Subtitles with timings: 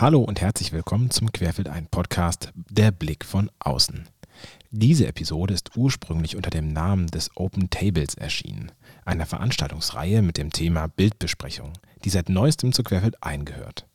[0.00, 4.08] Hallo und herzlich willkommen zum Querfeld ein Podcast Der Blick von außen.
[4.70, 8.72] Diese Episode ist ursprünglich unter dem Namen des Open Tables erschienen,
[9.04, 13.86] einer Veranstaltungsreihe mit dem Thema Bildbesprechung, die seit neuestem zu Querfeld eingehört.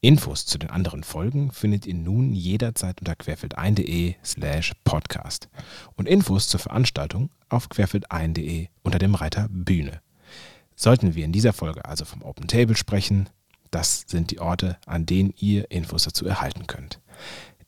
[0.00, 5.50] Infos zu den anderen Folgen findet ihr nun jederzeit unter querfeldein.de slash podcast
[5.94, 10.00] und Infos zur Veranstaltung auf querfeldein.de unter dem Reiter Bühne.
[10.74, 13.28] Sollten wir in dieser Folge also vom Open Table sprechen,
[13.70, 17.00] das sind die Orte, an denen ihr Infos dazu erhalten könnt.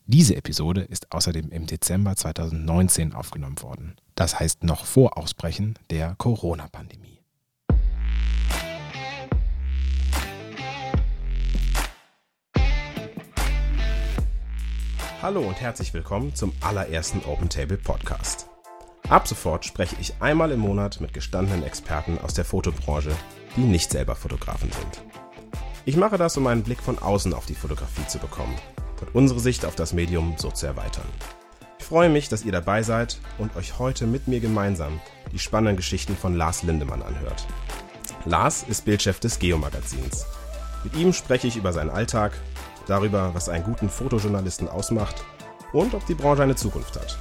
[0.07, 3.97] Diese Episode ist außerdem im Dezember 2019 aufgenommen worden.
[4.15, 7.21] Das heißt noch vor Ausbrechen der Corona-Pandemie.
[15.23, 18.49] Hallo und herzlich willkommen zum allerersten Open Table Podcast.
[19.09, 23.15] Ab sofort spreche ich einmal im Monat mit gestandenen Experten aus der Fotobranche,
[23.57, 25.12] die nicht selber Fotografen sind.
[25.85, 28.55] Ich mache das, um einen Blick von außen auf die Fotografie zu bekommen
[29.01, 31.07] und unsere Sicht auf das Medium so zu erweitern.
[31.81, 35.01] Ich freue mich, dass ihr dabei seid und euch heute mit mir gemeinsam
[35.33, 37.49] die spannenden Geschichten von Lars Lindemann anhört.
[38.25, 40.25] Lars ist Bildchef des Geo-Magazins.
[40.85, 42.33] Mit ihm spreche ich über seinen Alltag,
[42.87, 45.25] darüber, was einen guten Fotojournalisten ausmacht
[45.73, 47.19] und ob die Branche eine Zukunft hat.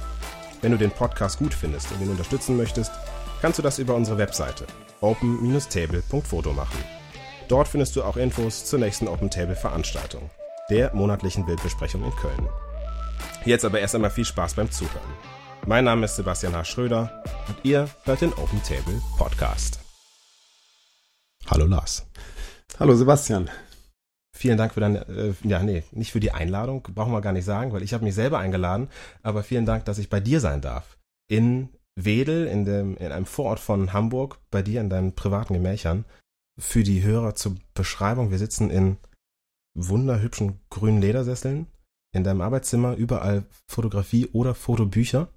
[0.60, 2.92] Wenn du den Podcast gut findest und ihn unterstützen möchtest,
[3.40, 4.66] kannst du das über unsere Webseite
[5.00, 7.01] open-table.foto machen.
[7.48, 10.30] Dort findest du auch Infos zur nächsten Open Table Veranstaltung,
[10.70, 12.48] der monatlichen Bildbesprechung in Köln.
[13.44, 15.12] Jetzt aber erst einmal viel Spaß beim Zuhören.
[15.66, 16.64] Mein Name ist Sebastian H.
[16.64, 19.80] Schröder und ihr hört den Open Table Podcast.
[21.46, 22.06] Hallo Lars.
[22.78, 23.50] Hallo Sebastian.
[24.34, 27.44] Vielen Dank für deine, äh, ja, nee, nicht für die Einladung, brauchen wir gar nicht
[27.44, 28.88] sagen, weil ich habe mich selber eingeladen,
[29.22, 30.96] aber vielen Dank, dass ich bei dir sein darf.
[31.28, 36.06] In Wedel, in, dem, in einem Vorort von Hamburg, bei dir in deinen privaten Gemächern
[36.58, 38.30] für die Hörer zur Beschreibung.
[38.30, 38.98] Wir sitzen in
[39.74, 41.66] wunderhübschen grünen Ledersesseln
[42.14, 45.28] in deinem Arbeitszimmer, überall Fotografie oder Fotobücher.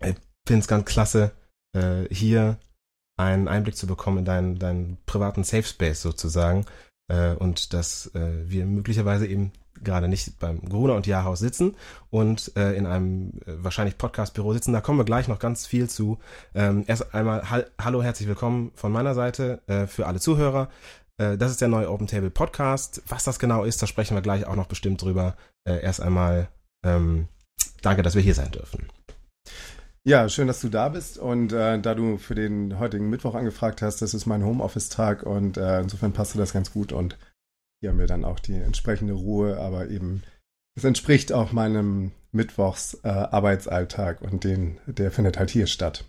[0.00, 0.14] Ich
[0.46, 1.32] finde es ganz klasse,
[1.74, 2.58] äh, hier
[3.18, 6.66] einen Einblick zu bekommen in deinen, deinen privaten Safe Space sozusagen
[7.08, 9.52] äh, und dass äh, wir möglicherweise eben
[9.82, 11.76] gerade nicht beim Gruner und Jahrhaus sitzen
[12.10, 14.72] und äh, in einem äh, wahrscheinlich Podcast-Büro sitzen.
[14.72, 16.18] Da kommen wir gleich noch ganz viel zu.
[16.54, 20.68] Ähm, erst einmal ha hallo, herzlich willkommen von meiner Seite äh, für alle Zuhörer.
[21.18, 23.02] Äh, das ist der neue Open Table Podcast.
[23.08, 25.36] Was das genau ist, da sprechen wir gleich auch noch bestimmt drüber.
[25.68, 26.48] Äh, erst einmal
[26.84, 27.28] ähm,
[27.82, 28.88] danke, dass wir hier sein dürfen.
[30.04, 31.18] Ja, schön, dass du da bist.
[31.18, 35.58] Und äh, da du für den heutigen Mittwoch angefragt hast, das ist mein Homeoffice-Tag und
[35.58, 36.92] äh, insofern passte das ganz gut.
[36.92, 37.18] Und
[37.80, 40.22] hier haben wir dann auch die entsprechende Ruhe, aber eben,
[40.76, 46.04] es entspricht auch meinem Mittwochs-Arbeitsalltag äh, und den, der findet halt hier statt.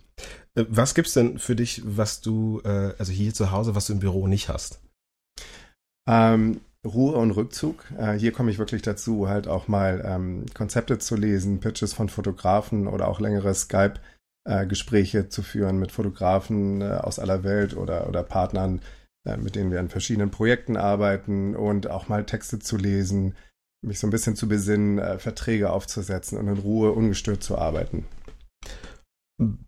[0.56, 3.94] Äh, was gibt's denn für dich, was du, äh, also hier zu Hause, was du
[3.94, 4.82] im Büro nicht hast?
[6.08, 7.86] Ähm, Ruhe und Rückzug.
[7.98, 12.10] Äh, hier komme ich wirklich dazu, halt auch mal ähm, Konzepte zu lesen, Pitches von
[12.10, 18.08] Fotografen oder auch längere Skype-Gespräche äh, zu führen mit Fotografen äh, aus aller Welt oder,
[18.08, 18.82] oder Partnern,
[19.26, 23.36] mit denen wir an verschiedenen Projekten arbeiten und auch mal Texte zu lesen,
[23.82, 28.06] mich so ein bisschen zu besinnen, äh, Verträge aufzusetzen und in Ruhe ungestört zu arbeiten.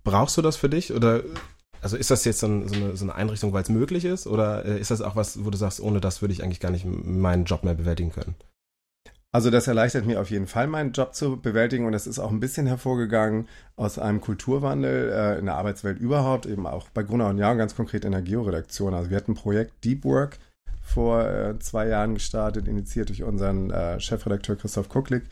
[0.03, 1.23] Brauchst du das für dich oder
[1.81, 4.79] also ist das jetzt so, eine, so eine, Einrichtung, weil es möglich ist oder äh,
[4.79, 7.45] ist das auch was, wo du sagst, ohne das würde ich eigentlich gar nicht meinen
[7.45, 8.35] Job mehr bewältigen können?
[9.33, 12.31] Also das erleichtert mir auf jeden Fall, meinen Job zu bewältigen und das ist auch
[12.31, 13.47] ein bisschen hervorgegangen
[13.77, 17.57] aus einem Kulturwandel äh, in der Arbeitswelt überhaupt, eben auch bei Gruner und Jahr und
[17.57, 18.93] ganz konkret in der Georedaktion.
[18.93, 20.37] Also wir hatten ein Projekt Deep Work
[20.81, 25.23] vor äh, zwei Jahren gestartet, initiiert durch unseren äh, Chefredakteur Christoph Kucklick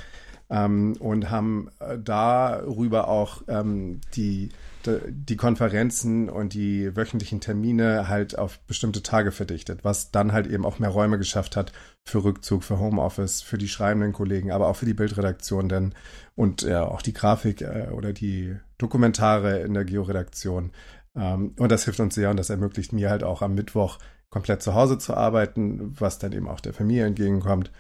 [0.50, 4.50] ähm, und haben äh, darüber auch ähm, die
[4.86, 10.66] die Konferenzen und die wöchentlichen Termine halt auf bestimmte Tage verdichtet, was dann halt eben
[10.66, 11.74] auch mehr Räume geschafft hat
[12.06, 15.94] für Rückzug, für Homeoffice, für die schreibenden Kollegen, aber auch für die Bildredaktion denn
[16.36, 20.72] und äh, auch die Grafik äh, oder die Dokumentare in der Georedaktion.
[21.16, 24.00] Ähm, und das hilft uns sehr und das ermöglicht mir halt auch am Mittwoch
[24.30, 27.72] komplett zu Hause zu arbeiten, was dann eben auch der Familie entgegenkommt.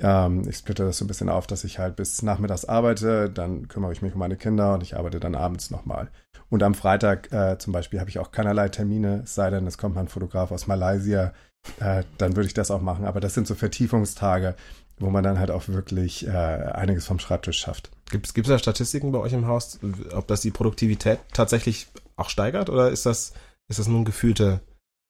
[0.00, 3.68] Ähm, ich splitte das so ein bisschen auf, dass ich halt bis nachmittags arbeite, dann
[3.68, 6.10] kümmere ich mich um meine Kinder und ich arbeite dann abends nochmal.
[6.50, 9.78] Und am Freitag äh, zum Beispiel habe ich auch keinerlei Termine, es sei denn, es
[9.78, 11.32] kommt mal ein Fotograf aus Malaysia,
[11.80, 13.04] äh, dann würde ich das auch machen.
[13.04, 14.54] Aber das sind so Vertiefungstage,
[14.98, 17.90] wo man dann halt auch wirklich äh, einiges vom Schreibtisch schafft.
[18.10, 19.78] Gibt es da Statistiken bei euch im Haus,
[20.12, 23.32] ob das die Produktivität tatsächlich auch steigert oder ist das,
[23.68, 24.60] ist das nun gefühlte,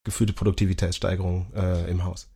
[0.04, 2.28] gefühlte Produktivitätssteigerung äh, im Haus?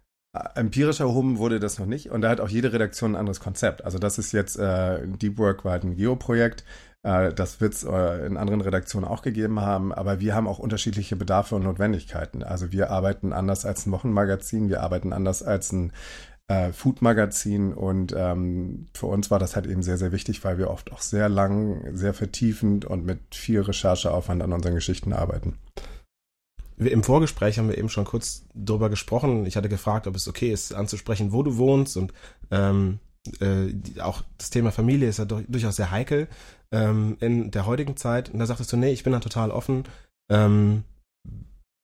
[0.55, 3.85] Empirisch erhoben wurde das noch nicht und da hat auch jede Redaktion ein anderes Konzept.
[3.85, 6.65] Also das ist jetzt, äh, Deep Work war halt ein Geo-Projekt,
[7.03, 10.59] äh, das wird es äh, in anderen Redaktionen auch gegeben haben, aber wir haben auch
[10.59, 12.43] unterschiedliche Bedarfe und Notwendigkeiten.
[12.43, 15.93] Also wir arbeiten anders als ein Wochenmagazin, wir arbeiten anders als ein
[16.49, 20.71] äh, Food-Magazin und ähm, für uns war das halt eben sehr, sehr wichtig, weil wir
[20.71, 25.59] oft auch sehr lang, sehr vertiefend und mit viel Rechercheaufwand an unseren Geschichten arbeiten.
[26.79, 29.47] Im Vorgespräch haben wir eben schon kurz drüber gesprochen.
[29.47, 32.13] Ich hatte gefragt, ob es okay ist, anzusprechen, wo du wohnst und
[32.51, 33.01] ähm,
[33.41, 36.29] äh, auch das Thema Familie ist ja durchaus sehr heikel
[36.73, 38.31] ähm, in der heutigen Zeit.
[38.31, 39.85] Und da sagtest du, nee, ich bin da total offen.
[40.31, 40.85] Ähm,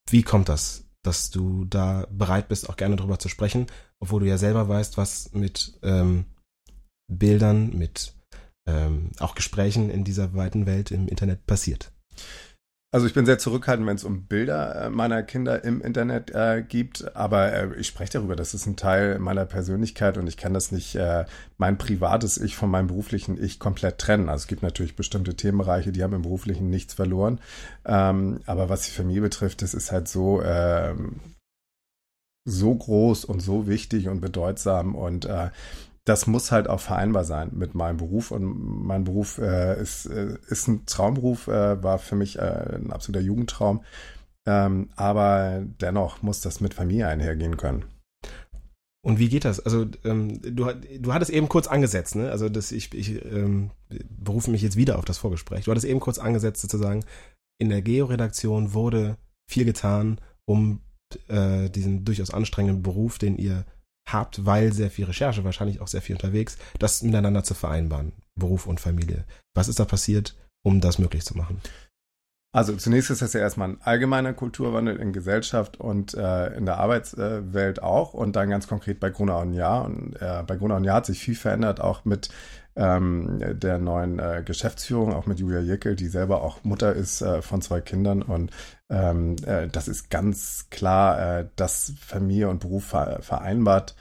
[0.08, 3.66] wie kommt das, dass du da bereit bist, auch gerne drüber zu sprechen,
[3.98, 6.26] obwohl du ja selber weißt, was mit ähm,
[7.08, 8.14] Bildern, mit
[8.66, 11.92] ähm, auch Gesprächen in dieser weiten Welt im Internet passiert?
[12.94, 16.62] Also ich bin sehr zurückhaltend, wenn es um Bilder äh, meiner Kinder im Internet äh,
[16.62, 20.54] gibt, aber äh, ich spreche darüber, das ist ein Teil meiner Persönlichkeit und ich kann
[20.54, 21.24] das nicht, äh,
[21.58, 24.28] mein privates Ich von meinem beruflichen Ich komplett trennen.
[24.28, 27.40] Also es gibt natürlich bestimmte Themenbereiche, die haben im beruflichen nichts verloren,
[27.84, 31.18] ähm, aber was die Familie betrifft, das ist halt so, ähm,
[32.44, 35.50] so groß und so wichtig und bedeutsam und äh,
[36.04, 38.30] das muss halt auch vereinbar sein mit meinem Beruf.
[38.30, 38.44] Und
[38.86, 43.24] mein Beruf äh, ist, äh, ist ein Traumberuf, äh, war für mich äh, ein absoluter
[43.24, 43.82] Jugendtraum.
[44.46, 47.86] Ähm, aber dennoch muss das mit Familie einhergehen können.
[49.02, 49.60] Und wie geht das?
[49.60, 52.30] Also ähm, du, du hattest eben kurz angesetzt, ne?
[52.30, 53.70] Also das, ich, ich ähm,
[54.08, 55.64] berufe mich jetzt wieder auf das Vorgespräch.
[55.64, 57.04] Du hattest eben kurz angesetzt, sozusagen,
[57.58, 59.16] in der Geo-Redaktion wurde
[59.50, 60.80] viel getan, um
[61.28, 63.66] äh, diesen durchaus anstrengenden Beruf, den ihr
[64.06, 68.66] habt, weil sehr viel Recherche, wahrscheinlich auch sehr viel unterwegs, das miteinander zu vereinbaren, Beruf
[68.66, 69.24] und Familie.
[69.54, 71.60] Was ist da passiert, um das möglich zu machen?
[72.54, 76.78] Also zunächst ist das ja erstmal ein allgemeiner Kulturwandel in Gesellschaft und äh, in der
[76.78, 79.84] Arbeitswelt auch und dann ganz konkret bei Gruner und Jahr.
[79.84, 82.28] Und äh, bei Gruner und Jahr hat sich viel verändert, auch mit
[82.76, 87.42] ähm, der neuen äh, Geschäftsführung, auch mit Julia Jeckel, die selber auch Mutter ist äh,
[87.42, 88.22] von zwei Kindern.
[88.22, 88.52] Und
[88.94, 93.96] ähm, äh, das ist ganz klar, äh, dass Familie und Beruf ver vereinbart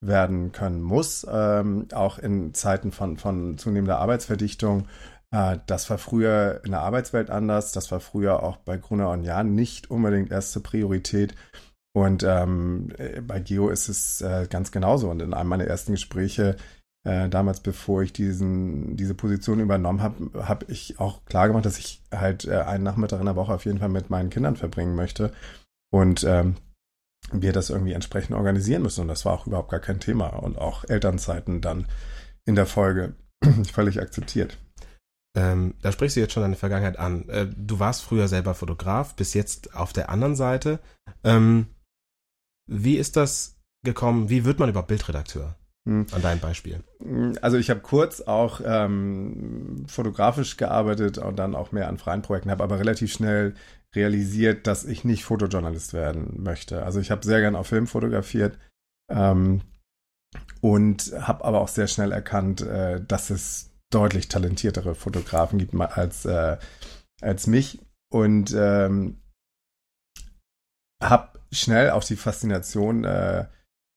[0.00, 4.86] werden können muss, ähm, auch in Zeiten von, von zunehmender Arbeitsverdichtung.
[5.32, 9.24] Äh, das war früher in der Arbeitswelt anders, das war früher auch bei Gruner und
[9.24, 11.34] Jahn nicht unbedingt erste Priorität.
[11.92, 15.10] Und ähm, äh, bei Geo ist es äh, ganz genauso.
[15.10, 16.56] Und in einem meiner ersten Gespräche
[17.04, 21.78] äh, damals, bevor ich diesen, diese Position übernommen habe, habe ich auch klar gemacht, dass
[21.78, 24.94] ich halt äh, einen Nachmittag in der Woche auf jeden Fall mit meinen Kindern verbringen
[24.94, 25.32] möchte.
[25.90, 26.56] Und ähm,
[27.32, 29.02] wir das irgendwie entsprechend organisieren müssen.
[29.02, 30.28] Und das war auch überhaupt gar kein Thema.
[30.28, 31.86] Und auch Elternzeiten dann
[32.44, 33.14] in der Folge
[33.72, 34.58] völlig akzeptiert.
[35.36, 37.28] Ähm, da sprichst du jetzt schon deine Vergangenheit an.
[37.28, 40.80] Äh, du warst früher selber Fotograf, bis jetzt auf der anderen Seite.
[41.22, 41.68] Ähm,
[42.66, 44.30] wie ist das gekommen?
[44.30, 45.56] Wie wird man überhaupt Bildredakteur?
[45.86, 46.06] Hm.
[46.12, 46.82] An deinem Beispiel.
[47.40, 52.50] Also ich habe kurz auch ähm, fotografisch gearbeitet und dann auch mehr an freien Projekten,
[52.50, 53.54] habe aber relativ schnell
[53.94, 56.84] realisiert, dass ich nicht Fotojournalist werden möchte.
[56.84, 58.58] Also ich habe sehr gern auf Film fotografiert
[59.10, 59.62] ähm,
[60.60, 66.26] und habe aber auch sehr schnell erkannt, äh, dass es deutlich talentiertere Fotografen gibt als,
[66.26, 66.58] äh,
[67.22, 67.80] als mich
[68.10, 69.22] und ähm,
[71.02, 73.46] habe schnell auch die Faszination äh,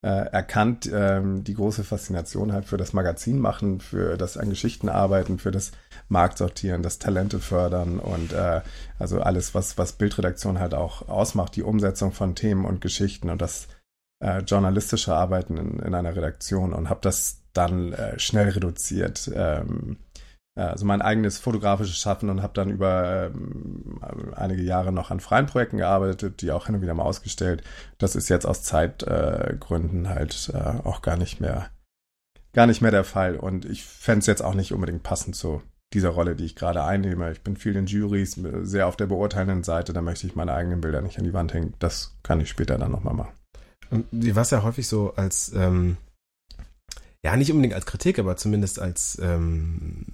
[0.03, 4.89] äh, erkannt, ähm, die große Faszination halt für das Magazin machen, für das an Geschichten
[4.89, 5.71] arbeiten, für das
[6.09, 8.61] Marktsortieren, das Talente fördern und äh,
[8.97, 13.41] also alles, was, was Bildredaktion halt auch ausmacht, die Umsetzung von Themen und Geschichten und
[13.41, 13.67] das
[14.21, 19.29] äh, journalistische Arbeiten in, in einer Redaktion und habe das dann äh, schnell reduziert.
[19.33, 19.97] Ähm,
[20.55, 24.01] also mein eigenes fotografisches Schaffen und habe dann über ähm,
[24.35, 27.63] einige Jahre noch an freien Projekten gearbeitet, die auch hin und wieder mal ausgestellt.
[27.97, 31.69] Das ist jetzt aus Zeitgründen äh, halt äh, auch gar nicht mehr
[32.53, 33.37] gar nicht mehr der Fall.
[33.37, 35.61] Und ich fände es jetzt auch nicht unbedingt passend zu
[35.93, 37.31] dieser Rolle, die ich gerade einnehme.
[37.31, 39.93] Ich bin viel in Juries, sehr auf der beurteilenden Seite.
[39.93, 41.73] Da möchte ich meine eigenen Bilder nicht an die Wand hängen.
[41.79, 43.33] Das kann ich später dann nochmal machen.
[44.11, 45.97] War es ja häufig so als, ähm,
[47.23, 50.07] ja, nicht unbedingt als Kritik, aber zumindest als ähm,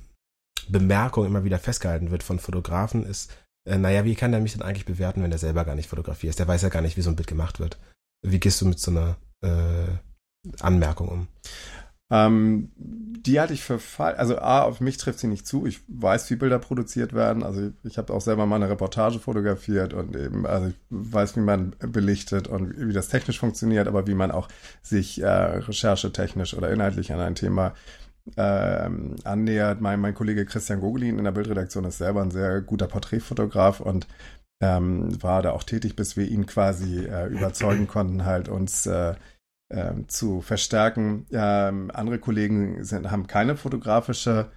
[0.69, 3.31] Bemerkung immer wieder festgehalten wird von Fotografen, ist,
[3.67, 6.37] äh, naja, wie kann der mich denn eigentlich bewerten, wenn der selber gar nicht fotografiert?
[6.39, 7.77] Der weiß ja gar nicht, wie so ein Bild gemacht wird.
[8.25, 11.27] Wie gehst du mit so einer äh, Anmerkung um?
[12.09, 14.17] Ähm, die halte ich für falsch.
[14.17, 15.65] Also A, auf mich trifft sie nicht zu.
[15.65, 17.43] Ich weiß, wie Bilder produziert werden.
[17.43, 21.41] Also ich habe auch selber mal eine Reportage fotografiert und eben, also ich weiß, wie
[21.41, 24.47] man belichtet und wie das technisch funktioniert, aber wie man auch
[24.81, 27.73] sich äh, recherchetechnisch oder inhaltlich an ein Thema
[28.35, 29.81] ähm, annähert.
[29.81, 34.07] Mein, mein Kollege Christian Gogolin in der Bildredaktion ist selber ein sehr guter Porträtfotograf und
[34.61, 39.15] ähm, war da auch tätig, bis wir ihn quasi äh, überzeugen konnten, halt uns äh,
[39.69, 41.27] äh, zu verstärken.
[41.31, 44.51] Ähm, andere Kollegen sind, haben keine fotografische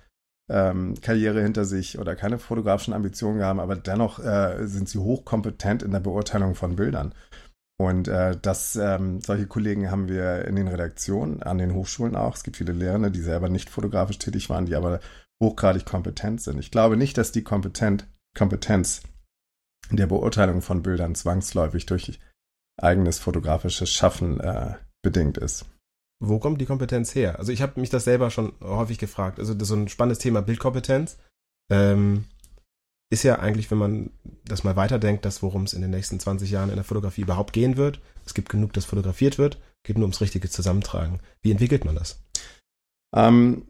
[0.50, 5.82] ähm, Karriere hinter sich oder keine fotografischen Ambitionen haben, aber dennoch äh, sind sie hochkompetent
[5.82, 7.14] in der Beurteilung von Bildern.
[7.80, 12.36] Und äh, das, ähm, solche Kollegen haben wir in den Redaktionen, an den Hochschulen auch.
[12.36, 15.00] Es gibt viele Lehrende, die selber nicht fotografisch tätig waren, die aber
[15.42, 16.58] hochgradig kompetent sind.
[16.58, 18.06] Ich glaube nicht, dass die Kompetent,
[18.36, 19.00] Kompetenz
[19.90, 22.20] der Beurteilung von Bildern zwangsläufig durch
[22.78, 25.64] eigenes fotografisches Schaffen äh, bedingt ist.
[26.22, 27.38] Wo kommt die Kompetenz her?
[27.38, 29.38] Also ich habe mich das selber schon häufig gefragt.
[29.38, 31.16] Also das ist so ein spannendes Thema Bildkompetenz.
[31.70, 32.26] Ähm,
[33.10, 34.10] ist ja eigentlich, wenn man
[34.44, 37.52] das mal weiterdenkt, das, worum es in den nächsten 20 Jahren in der Fotografie überhaupt
[37.52, 38.00] gehen wird.
[38.24, 41.20] Es gibt genug, das fotografiert wird, geht nur ums richtige Zusammentragen.
[41.42, 42.22] Wie entwickelt man das?
[43.14, 43.66] Ähm,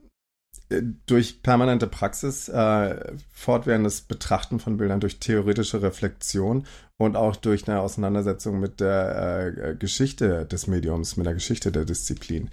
[1.06, 6.64] durch permanente Praxis, äh, fortwährendes Betrachten von Bildern, durch theoretische Reflexion
[6.98, 11.84] und auch durch eine Auseinandersetzung mit der äh, Geschichte des Mediums, mit der Geschichte der
[11.84, 12.50] Disziplin.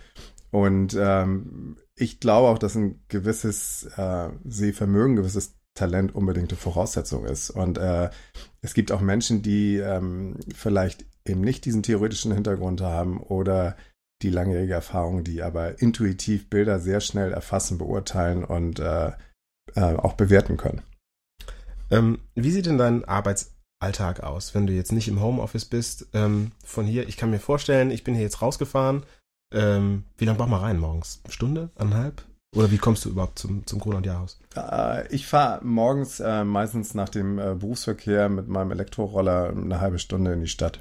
[0.51, 7.50] Und ähm, ich glaube auch, dass ein gewisses äh, Sehvermögen, gewisses Talent unbedingte Voraussetzung ist.
[7.50, 8.10] Und äh,
[8.62, 13.77] es gibt auch Menschen, die ähm, vielleicht eben nicht diesen theoretischen Hintergrund haben oder
[14.22, 19.12] die langjährige Erfahrung, die aber intuitiv Bilder sehr schnell erfassen, beurteilen und äh,
[19.75, 20.81] äh, auch bewerten können.
[21.91, 26.07] Ähm, wie sieht denn dein Arbeitsalltag aus, wenn du jetzt nicht im Homeoffice bist?
[26.13, 29.05] Ähm, von hier, ich kann mir vorstellen, ich bin hier jetzt rausgefahren.
[29.53, 31.22] Ähm, wie lange braucht man rein morgens?
[31.24, 31.69] Eine Stunde?
[31.75, 32.24] Eineinhalb?
[32.58, 34.40] Oder wie kommst du überhaupt zum, zum Grund- und Jahrhaus?
[34.56, 40.00] Äh, ich fahre morgens äh, meistens nach dem äh, Berufsverkehr mit meinem Elektroroller eine halbe
[40.00, 40.80] Stunde in die Stadt.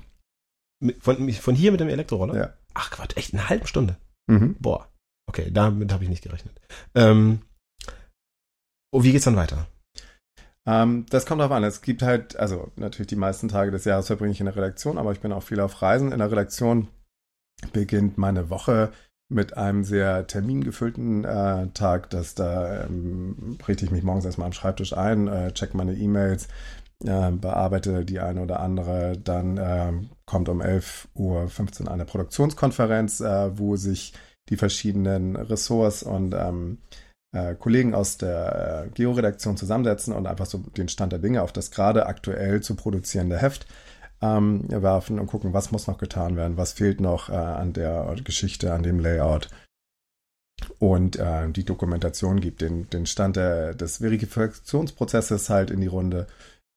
[1.00, 2.36] Von, von hier mit dem Elektroroller?
[2.36, 2.54] Ja.
[2.72, 3.98] Ach Quatsch, echt eine halbe Stunde?
[4.26, 4.56] Mhm.
[4.58, 4.88] Boah.
[5.28, 6.58] Okay, damit habe ich nicht gerechnet.
[6.94, 7.42] Ähm,
[8.90, 9.66] oh, wie geht's dann weiter?
[10.64, 11.64] Ähm, das kommt darauf an.
[11.64, 14.96] Es gibt halt, also natürlich die meisten Tage des Jahres verbringe ich in der Redaktion,
[14.96, 16.12] aber ich bin auch viel auf Reisen.
[16.12, 16.88] In der Redaktion
[17.72, 18.92] beginnt meine Woche
[19.28, 24.52] mit einem sehr termingefüllten äh, Tag, dass da ähm, richte ich mich morgens erstmal am
[24.52, 26.48] Schreibtisch ein, äh, check meine E-Mails,
[27.04, 29.18] äh, bearbeite die eine oder andere.
[29.18, 29.92] Dann äh,
[30.26, 34.12] kommt um 11.15 Uhr eine Produktionskonferenz, äh, wo sich
[34.48, 36.78] die verschiedenen Ressorts und ähm,
[37.32, 41.52] äh, Kollegen aus der äh, Georedaktion zusammensetzen und einfach so den Stand der Dinge auf
[41.52, 43.66] das gerade aktuell zu produzierende Heft
[44.22, 48.14] ähm, werfen und gucken, was muss noch getan werden, was fehlt noch äh, an der
[48.24, 49.48] Geschichte, an dem Layout.
[50.78, 56.26] Und äh, die Dokumentation gibt den, den Stand der, des Verifikationsprozesses halt in die Runde.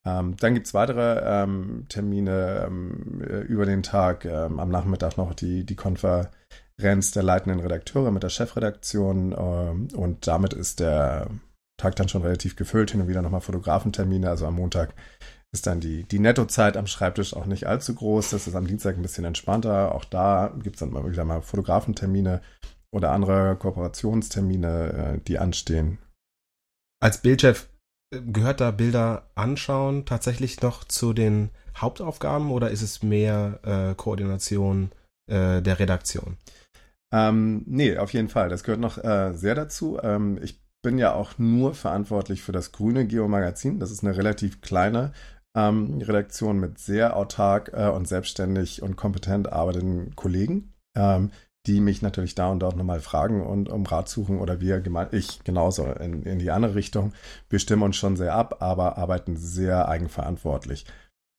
[0.05, 4.25] Ähm, dann gibt es weitere ähm, Termine ähm, über den Tag.
[4.25, 9.35] Ähm, am Nachmittag noch die, die Konferenz der leitenden Redakteure mit der Chefredaktion.
[9.37, 11.27] Ähm, und damit ist der
[11.77, 12.91] Tag dann schon relativ gefüllt.
[12.91, 14.29] Hin und wieder nochmal Fotografentermine.
[14.29, 14.93] Also am Montag
[15.51, 18.29] ist dann die, die Nettozeit am Schreibtisch auch nicht allzu groß.
[18.29, 19.95] Das ist am Dienstag ein bisschen entspannter.
[19.95, 22.41] Auch da gibt es dann mal wieder mal Fotografentermine
[22.91, 25.97] oder andere Kooperationstermine, äh, die anstehen.
[27.01, 27.67] Als Bildchef
[28.13, 33.95] äh, gehört da Bilder anschauen tatsächlich noch zu den Hauptaufgaben oder ist es mehr äh,
[33.95, 34.91] Koordination
[35.31, 36.37] äh, der Redaktion?
[37.11, 38.49] Ähm, nee, auf jeden Fall.
[38.49, 39.99] Das gehört noch äh, sehr dazu.
[40.01, 43.79] Ähm, ich bin ja auch nur verantwortlich für das grüne Geo-Magazin.
[43.79, 45.11] Das ist eine relativ kleine
[45.59, 51.31] ähm, Redaktion mit sehr autark äh, und selbstständig und kompetent arbeitenden Kollegen, ähm,
[51.65, 55.43] die mich natürlich da und dort nochmal fragen und um Rat suchen oder wir, ich
[55.43, 57.13] genauso in, in die andere Richtung.
[57.49, 60.85] Wir stimmen uns schon sehr ab, aber arbeiten sehr eigenverantwortlich.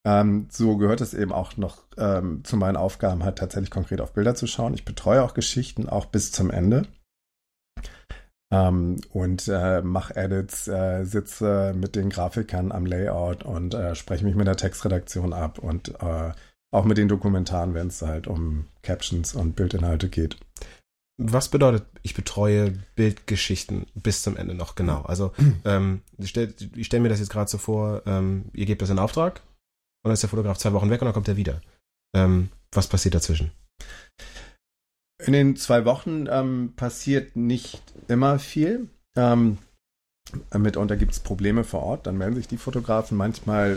[0.06, 4.12] Ähm, so gehört es eben auch noch ähm, zu meinen Aufgaben, halt tatsächlich konkret auf
[4.12, 4.74] Bilder zu schauen.
[4.74, 6.86] Ich betreue auch Geschichten, auch bis zum Ende.
[8.52, 14.24] Ähm, und äh, mache Edits, äh, sitze mit den Grafikern am Layout und äh, spreche
[14.24, 16.32] mich mit der Textredaktion ab und äh,
[16.72, 20.36] auch mit den Dokumentaren, wenn es halt um Captions und Bildinhalte geht.
[21.22, 25.02] Was bedeutet, ich betreue Bildgeschichten bis zum Ende noch genau?
[25.02, 25.32] Also
[25.64, 28.98] ähm, ich stelle stell mir das jetzt gerade so vor, ähm, ihr gebt das in
[28.98, 29.42] Auftrag
[30.02, 31.60] und dann ist der Fotograf zwei Wochen weg und dann kommt er wieder.
[32.16, 33.52] Ähm, was passiert dazwischen?
[35.26, 38.88] In den zwei Wochen ähm, passiert nicht immer viel.
[39.16, 39.58] Ähm,
[40.56, 43.16] mitunter gibt es Probleme vor Ort, dann melden sich die Fotografen.
[43.16, 43.76] Manchmal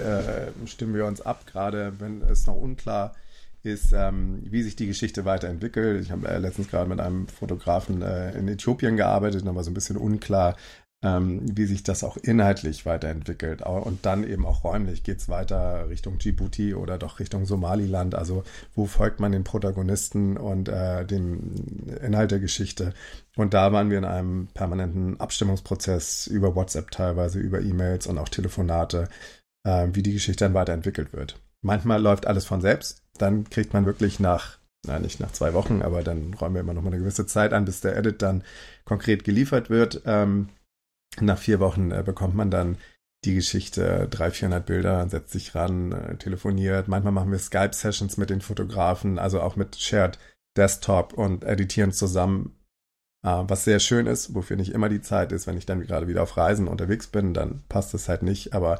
[0.63, 3.15] äh, stimmen wir uns ab, gerade wenn es noch unklar
[3.63, 6.01] ist, ähm, wie sich die Geschichte weiterentwickelt.
[6.01, 9.71] Ich habe äh, letztens gerade mit einem Fotografen äh, in Äthiopien gearbeitet, da war so
[9.71, 10.57] ein bisschen unklar,
[11.03, 13.61] ähm, wie sich das auch inhaltlich weiterentwickelt.
[13.61, 18.15] Und dann eben auch räumlich geht es weiter Richtung Djibouti oder doch Richtung Somaliland.
[18.15, 18.43] Also
[18.73, 22.93] wo folgt man den Protagonisten und äh, dem Inhalt der Geschichte.
[23.35, 28.29] Und da waren wir in einem permanenten Abstimmungsprozess über WhatsApp teilweise, über E-Mails und auch
[28.29, 29.09] Telefonate,
[29.65, 31.39] äh, wie die Geschichte dann weiterentwickelt wird.
[31.61, 33.03] Manchmal läuft alles von selbst.
[33.17, 36.73] Dann kriegt man wirklich nach na, nicht nach zwei Wochen, aber dann räumen wir immer
[36.73, 38.43] noch mal eine gewisse Zeit an, bis der Edit dann
[38.83, 40.01] konkret geliefert wird.
[40.05, 40.49] Ähm,
[41.21, 42.77] nach vier Wochen äh, bekommt man dann
[43.25, 46.87] die Geschichte, 300, 400 Bilder, setzt sich ran, äh, telefoniert.
[46.87, 50.19] Manchmal machen wir Skype-Sessions mit den Fotografen, also auch mit Shared
[50.57, 52.57] Desktop und editieren zusammen,
[53.23, 55.47] äh, was sehr schön ist, wofür nicht immer die Zeit ist.
[55.47, 58.53] Wenn ich dann gerade wieder auf Reisen unterwegs bin, dann passt es halt nicht.
[58.53, 58.79] Aber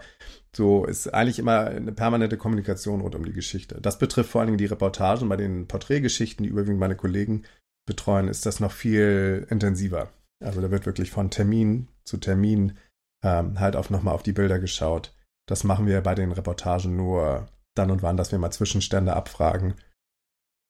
[0.56, 3.80] so ist eigentlich immer eine permanente Kommunikation rund um die Geschichte.
[3.82, 5.30] Das betrifft vor allen Dingen die Reportagen.
[5.30, 7.44] Bei den Porträtgeschichten, die überwiegend meine Kollegen
[7.88, 10.10] betreuen, ist das noch viel intensiver.
[10.44, 12.78] Also da wird wirklich von Termin zu Termin
[13.24, 15.14] ähm, halt auch nochmal auf die Bilder geschaut.
[15.48, 19.76] Das machen wir bei den Reportagen nur dann und wann, dass wir mal Zwischenstände abfragen.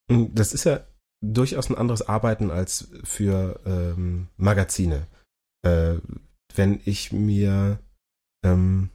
[0.08, 0.82] Das ist ja
[1.24, 5.08] durchaus ein anderes Arbeiten als für ähm, Magazine.
[5.66, 5.96] Äh,
[6.56, 7.80] wenn ich mir
[8.46, 8.90] ähm,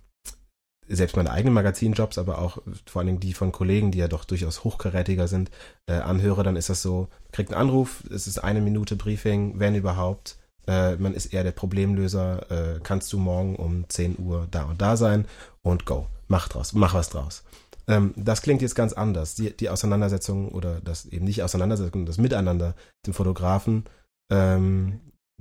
[0.89, 4.25] selbst meine eigenen Magazinjobs, aber auch vor allen Dingen die von Kollegen, die ja doch
[4.25, 5.51] durchaus hochkarätiger sind,
[5.87, 9.75] äh, anhöre, dann ist das so, kriegt einen Anruf, es ist eine Minute Briefing, wenn
[9.75, 10.38] überhaupt,
[10.69, 14.83] äh, man ist eher der Problemlöser, äh, kannst du morgen um 10 Uhr da und
[14.83, 15.27] da sein
[15.63, 17.43] und go, mach draus, mach was draus.
[17.89, 19.35] Ähm, das klingt jetzt ganz anders.
[19.35, 22.75] Die, die Auseinandersetzung oder das eben nicht Auseinandersetzung, das Miteinander
[23.07, 23.85] dem Fotografen
[24.31, 25.01] ähm,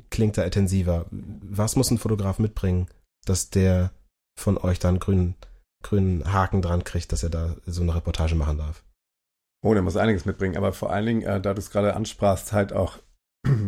[0.10, 1.06] klingt da intensiver.
[1.12, 2.88] Was muss ein Fotograf mitbringen,
[3.26, 3.92] dass der
[4.40, 5.36] von euch dann grünen,
[5.84, 8.84] grünen Haken dran kriegt, dass er da so eine Reportage machen darf?
[9.62, 12.54] Oh, der muss einiges mitbringen, aber vor allen Dingen, äh, da du es gerade ansprachst,
[12.54, 13.00] halt auch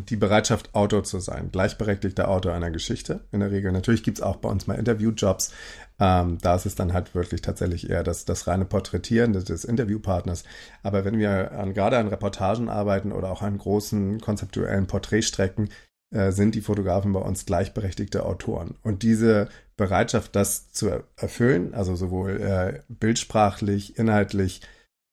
[0.10, 3.72] die Bereitschaft, Autor zu sein, gleichberechtigter Autor einer Geschichte in der Regel.
[3.72, 5.54] Natürlich gibt es auch bei uns mal Interviewjobs.
[6.00, 9.66] Ähm, da ist es dann halt wirklich tatsächlich eher das, das reine Porträtieren des, des
[9.66, 10.44] Interviewpartners.
[10.84, 15.70] Aber wenn wir an, gerade an Reportagen arbeiten oder auch an großen konzeptuellen Porträtstrecken,
[16.12, 18.76] äh, sind die Fotografen bei uns gleichberechtigte Autoren.
[18.82, 24.62] Und diese Bereitschaft, das zu erfüllen, also sowohl äh, bildsprachlich, inhaltlich,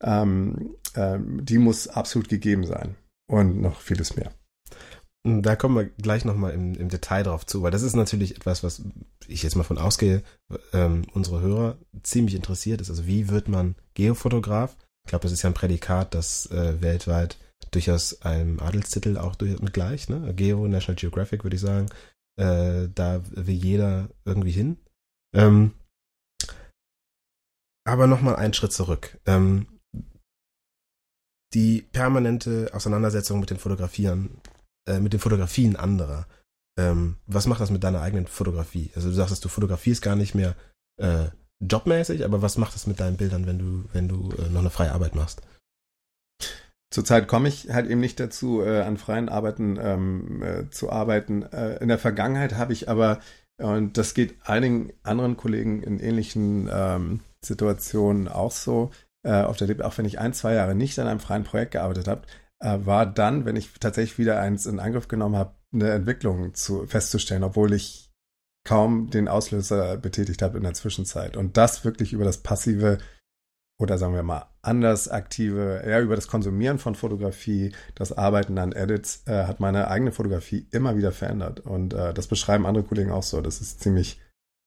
[0.02, 2.96] ähm, äh, die muss absolut gegeben sein.
[3.28, 4.30] Und noch vieles mehr.
[5.26, 8.62] Da kommen wir gleich nochmal im, im Detail drauf zu, weil das ist natürlich etwas,
[8.62, 8.82] was
[9.26, 10.22] ich jetzt mal von ausgehe,
[10.72, 12.90] ähm, unsere Hörer ziemlich interessiert ist.
[12.90, 14.76] Also wie wird man Geofotograf?
[15.04, 17.38] Ich glaube, das ist ja ein Prädikat, das äh, weltweit
[17.72, 20.32] durchaus einem Adelstitel auch durch, mit gleich, ne?
[20.34, 21.86] Geo, National Geographic, würde ich sagen.
[22.38, 24.76] Äh, da will jeder irgendwie hin.
[25.34, 25.72] Ähm,
[27.84, 29.18] aber nochmal einen Schritt zurück.
[29.26, 29.66] Ähm,
[31.54, 34.40] die permanente Auseinandersetzung mit den Fotografieren
[34.86, 36.26] äh, mit den Fotografien anderer.
[36.78, 38.90] Ähm, was macht das mit deiner eigenen Fotografie?
[38.94, 40.54] Also du sagst, dass du fotografierst gar nicht mehr
[41.00, 41.26] äh,
[41.60, 44.70] jobmäßig, aber was macht das mit deinen Bildern, wenn du, wenn du äh, noch eine
[44.70, 45.42] freie Arbeit machst?
[46.92, 51.42] Zurzeit komme ich halt eben nicht dazu, äh, an freien Arbeiten ähm, äh, zu arbeiten.
[51.42, 53.20] Äh, in der Vergangenheit habe ich aber,
[53.58, 58.90] und das geht einigen anderen Kollegen in ähnlichen ähm, Situationen auch so,
[59.24, 62.22] auf der auch wenn ich ein, zwei Jahre nicht an einem freien Projekt gearbeitet habe,
[62.22, 66.86] äh, war dann, wenn ich tatsächlich wieder eins in Angriff genommen habe, eine Entwicklung zu,
[66.86, 68.10] festzustellen, obwohl ich
[68.64, 71.36] kaum den Auslöser betätigt habe in der Zwischenzeit.
[71.36, 72.98] Und das wirklich über das passive
[73.78, 78.72] oder sagen wir mal anders aktive, eher über das Konsumieren von Fotografie, das Arbeiten an
[78.72, 81.60] Edits, äh, hat meine eigene Fotografie immer wieder verändert.
[81.60, 83.40] Und äh, das beschreiben andere Kollegen auch so.
[83.40, 84.20] Das ist ziemlich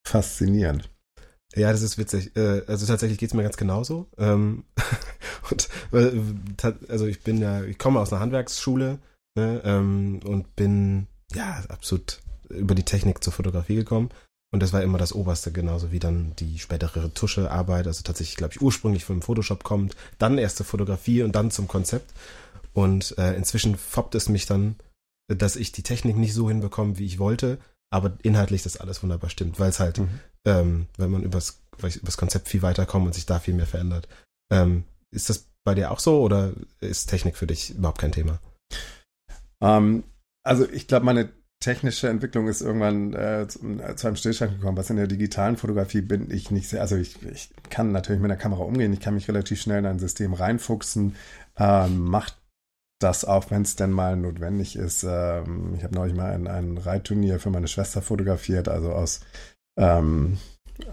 [0.07, 0.89] faszinierend.
[1.55, 2.35] Ja, das ist witzig.
[2.35, 4.07] Äh, also tatsächlich geht es mir ganz genauso.
[4.17, 4.63] Ähm,
[5.49, 5.69] und
[6.87, 8.99] also ich bin ja, ich komme aus einer Handwerksschule
[9.35, 14.09] ne, ähm, und bin ja absolut über die Technik zur Fotografie gekommen.
[14.51, 18.53] Und das war immer das Oberste, genauso wie dann die spätere Tuschearbeit, also tatsächlich, glaube
[18.55, 22.11] ich, ursprünglich vom Photoshop kommt, dann erste Fotografie und dann zum Konzept.
[22.73, 24.75] Und äh, inzwischen foppt es mich dann,
[25.27, 27.59] dass ich die Technik nicht so hinbekomme, wie ich wollte,
[27.91, 30.19] aber inhaltlich das alles wunderbar stimmt, weil es halt, mhm.
[30.45, 34.07] ähm, wenn man übers, übers Konzept viel weiterkommt und sich da viel mehr verändert.
[34.51, 38.39] Ähm, ist das bei dir auch so oder ist Technik für dich überhaupt kein Thema?
[39.61, 40.03] Ähm,
[40.43, 44.77] also ich glaube, meine technische Entwicklung ist irgendwann äh, zu, äh, zu, einem Stillstand gekommen.
[44.77, 48.29] Was in der digitalen Fotografie bin ich nicht sehr, also ich, ich kann natürlich mit
[48.29, 51.15] der Kamera umgehen, ich kann mich relativ schnell in ein System reinfuchsen,
[51.57, 52.37] ähm, macht
[52.99, 55.03] das auch, wenn es denn mal notwendig ist.
[55.03, 59.21] Ähm, ich habe neulich mal ein, ein Reitturnier für meine Schwester fotografiert, also aus
[59.77, 60.37] ähm,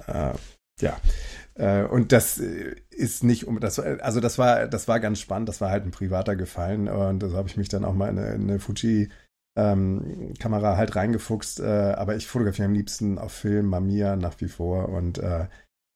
[0.07, 0.33] äh,
[0.81, 0.97] ja.
[1.55, 5.61] Äh, und das ist nicht um das also das war das war ganz spannend, das
[5.61, 8.35] war halt ein privater Gefallen und da habe ich mich dann auch mal in eine,
[8.35, 9.09] in eine Fuji
[9.57, 11.65] ähm, Kamera halt reingefuchst, äh,
[11.97, 15.47] aber ich fotografiere am liebsten auf Film Mamiya nach wie vor und äh,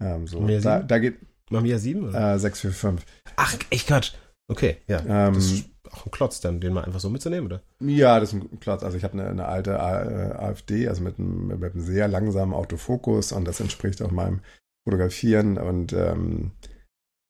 [0.02, 0.46] ähm, so.
[0.46, 1.18] Da, da, geht
[1.50, 2.34] Mamiya 7 oder?
[2.34, 3.06] Äh, 645.
[3.36, 4.12] Ach, echt Quatsch.
[4.48, 5.00] Okay, ja.
[5.06, 7.62] Ähm, das auch ein Klotz, dann den mal einfach so mitzunehmen, oder?
[7.80, 8.82] Ja, das ist ein Klotz.
[8.82, 13.32] Also ich habe eine, eine, alte AfD, also mit einem, mit einem sehr langsamen Autofokus
[13.32, 14.40] und das entspricht auch meinem
[14.84, 16.52] Fotografieren und ähm,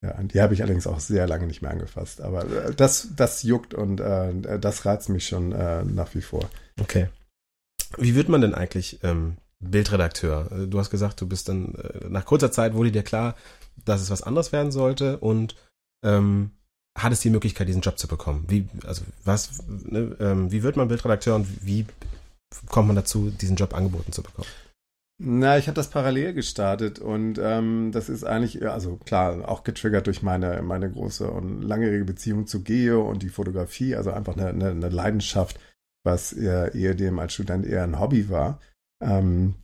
[0.02, 2.20] ja, die habe ich allerdings auch sehr lange nicht mehr angefasst.
[2.20, 6.48] Aber äh, das, das juckt und äh, das reizt mich schon äh, nach wie vor.
[6.80, 7.08] Okay.
[7.98, 10.66] Wie wird man denn eigentlich ähm, Bildredakteur.
[10.68, 13.36] Du hast gesagt, du bist dann äh, nach kurzer Zeit wurde dir klar,
[13.84, 15.54] dass es was anderes werden sollte und
[16.02, 16.52] ähm,
[16.98, 18.44] hattest die Möglichkeit, diesen Job zu bekommen.
[18.48, 21.86] Wie, also was, ne, ähm, wie wird man Bildredakteur und wie
[22.66, 24.48] kommt man dazu, diesen Job angeboten zu bekommen?
[25.22, 30.06] Na, ich habe das parallel gestartet und ähm, das ist eigentlich, also klar, auch getriggert
[30.06, 34.48] durch meine, meine große und langjährige Beziehung zu Geo und die Fotografie, also einfach eine,
[34.48, 35.60] eine, eine Leidenschaft,
[36.04, 38.60] was eher, eher dem als Student eher ein Hobby war.
[39.02, 39.56] Ähm,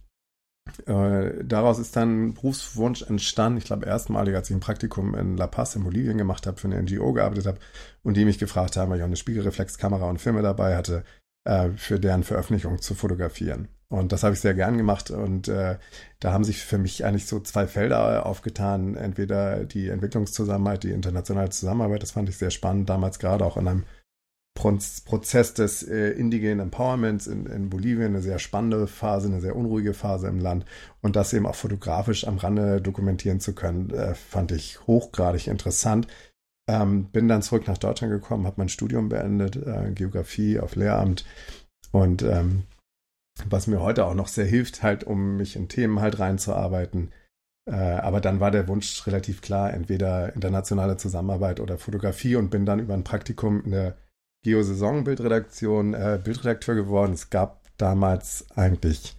[0.86, 3.58] äh, daraus ist dann ein Berufswunsch entstanden.
[3.58, 6.68] Ich glaube, erstmalig, als ich ein Praktikum in La Paz in Bolivien gemacht habe, für
[6.68, 7.58] eine NGO gearbeitet habe
[8.02, 11.04] und die mich gefragt haben, weil ich auch eine Spiegelreflexkamera und Filme dabei hatte,
[11.44, 13.68] äh, für deren Veröffentlichung zu fotografieren.
[13.88, 15.10] Und das habe ich sehr gern gemacht.
[15.10, 15.78] Und äh,
[16.18, 18.96] da haben sich für mich eigentlich so zwei Felder aufgetan.
[18.96, 23.68] Entweder die Entwicklungszusammenarbeit, die internationale Zusammenarbeit, das fand ich sehr spannend, damals gerade auch in
[23.68, 23.84] einem
[24.56, 29.94] Prozess des äh, indigenen Empowerments in, in Bolivien, eine sehr spannende Phase, eine sehr unruhige
[29.94, 30.64] Phase im Land
[31.02, 36.08] und das eben auch fotografisch am Rande dokumentieren zu können, äh, fand ich hochgradig interessant.
[36.68, 41.24] Ähm, bin dann zurück nach Deutschland gekommen, habe mein Studium beendet, äh, Geografie auf Lehramt
[41.92, 42.64] und ähm,
[43.48, 47.12] was mir heute auch noch sehr hilft, halt, um mich in Themen halt reinzuarbeiten.
[47.70, 52.64] Äh, aber dann war der Wunsch relativ klar, entweder internationale Zusammenarbeit oder Fotografie und bin
[52.64, 53.96] dann über ein Praktikum in der
[54.46, 57.14] Geo-Saison-Bildredaktion äh, Bildredakteur geworden.
[57.14, 59.16] Es gab damals eigentlich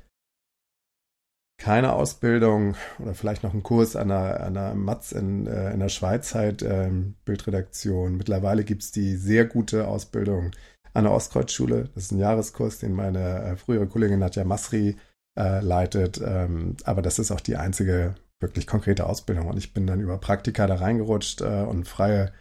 [1.59, 5.81] keine Ausbildung oder vielleicht noch einen Kurs an der, an der Matz in, äh, in
[5.81, 6.89] der Schweiz halt, äh,
[7.25, 8.15] Bildredaktion.
[8.15, 10.51] Mittlerweile gibt es die sehr gute Ausbildung
[10.93, 11.89] an der Ostkreuzschule.
[11.93, 14.95] Das ist ein Jahreskurs, den meine äh, frühere Kollegin Nadja Masri
[15.37, 16.21] äh, leitet.
[16.23, 19.47] Ähm, aber das ist auch die einzige wirklich konkrete Ausbildung.
[19.47, 22.31] Und ich bin dann über Praktika da reingerutscht äh, und freie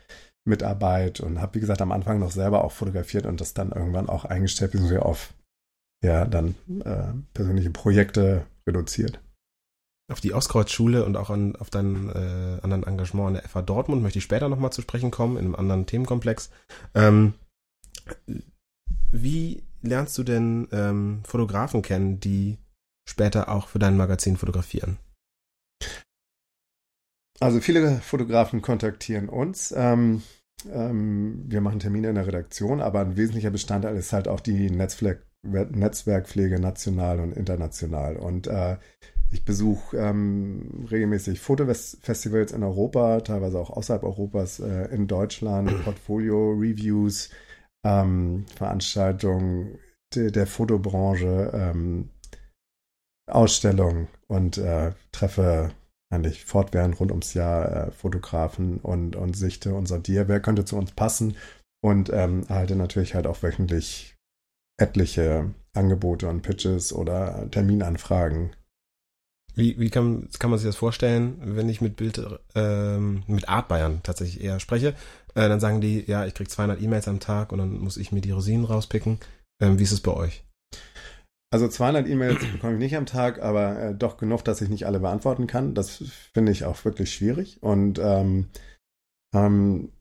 [0.46, 4.08] Mitarbeit und habe, wie gesagt, am Anfang noch selber auch fotografiert und das dann irgendwann
[4.08, 5.34] auch eingestellt, beziehungsweise auf
[6.04, 6.54] ja, dann
[6.84, 9.20] äh, persönliche Projekte reduziert.
[10.12, 14.02] Auf die Ostkreuzschule und auch an, auf dein äh, anderen Engagement an der FA Dortmund
[14.02, 16.50] möchte ich später nochmal zu sprechen kommen, in einem anderen Themenkomplex.
[16.94, 17.34] Ähm,
[19.10, 22.58] wie lernst du denn ähm, Fotografen kennen, die
[23.08, 24.98] später auch für dein Magazin fotografieren?
[27.40, 29.74] Also viele Fotografen kontaktieren uns.
[29.76, 30.22] Ähm,
[30.72, 34.70] ähm, wir machen Termine in der Redaktion, aber ein wesentlicher Bestandteil ist halt auch die
[34.70, 38.16] Netzwerk Netzwerkpflege national und international.
[38.16, 38.78] Und äh,
[39.30, 46.50] ich besuche ähm, regelmäßig Fotofestivals in Europa, teilweise auch außerhalb Europas, äh, in Deutschland, Portfolio,
[46.50, 47.30] Reviews,
[47.84, 49.78] ähm, Veranstaltungen
[50.14, 52.10] de, der Fotobranche, ähm,
[53.28, 55.70] Ausstellungen und äh, treffe
[56.10, 60.76] eigentlich fortwährend rund ums Jahr äh, Fotografen und, und sichte und sortiere, wer könnte zu
[60.76, 61.36] uns passen
[61.82, 64.16] und ähm, erhalte natürlich halt auch wöchentlich
[64.78, 68.50] etliche Angebote und Pitches oder Terminanfragen.
[69.54, 72.20] Wie, wie kann, kann man sich das vorstellen, wenn ich mit Bild,
[72.54, 74.88] ähm, mit Art Bayern tatsächlich eher spreche?
[75.34, 78.12] Äh, dann sagen die, ja, ich krieg 200 E-Mails am Tag und dann muss ich
[78.12, 79.18] mir die Rosinen rauspicken.
[79.60, 80.45] Ähm, wie ist es bei euch?
[81.52, 84.86] Also 200 E-Mails bekomme ich nicht am Tag, aber äh, doch genug, dass ich nicht
[84.86, 85.74] alle beantworten kann.
[85.74, 87.62] Das finde ich auch wirklich schwierig.
[87.62, 88.48] Und ähm,
[89.34, 89.92] ähm,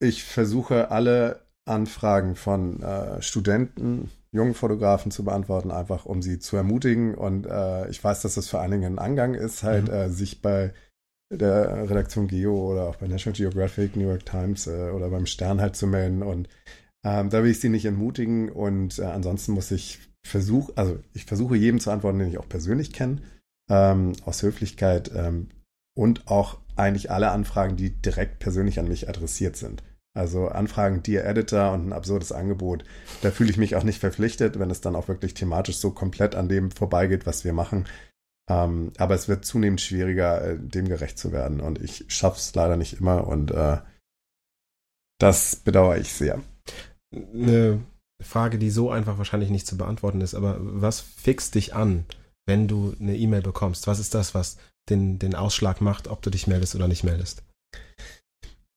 [0.00, 6.56] ich versuche alle Anfragen von äh, Studenten, jungen Fotografen zu beantworten, einfach um sie zu
[6.56, 7.14] ermutigen.
[7.14, 9.94] Und äh, ich weiß, dass das für einige ein Angang ist, halt mhm.
[9.94, 10.72] äh, sich bei
[11.30, 15.60] der Redaktion Geo oder auch bei National Geographic, New York Times äh, oder beim Stern
[15.60, 16.22] halt zu melden.
[16.22, 16.48] Und
[17.04, 18.50] ähm, da will ich sie nicht entmutigen.
[18.50, 22.48] Und äh, ansonsten muss ich versuche, also ich versuche jedem zu antworten, den ich auch
[22.48, 23.22] persönlich kenne,
[23.70, 25.48] ähm, aus Höflichkeit ähm,
[25.96, 29.82] und auch eigentlich alle Anfragen, die direkt persönlich an mich adressiert sind.
[30.14, 32.84] Also Anfragen Dear Editor und ein absurdes Angebot.
[33.20, 36.34] Da fühle ich mich auch nicht verpflichtet, wenn es dann auch wirklich thematisch so komplett
[36.34, 37.86] an dem vorbeigeht, was wir machen.
[38.48, 41.60] Ähm, aber es wird zunehmend schwieriger, äh, dem gerecht zu werden.
[41.60, 43.78] Und ich schaffe es leider nicht immer und äh,
[45.18, 46.42] das bedauere ich sehr.
[47.12, 47.82] Eine
[48.22, 52.06] Frage, die so einfach wahrscheinlich nicht zu beantworten ist, aber was fixt dich an,
[52.46, 53.86] wenn du eine E-Mail bekommst?
[53.86, 54.56] Was ist das, was
[54.88, 57.42] den, den Ausschlag macht, ob du dich meldest oder nicht meldest?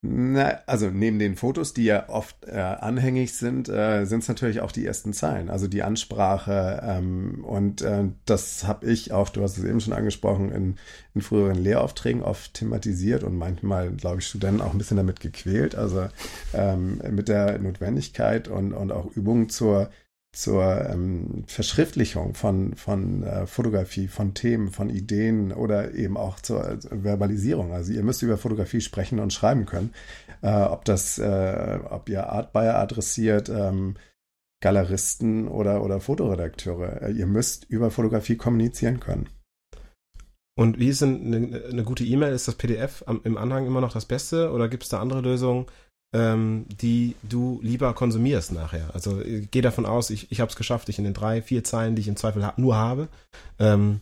[0.02, 4.62] Na, also neben den Fotos, die ja oft äh, anhängig sind, äh, sind es natürlich
[4.62, 6.82] auch die ersten Zeilen, also die Ansprache.
[6.82, 10.78] Ähm, und äh, das habe ich auch, du hast es eben schon angesprochen, in,
[11.16, 15.76] in früheren Lehraufträgen oft thematisiert und manchmal, glaube ich, Studenten auch ein bisschen damit gequält.
[15.76, 16.08] Also
[16.54, 19.90] ähm, mit der Notwendigkeit und, und auch Übungen zur
[20.32, 26.68] zur ähm, Verschriftlichung von, von äh, Fotografie, von Themen, von Ideen oder eben auch zur
[26.68, 27.74] äh, Verbalisierung.
[27.74, 29.94] Also ihr müsst über Fotografie sprechen und schreiben können.
[30.42, 33.96] Äh, ob das, äh, ob ihr Art Buyer adressiert, ähm,
[34.62, 37.02] Galeristen oder, oder Fotoredakteure.
[37.02, 39.30] Äh, ihr müsst über Fotografie kommunizieren können.
[40.56, 42.34] Und wie ist denn eine, eine gute E-Mail?
[42.34, 45.22] Ist das PDF am, im Anhang immer noch das Beste oder gibt es da andere
[45.22, 45.68] Lösungen,
[46.14, 48.94] ähm, die du lieber konsumierst nachher?
[48.94, 51.64] Also ich gehe davon aus, ich, ich habe es geschafft, dich in den drei, vier
[51.64, 53.08] Zeilen, die ich im Zweifel ha nur habe,
[53.60, 54.02] ähm,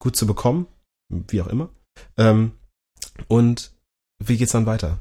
[0.00, 0.66] gut zu bekommen,
[1.08, 1.70] wie auch immer.
[2.16, 2.52] Ähm,
[3.26, 3.72] und
[4.24, 4.98] wie geht's dann weiter?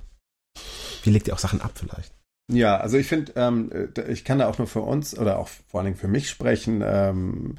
[1.04, 2.14] Wie legt ihr auch Sachen ab vielleicht?
[2.52, 5.50] Ja, also ich finde, ähm, äh, ich kann da auch nur für uns oder auch
[5.50, 6.82] vor allen Dingen für mich sprechen.
[6.84, 7.58] Ähm,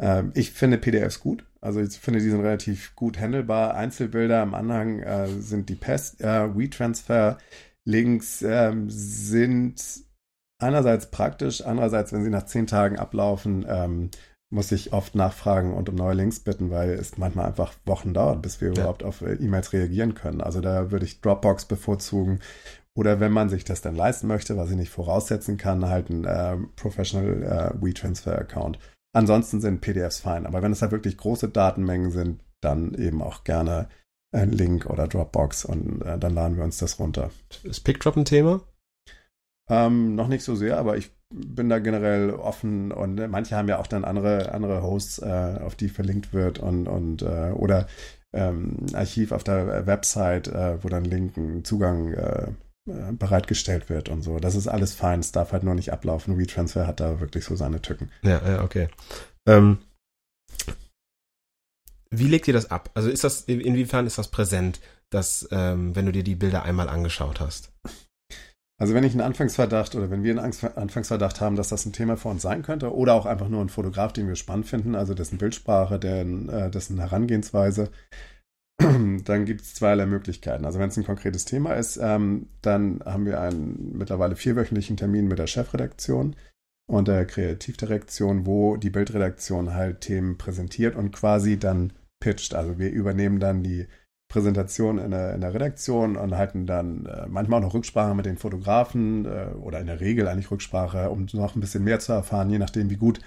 [0.00, 1.44] äh, ich finde PDFs gut.
[1.60, 3.74] Also ich finde, die sind relativ gut handelbar.
[3.74, 6.20] Einzelbilder am Anhang äh, sind die Pest.
[6.20, 6.54] Äh,
[7.84, 10.04] WeTransfer-Links ähm, sind
[10.58, 14.10] einerseits praktisch, andererseits, wenn sie nach zehn Tagen ablaufen, ähm,
[14.50, 18.40] muss ich oft nachfragen und um neue Links bitten, weil es manchmal einfach Wochen dauert,
[18.40, 18.74] bis wir ja.
[18.74, 20.40] überhaupt auf äh, E-Mails reagieren können.
[20.40, 22.40] Also da würde ich Dropbox bevorzugen.
[22.96, 26.24] Oder wenn man sich das dann leisten möchte, was ich nicht voraussetzen kann, halt ein
[26.24, 28.78] äh, Professional äh, WeTransfer-Account.
[29.12, 30.46] Ansonsten sind PDFs fein.
[30.46, 33.88] Aber wenn es halt wirklich große Datenmengen sind, dann eben auch gerne
[34.34, 37.30] ein Link oder Dropbox und äh, dann laden wir uns das runter.
[37.62, 38.60] Ist PickDrop ein Thema?
[39.70, 43.68] Ähm, noch nicht so sehr, aber ich bin da generell offen und äh, manche haben
[43.68, 47.86] ja auch dann andere, andere Hosts, äh, auf die verlinkt wird und, und äh, oder
[48.34, 52.48] ähm, Archiv auf der Website, äh, wo dann Linken Zugang äh,
[52.86, 54.38] äh, bereitgestellt wird und so.
[54.38, 56.38] Das ist alles fein, es darf halt nur nicht ablaufen.
[56.38, 58.10] WeTransfer hat da wirklich so seine Tücken.
[58.22, 58.88] Ja, ja, okay.
[59.46, 59.78] Ähm,
[62.18, 62.90] wie legt ihr das ab?
[62.94, 66.88] Also ist das, inwiefern ist das präsent, dass, ähm, wenn du dir die Bilder einmal
[66.88, 67.72] angeschaut hast?
[68.76, 72.16] Also wenn ich einen Anfangsverdacht oder wenn wir einen Anfangsverdacht haben, dass das ein Thema
[72.16, 75.14] für uns sein könnte oder auch einfach nur ein Fotograf, den wir spannend finden, also
[75.14, 77.90] dessen Bildsprache, dessen, äh, dessen Herangehensweise,
[78.78, 80.64] dann gibt es zweierlei Möglichkeiten.
[80.64, 85.28] Also wenn es ein konkretes Thema ist, ähm, dann haben wir einen mittlerweile vierwöchentlichen Termin
[85.28, 86.34] mit der Chefredaktion
[86.86, 91.92] und der Kreativdirektion, wo die Bildredaktion halt Themen präsentiert und quasi dann
[92.24, 92.54] pitcht.
[92.54, 93.86] Also wir übernehmen dann die
[94.28, 98.24] Präsentation in der, in der Redaktion und halten dann äh, manchmal auch noch Rücksprache mit
[98.24, 102.12] den Fotografen äh, oder in der Regel eigentlich Rücksprache, um noch ein bisschen mehr zu
[102.12, 103.20] erfahren, je nachdem, wie gut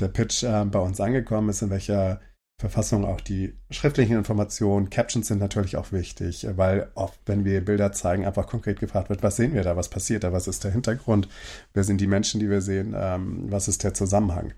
[0.00, 2.20] der Pitch äh, bei uns angekommen ist, in welcher
[2.58, 4.88] Verfassung auch die schriftlichen Informationen.
[4.88, 9.22] Captions sind natürlich auch wichtig, weil oft, wenn wir Bilder zeigen, einfach konkret gefragt wird,
[9.22, 11.28] was sehen wir da, was passiert da, was ist der Hintergrund,
[11.74, 14.54] wer sind die Menschen, die wir sehen, ähm, was ist der Zusammenhang.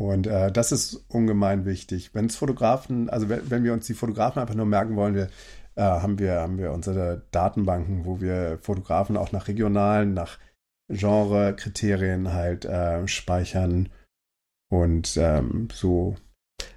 [0.00, 2.14] Und äh, das ist ungemein wichtig.
[2.14, 5.28] Wenn es Fotografen, also wenn, wenn, wir uns die Fotografen einfach nur merken wollen, wir,
[5.74, 10.38] äh, haben wir, haben wir unsere Datenbanken, wo wir Fotografen auch nach regionalen, nach
[10.88, 13.90] Genre-Kriterien halt äh, speichern
[14.70, 16.16] und ähm, so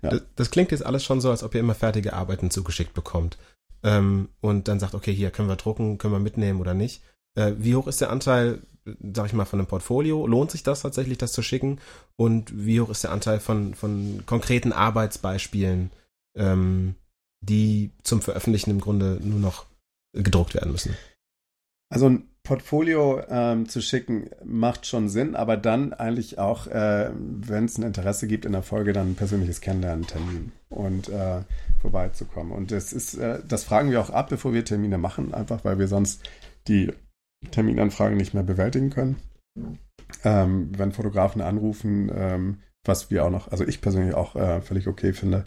[0.01, 0.09] ja.
[0.09, 3.38] Das, das, klingt jetzt alles schon so, als ob ihr immer fertige Arbeiten zugeschickt bekommt.
[3.83, 7.01] Ähm, und dann sagt, okay, hier können wir drucken, können wir mitnehmen oder nicht.
[7.36, 10.26] Äh, wie hoch ist der Anteil, sag ich mal, von einem Portfolio?
[10.28, 11.80] Lohnt sich das tatsächlich, das zu schicken?
[12.15, 15.91] Und wie hoch ist der Anteil von, von konkreten Arbeitsbeispielen,
[16.36, 16.96] ähm,
[17.41, 19.65] die zum Veröffentlichen im Grunde nur noch
[20.13, 20.96] gedruckt werden müssen?
[21.89, 27.65] Also ein Portfolio ähm, zu schicken macht schon Sinn, aber dann eigentlich auch, äh, wenn
[27.65, 31.41] es ein Interesse gibt in der Folge, dann ein persönliches Kennenlernen-Termin und äh,
[31.82, 32.52] vorbeizukommen.
[32.52, 35.80] Und das ist, äh, das fragen wir auch ab, bevor wir Termine machen, einfach weil
[35.80, 36.24] wir sonst
[36.67, 36.91] die
[37.51, 39.17] Terminanfragen nicht mehr bewältigen können.
[40.23, 44.88] Ähm, wenn Fotografen anrufen, ähm, was wir auch noch, also ich persönlich auch äh, völlig
[44.88, 45.45] okay finde,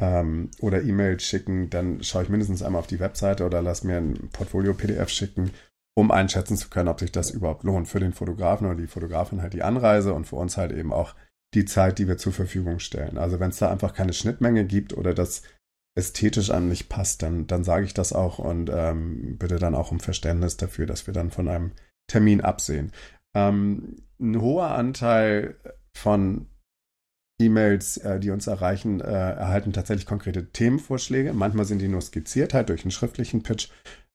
[0.00, 3.96] ähm, oder E-Mails schicken, dann schaue ich mindestens einmal auf die Webseite oder lass mir
[3.96, 5.50] ein Portfolio-PDF schicken
[5.94, 7.88] um einschätzen zu können, ob sich das überhaupt lohnt.
[7.88, 11.14] Für den Fotografen oder die Fotografin halt die Anreise und für uns halt eben auch
[11.54, 13.18] die Zeit, die wir zur Verfügung stellen.
[13.18, 15.42] Also wenn es da einfach keine Schnittmenge gibt oder das
[16.00, 19.92] ästhetisch einem nicht passt, dann, dann sage ich das auch und ähm, bitte dann auch
[19.92, 21.72] um Verständnis dafür, dass wir dann von einem
[22.08, 22.92] Termin absehen.
[23.36, 25.56] Ähm, ein hoher Anteil
[25.94, 26.46] von
[27.40, 31.32] E-Mails, äh, die uns erreichen, äh, erhalten tatsächlich konkrete Themenvorschläge.
[31.32, 33.68] Manchmal sind die nur skizziert, halt durch einen schriftlichen Pitch.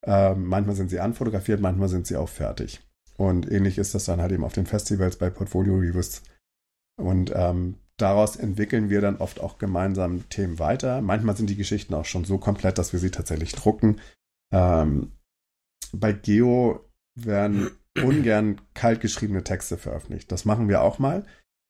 [0.03, 2.81] Ähm, manchmal sind sie anfotografiert, manchmal sind sie auch fertig.
[3.17, 6.21] Und ähnlich ist das dann halt eben auf den Festivals bei Portfolio Reviews.
[6.97, 11.01] Und ähm, daraus entwickeln wir dann oft auch gemeinsam Themen weiter.
[11.01, 14.01] Manchmal sind die Geschichten auch schon so komplett, dass wir sie tatsächlich drucken.
[14.51, 15.11] Ähm,
[15.93, 17.71] bei Geo werden
[18.03, 20.31] ungern kalt geschriebene Texte veröffentlicht.
[20.31, 21.25] Das machen wir auch mal.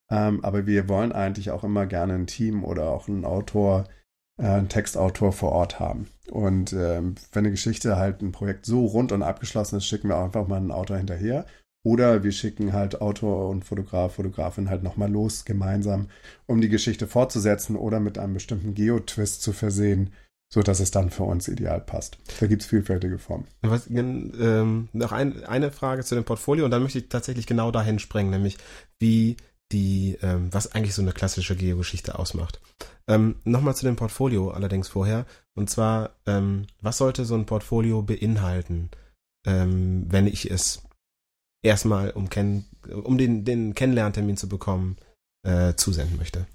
[0.09, 3.85] Ähm, aber wir wollen eigentlich auch immer gerne ein Team oder auch einen Autor
[4.37, 6.07] äh, einen Textautor vor Ort haben.
[6.29, 10.17] Und ähm, wenn eine Geschichte halt ein Projekt so rund und abgeschlossen ist, schicken wir
[10.17, 11.45] auch einfach mal einen Autor hinterher.
[11.85, 16.07] Oder wir schicken halt Autor und Fotograf, Fotografin halt nochmal los gemeinsam,
[16.47, 20.11] um die Geschichte fortzusetzen oder mit einem bestimmten Geo-Twist zu versehen,
[20.51, 22.17] so dass es dann für uns ideal passt.
[22.39, 23.45] Da gibt es vielfältige Formen.
[23.61, 27.69] Was, ähm, noch ein, eine Frage zu dem Portfolio und dann möchte ich tatsächlich genau
[27.69, 28.57] dahin sprengen, nämlich
[28.99, 29.37] wie
[29.71, 32.61] die, ähm, was eigentlich so eine klassische Geogeschichte ausmacht.
[33.07, 35.27] Ähm, Nochmal zu dem Portfolio allerdings vorher.
[35.53, 38.89] Und zwar, ähm, was sollte so ein Portfolio beinhalten,
[39.45, 40.81] ähm, wenn ich es
[41.65, 42.65] erstmal um, kenn
[43.03, 44.97] um den, den Kennenlerntermin zu bekommen,
[45.43, 46.45] äh, zusenden möchte?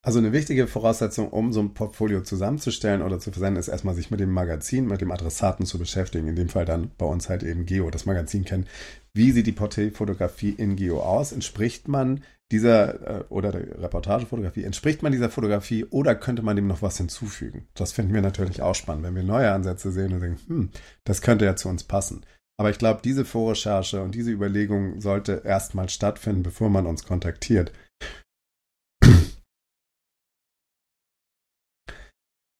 [0.00, 4.10] Also eine wichtige Voraussetzung, um so ein Portfolio zusammenzustellen oder zu versenden, ist erstmal sich
[4.10, 6.28] mit dem Magazin, mit dem Adressaten zu beschäftigen.
[6.28, 8.66] In dem Fall dann bei uns halt eben Geo, das Magazin kennen.
[9.12, 11.32] Wie sieht die Porträtfotografie in Geo aus?
[11.32, 16.68] Entspricht man dieser äh, oder der Reportagefotografie, entspricht man dieser Fotografie oder könnte man dem
[16.68, 17.66] noch was hinzufügen?
[17.74, 20.70] Das finden wir natürlich auch spannend, wenn wir neue Ansätze sehen und denken, hm,
[21.04, 22.24] das könnte ja zu uns passen.
[22.60, 27.72] Aber ich glaube, diese Vorrecherche und diese Überlegung sollte erstmal stattfinden, bevor man uns kontaktiert.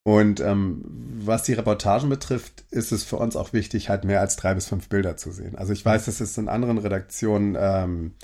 [0.09, 0.85] Und ähm,
[1.27, 4.67] was die Reportagen betrifft, ist es für uns auch wichtig, halt mehr als drei bis
[4.67, 5.55] fünf Bilder zu sehen.
[5.57, 8.15] Also ich weiß, dass es in anderen Redaktionen ähm,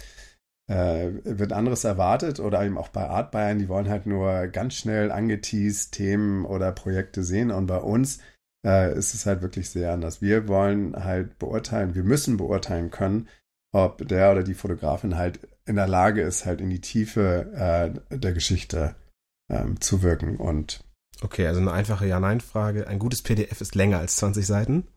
[0.66, 4.76] äh, wird anderes erwartet oder eben auch bei Art Bayern, die wollen halt nur ganz
[4.76, 7.50] schnell angeteased Themen oder Projekte sehen.
[7.50, 8.18] Und bei uns
[8.64, 10.22] äh, ist es halt wirklich sehr anders.
[10.22, 13.28] Wir wollen halt beurteilen, wir müssen beurteilen können,
[13.72, 17.52] ob der oder die Fotografin halt in der Lage ist, halt in die Tiefe
[18.10, 18.94] äh, der Geschichte
[19.50, 20.84] ähm, zu wirken und
[21.20, 22.88] Okay, also eine einfache Ja-Nein-Frage.
[22.88, 24.88] Ein gutes PDF ist länger als 20 Seiten?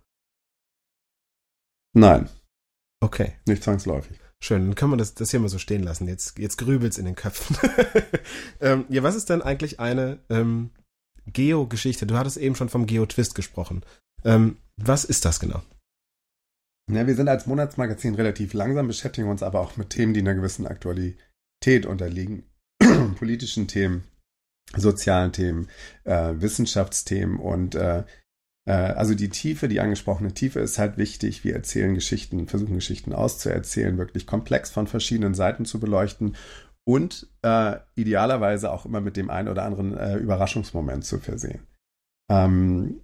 [1.94, 2.28] Nein.
[3.00, 3.34] Okay.
[3.46, 4.20] Nicht zwangsläufig.
[4.44, 6.08] Schön, dann können wir das, das hier mal so stehen lassen.
[6.08, 7.56] Jetzt, jetzt grübelt's in den Köpfen.
[8.62, 10.72] ähm, ja, was ist denn eigentlich eine ähm,
[11.34, 12.08] Geo-Geschichte?
[12.08, 13.84] Du hattest eben schon vom Geo-Twist gesprochen.
[14.24, 15.62] Ähm, was ist das genau?
[16.90, 20.36] Ja, wir sind als Monatsmagazin relativ langsam, beschäftigen uns aber auch mit Themen, die einer
[20.36, 22.44] gewissen Aktualität unterliegen.
[23.18, 24.06] Politischen Themen,
[24.76, 25.68] sozialen Themen,
[26.06, 28.04] äh, Wissenschaftsthemen und äh,
[28.68, 31.44] äh, also die Tiefe, die angesprochene Tiefe ist halt wichtig.
[31.44, 36.36] Wir erzählen Geschichten, versuchen Geschichten auszuerzählen, wirklich komplex von verschiedenen Seiten zu beleuchten
[36.88, 41.68] und äh, idealerweise auch immer mit dem einen oder anderen äh, Überraschungsmoment zu versehen.
[42.32, 43.02] Ähm,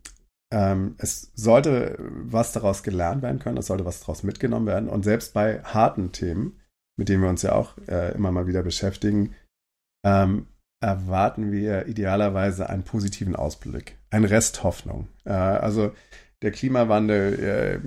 [0.53, 5.03] ähm, es sollte was daraus gelernt werden können, es sollte was daraus mitgenommen werden und
[5.03, 6.61] selbst bei harten Themen,
[6.97, 9.35] mit denen wir uns ja auch äh, immer mal wieder beschäftigen,
[10.05, 10.47] ähm,
[10.81, 15.09] erwarten wir idealerweise einen positiven Ausblick, ein Rest Hoffnung.
[15.25, 15.91] Äh, also
[16.41, 17.79] der Klimawandel äh,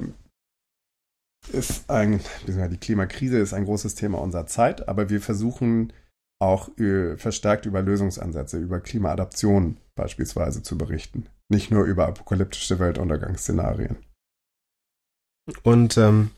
[1.48, 5.92] ist ein, die Klimakrise ist ein großes Thema unserer Zeit, aber wir versuchen
[6.38, 6.70] auch
[7.16, 13.96] verstärkt über Lösungsansätze, über Klimaadaption beispielsweise zu berichten, nicht nur über apokalyptische Weltuntergangsszenarien.
[15.62, 16.30] Und ähm,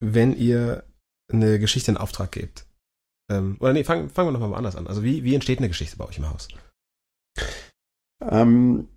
[0.00, 0.84] wenn ihr
[1.32, 2.66] eine Geschichte in Auftrag gebt,
[3.30, 4.86] ähm, oder nee, fangen, fangen wir nochmal anders an.
[4.86, 6.48] Also wie, wie entsteht eine Geschichte bei euch im Haus?
[8.20, 8.88] Ähm,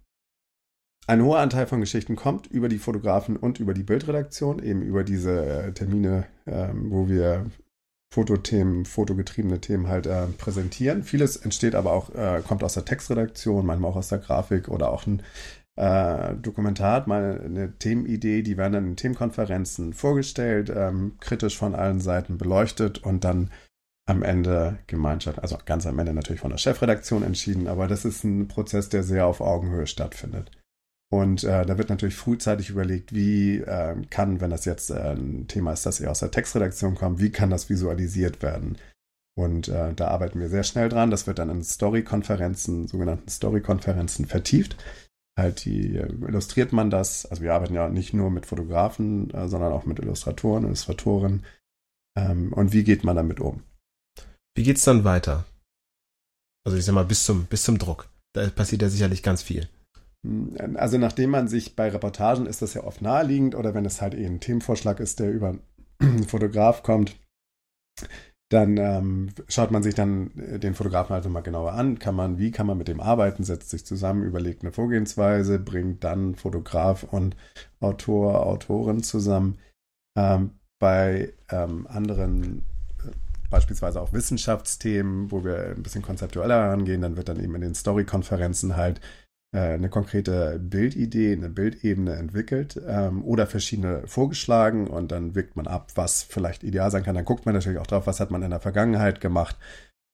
[1.07, 5.03] ein hoher Anteil von Geschichten kommt über die Fotografen und über die Bildredaktion, eben über
[5.03, 7.45] diese äh, Termine, ähm, wo wir
[8.13, 11.03] Fotothemen, fotogetriebene Themen halt äh, präsentieren.
[11.03, 14.91] Vieles entsteht aber auch, äh, kommt aus der Textredaktion, manchmal auch aus der Grafik oder
[14.91, 15.23] auch ein
[15.77, 21.75] äh, Dokumentar hat mal eine Themenidee, die werden dann in Themenkonferenzen vorgestellt, ähm, kritisch von
[21.75, 23.51] allen Seiten beleuchtet und dann
[24.07, 28.23] am Ende Gemeinschaft, also ganz am Ende natürlich von der Chefredaktion entschieden, aber das ist
[28.23, 30.49] ein Prozess, der sehr auf Augenhöhe stattfindet.
[31.09, 35.47] Und äh, da wird natürlich frühzeitig überlegt, wie äh, kann, wenn das jetzt äh, ein
[35.47, 38.77] Thema ist, das eher aus der Textredaktion kommt, wie kann das visualisiert werden?
[39.37, 41.11] Und äh, da arbeiten wir sehr schnell dran.
[41.11, 44.75] Das wird dann in Story-Konferenzen, sogenannten Story-Konferenzen vertieft.
[45.37, 47.25] Halt, die äh, illustriert man das.
[47.27, 51.45] Also wir arbeiten ja nicht nur mit Fotografen, äh, sondern auch mit Illustratoren, Illustratoren.
[52.17, 53.61] Ähm, und wie geht man damit um?
[54.55, 55.45] Wie geht's dann weiter?
[56.65, 58.09] Also ich sag mal, bis zum, bis zum Druck.
[58.33, 59.69] Da passiert ja sicherlich ganz viel.
[60.75, 64.13] Also nachdem man sich bei Reportagen ist das ja oft naheliegend oder wenn es halt
[64.13, 65.55] eh ein Themenvorschlag ist, der über
[65.99, 67.15] einen Fotograf kommt,
[68.49, 71.99] dann ähm, schaut man sich dann den Fotografen halt mal genauer an.
[71.99, 76.03] Kann man, wie kann man mit dem arbeiten, setzt sich zusammen, überlegt eine Vorgehensweise, bringt
[76.03, 77.35] dann Fotograf und
[77.81, 79.59] Autor, Autorin zusammen.
[80.17, 82.63] Ähm, bei ähm, anderen
[83.49, 87.75] beispielsweise auch Wissenschaftsthemen, wo wir ein bisschen konzeptueller herangehen, dann wird dann eben in den
[87.75, 95.35] Story-Konferenzen halt äh, eine konkrete Bildidee, eine Bildebene entwickelt ähm, oder verschiedene vorgeschlagen und dann
[95.35, 97.15] wirkt man ab, was vielleicht ideal sein kann.
[97.15, 99.55] Dann guckt man natürlich auch drauf, was hat man in der Vergangenheit gemacht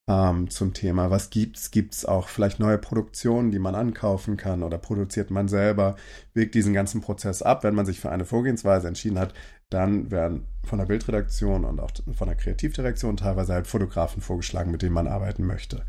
[0.08, 1.10] ähm, zum Thema.
[1.10, 1.70] Was gibt's?
[1.70, 5.96] Gibt's auch vielleicht neue Produktionen, die man ankaufen kann oder produziert man selber?
[6.34, 9.34] Wirkt diesen ganzen Prozess ab, wenn man sich für eine Vorgehensweise entschieden hat,
[9.70, 14.82] dann werden von der Bildredaktion und auch von der Kreativdirektion teilweise halt Fotografen vorgeschlagen, mit
[14.82, 15.84] denen man arbeiten möchte.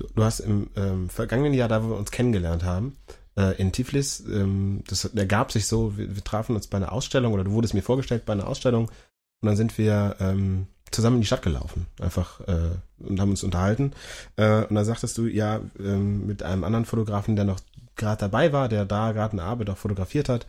[0.00, 2.96] Du, du hast im ähm, vergangenen Jahr, da wo wir uns kennengelernt haben,
[3.36, 7.34] äh, in Tiflis, ähm, das ergab sich so, wir, wir, trafen uns bei einer Ausstellung
[7.34, 11.20] oder du wurdest mir vorgestellt bei einer Ausstellung und dann sind wir ähm, zusammen in
[11.22, 13.92] die Stadt gelaufen, einfach äh, und haben uns unterhalten.
[14.36, 17.60] Äh, und dann sagtest du, ja, ähm, mit einem anderen Fotografen, der noch
[17.96, 20.46] gerade dabei war, der da gerade eine Arbeit auch fotografiert hat.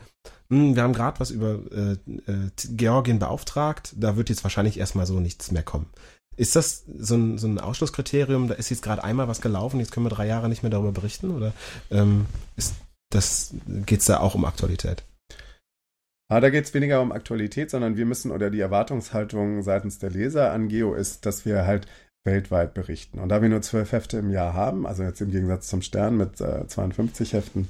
[0.49, 5.06] Hm, wir haben gerade was über äh, äh, Georgien beauftragt, da wird jetzt wahrscheinlich erstmal
[5.06, 5.88] so nichts mehr kommen.
[6.42, 8.48] Ist das so ein, so ein Ausschlusskriterium?
[8.48, 10.92] Da ist jetzt gerade einmal was gelaufen, jetzt können wir drei Jahre nicht mehr darüber
[10.92, 11.30] berichten?
[11.30, 11.54] Oder
[11.92, 12.26] ähm,
[12.56, 12.74] ist
[13.12, 13.54] das,
[13.86, 15.04] geht's da auch um Aktualität?
[16.32, 20.10] Aber da geht es weniger um Aktualität, sondern wir müssen oder die Erwartungshaltung seitens der
[20.10, 21.86] Leser an Geo ist, dass wir halt
[22.24, 23.20] weltweit berichten.
[23.20, 26.18] Und da wir nur zwölf Hefte im Jahr haben, also jetzt im Gegensatz zum Stern
[26.18, 27.68] mit äh, 52 Heften,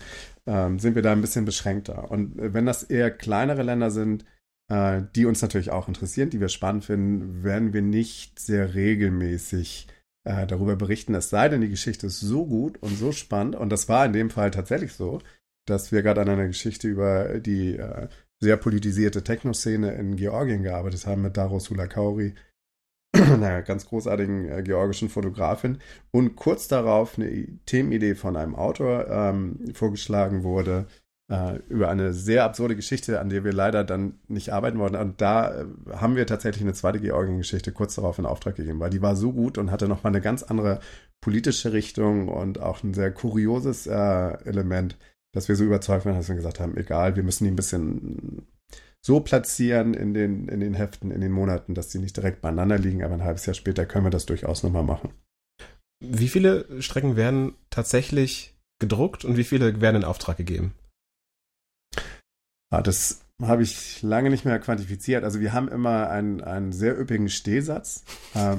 [0.48, 2.10] ähm, sind wir da ein bisschen beschränkter.
[2.10, 4.24] Und äh, wenn das eher kleinere Länder sind,
[4.72, 9.88] äh, die uns natürlich auch interessieren, die wir spannend finden, werden wir nicht sehr regelmäßig
[10.24, 11.14] äh, darüber berichten.
[11.14, 13.58] Es sei denn, die Geschichte ist so gut und so spannend.
[13.58, 15.20] Und das war in dem Fall tatsächlich so,
[15.68, 18.08] dass wir gerade an einer Geschichte über die äh,
[18.40, 22.34] sehr politisierte Techno-Szene in Georgien gearbeitet haben mit Daro Sulakauri,
[23.14, 25.80] einer ganz großartigen äh, georgischen Fotografin.
[26.12, 30.88] Und kurz darauf eine Themenidee von einem Autor ähm, vorgeschlagen wurde
[31.32, 34.98] äh, über eine sehr absurde Geschichte, an der wir leider dann nicht arbeiten wollten.
[34.98, 35.66] Und da äh,
[35.96, 39.34] haben wir tatsächlich eine zweite Georgien-Geschichte kurz darauf in Auftrag gegeben, weil die war so
[39.34, 40.80] gut und hatte nochmal eine ganz andere
[41.22, 43.94] politische Richtung und auch ein sehr kurioses äh,
[44.46, 44.98] Element
[45.34, 48.48] dass wir so überzeugt waren, dass wir gesagt haben, egal, wir müssen die ein bisschen
[49.04, 52.78] so platzieren in den, in den Heften, in den Monaten, dass die nicht direkt beieinander
[52.78, 55.14] liegen, aber ein halbes Jahr später können wir das durchaus nochmal machen.
[56.04, 60.74] Wie viele Strecken werden tatsächlich gedruckt und wie viele werden in Auftrag gegeben?
[62.72, 65.24] Ah, das habe ich lange nicht mehr quantifiziert.
[65.24, 68.04] Also wir haben immer einen, einen sehr üppigen Stehsatz.
[68.34, 68.58] Äh,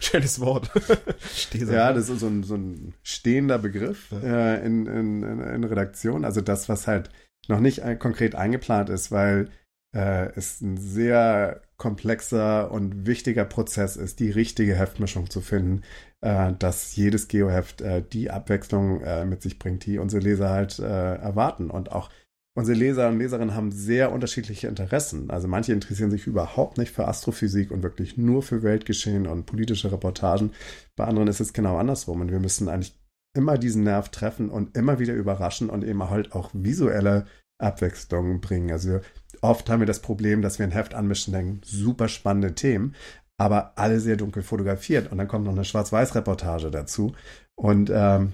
[0.00, 0.70] Schönes Wort.
[1.34, 1.74] Stehsatz.
[1.74, 4.54] Ja, das ist so ein, so ein stehender Begriff ja.
[4.54, 6.26] äh, in, in, in, Redaktion.
[6.26, 7.08] Also das, was halt
[7.48, 9.48] noch nicht konkret eingeplant ist, weil
[9.94, 15.82] äh, es ein sehr komplexer und wichtiger Prozess ist, die richtige Heftmischung zu finden,
[16.20, 20.78] äh, dass jedes Geoheft äh, die Abwechslung äh, mit sich bringt, die unsere Leser halt
[20.78, 22.10] äh, erwarten und auch
[22.58, 25.30] unsere Leser und Leserinnen haben sehr unterschiedliche Interessen.
[25.30, 29.92] Also manche interessieren sich überhaupt nicht für Astrophysik und wirklich nur für Weltgeschehen und politische
[29.92, 30.50] Reportagen.
[30.96, 32.20] Bei anderen ist es genau andersrum.
[32.20, 32.98] Und wir müssen eigentlich
[33.36, 37.26] immer diesen Nerv treffen und immer wieder überraschen und eben halt auch visuelle
[37.62, 38.72] Abwechslungen bringen.
[38.72, 39.02] Also
[39.40, 42.96] oft haben wir das Problem, dass wir ein Heft anmischen, denken, super spannende Themen,
[43.36, 45.12] aber alle sehr dunkel fotografiert.
[45.12, 47.12] Und dann kommt noch eine Schwarz-Weiß-Reportage dazu.
[47.54, 48.32] Und ähm,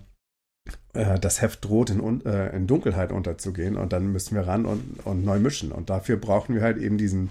[0.95, 5.05] äh, das Heft droht in, äh, in, Dunkelheit unterzugehen und dann müssen wir ran und,
[5.05, 5.73] und neu mischen.
[5.73, 7.31] Und dafür brauchen wir halt eben diesen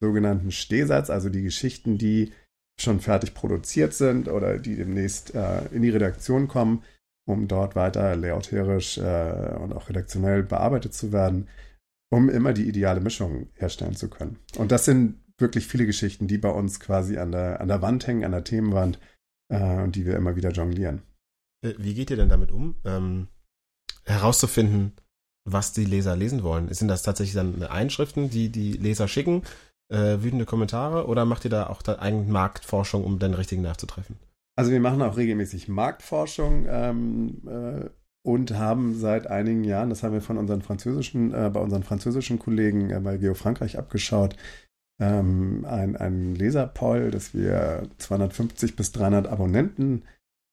[0.00, 2.32] sogenannten Stehsatz, also die Geschichten, die
[2.78, 6.82] schon fertig produziert sind oder die demnächst äh, in die Redaktion kommen,
[7.26, 11.48] um dort weiter layouterisch äh, und auch redaktionell bearbeitet zu werden,
[12.10, 14.38] um immer die ideale Mischung herstellen zu können.
[14.58, 18.06] Und das sind wirklich viele Geschichten, die bei uns quasi an der, an der Wand
[18.06, 18.98] hängen, an der Themenwand
[19.48, 21.02] äh, und die wir immer wieder jonglieren.
[21.64, 23.28] Äh, wie geht ihr denn damit um, ähm,
[24.04, 24.92] herauszufinden,
[25.44, 26.72] was die Leser lesen wollen?
[26.72, 29.42] Sind das tatsächlich dann Einschriften, die die Leser schicken,
[29.88, 34.16] äh, wütende Kommentare, oder macht ihr da auch eigene Marktforschung, um den richtigen nachzutreffen?
[34.56, 37.90] Also wir machen auch regelmäßig Marktforschung ähm, äh,
[38.22, 42.38] und haben seit einigen Jahren, das haben wir von unseren französischen, äh, bei unseren französischen
[42.38, 44.36] Kollegen äh, bei Geo Frankreich abgeschaut,
[45.00, 50.04] ähm, ein, ein Leserpoll, dass wir 250 bis 300 Abonnenten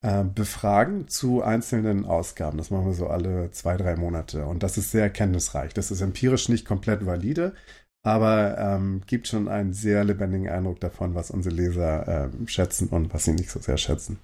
[0.01, 2.57] äh, befragen zu einzelnen Ausgaben.
[2.57, 4.45] Das machen wir so alle zwei, drei Monate.
[4.45, 5.73] Und das ist sehr erkenntnisreich.
[5.73, 7.53] Das ist empirisch nicht komplett valide,
[8.03, 13.13] aber ähm, gibt schon einen sehr lebendigen Eindruck davon, was unsere Leser äh, schätzen und
[13.13, 14.17] was sie nicht so sehr schätzen.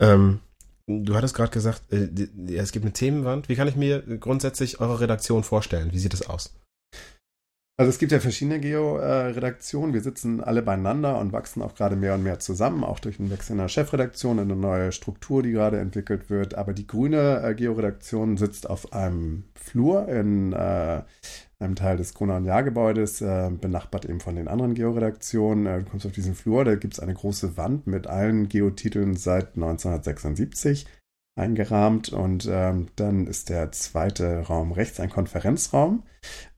[0.00, 0.40] Ähm,
[0.86, 2.08] du hattest gerade gesagt, äh,
[2.54, 3.48] es gibt eine Themenwand.
[3.48, 5.92] Wie kann ich mir grundsätzlich eure Redaktion vorstellen?
[5.92, 6.54] Wie sieht es aus?
[7.80, 9.94] Also es gibt ja verschiedene Geo-Redaktionen.
[9.94, 13.30] Wir sitzen alle beieinander und wachsen auch gerade mehr und mehr zusammen, auch durch den
[13.30, 16.56] Wechsel in der Chefredaktion, eine neue Struktur, die gerade entwickelt wird.
[16.56, 21.00] Aber die grüne äh, Geo-Redaktion sitzt auf einem Flur in äh,
[21.58, 25.64] einem Teil des Gruner- und Jahrgebäudes, äh, benachbart eben von den anderen Geo-Redaktionen.
[25.64, 29.16] Äh, du kommst auf diesen Flur, da gibt es eine große Wand mit allen Geotiteln
[29.16, 30.84] seit 1976
[31.34, 36.02] eingerahmt und ähm, dann ist der zweite Raum rechts ein Konferenzraum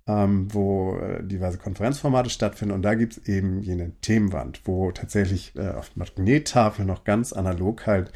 [0.07, 2.74] ähm, wo äh, diverse Konferenzformate stattfinden.
[2.74, 7.86] Und da gibt es eben jene Themenwand, wo tatsächlich äh, auf Magnettafel noch ganz analog
[7.86, 8.12] halt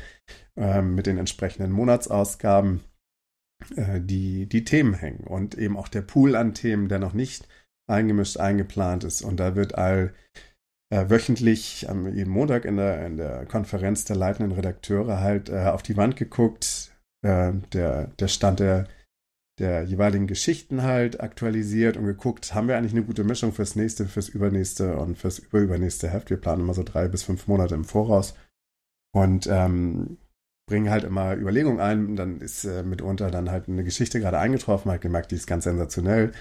[0.57, 2.81] äh, mit den entsprechenden Monatsausgaben
[3.77, 5.25] äh, die, die Themen hängen.
[5.25, 7.49] Und eben auch der Pool an Themen, der noch nicht
[7.89, 9.23] eingemischt, eingeplant ist.
[9.23, 10.13] Und da wird all
[10.91, 15.67] äh, wöchentlich am jeden Montag in der, in der Konferenz der leitenden Redakteure halt äh,
[15.67, 18.89] auf die Wand geguckt, äh, der, der Stand der,
[19.59, 24.07] der jeweiligen Geschichten halt aktualisiert und geguckt, haben wir eigentlich eine gute Mischung fürs nächste,
[24.07, 26.31] fürs übernächste und fürs überübernächste Heft.
[26.31, 28.35] Wir planen immer so drei bis fünf Monate im Voraus
[29.13, 30.19] und ähm,
[30.69, 32.17] bringen halt immer Überlegungen ein.
[32.17, 35.65] Dann ist äh, mitunter dann halt eine Geschichte gerade eingetroffen, halt gemerkt, die ist ganz
[35.65, 36.33] sensationell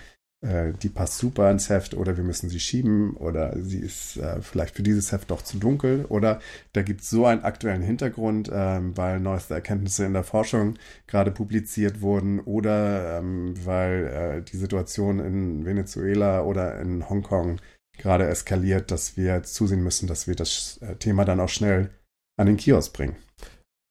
[0.45, 4.41] äh, die passt super ins Heft oder wir müssen sie schieben oder sie ist äh,
[4.41, 6.39] vielleicht für dieses Heft doch zu dunkel oder
[6.73, 10.75] da gibt es so einen aktuellen Hintergrund, ähm, weil neueste Erkenntnisse in der Forschung
[11.07, 17.59] gerade publiziert wurden oder ähm, weil äh, die Situation in Venezuela oder in Hongkong
[17.97, 21.89] gerade eskaliert, dass wir zusehen müssen, dass wir das äh, Thema dann auch schnell
[22.37, 23.15] an den Kiosk bringen.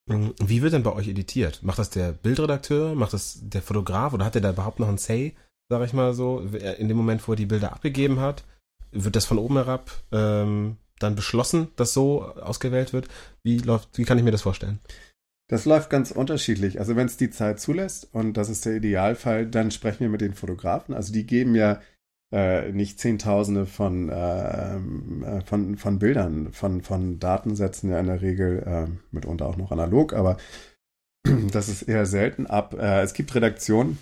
[0.06, 1.62] Wie wird denn bei euch editiert?
[1.62, 2.94] Macht das der Bildredakteur?
[2.94, 4.12] Macht das der Fotograf?
[4.12, 5.34] Oder hat der da überhaupt noch ein Say?
[5.74, 6.38] Sag ich mal so,
[6.78, 8.44] in dem Moment, wo er die Bilder abgegeben hat,
[8.92, 13.08] wird das von oben herab ähm, dann beschlossen, dass so ausgewählt wird.
[13.42, 14.78] Wie läuft, wie kann ich mir das vorstellen?
[15.48, 16.78] Das läuft ganz unterschiedlich.
[16.78, 20.20] Also wenn es die Zeit zulässt, und das ist der Idealfall, dann sprechen wir mit
[20.20, 20.94] den Fotografen.
[20.94, 21.80] Also die geben ja
[22.32, 28.22] äh, nicht Zehntausende von, äh, äh, von, von Bildern, von, von Datensätzen ja in der
[28.22, 30.36] Regel, äh, mitunter auch noch analog, aber
[31.50, 32.74] das ist eher selten ab.
[32.74, 33.98] Äh, es gibt Redaktionen,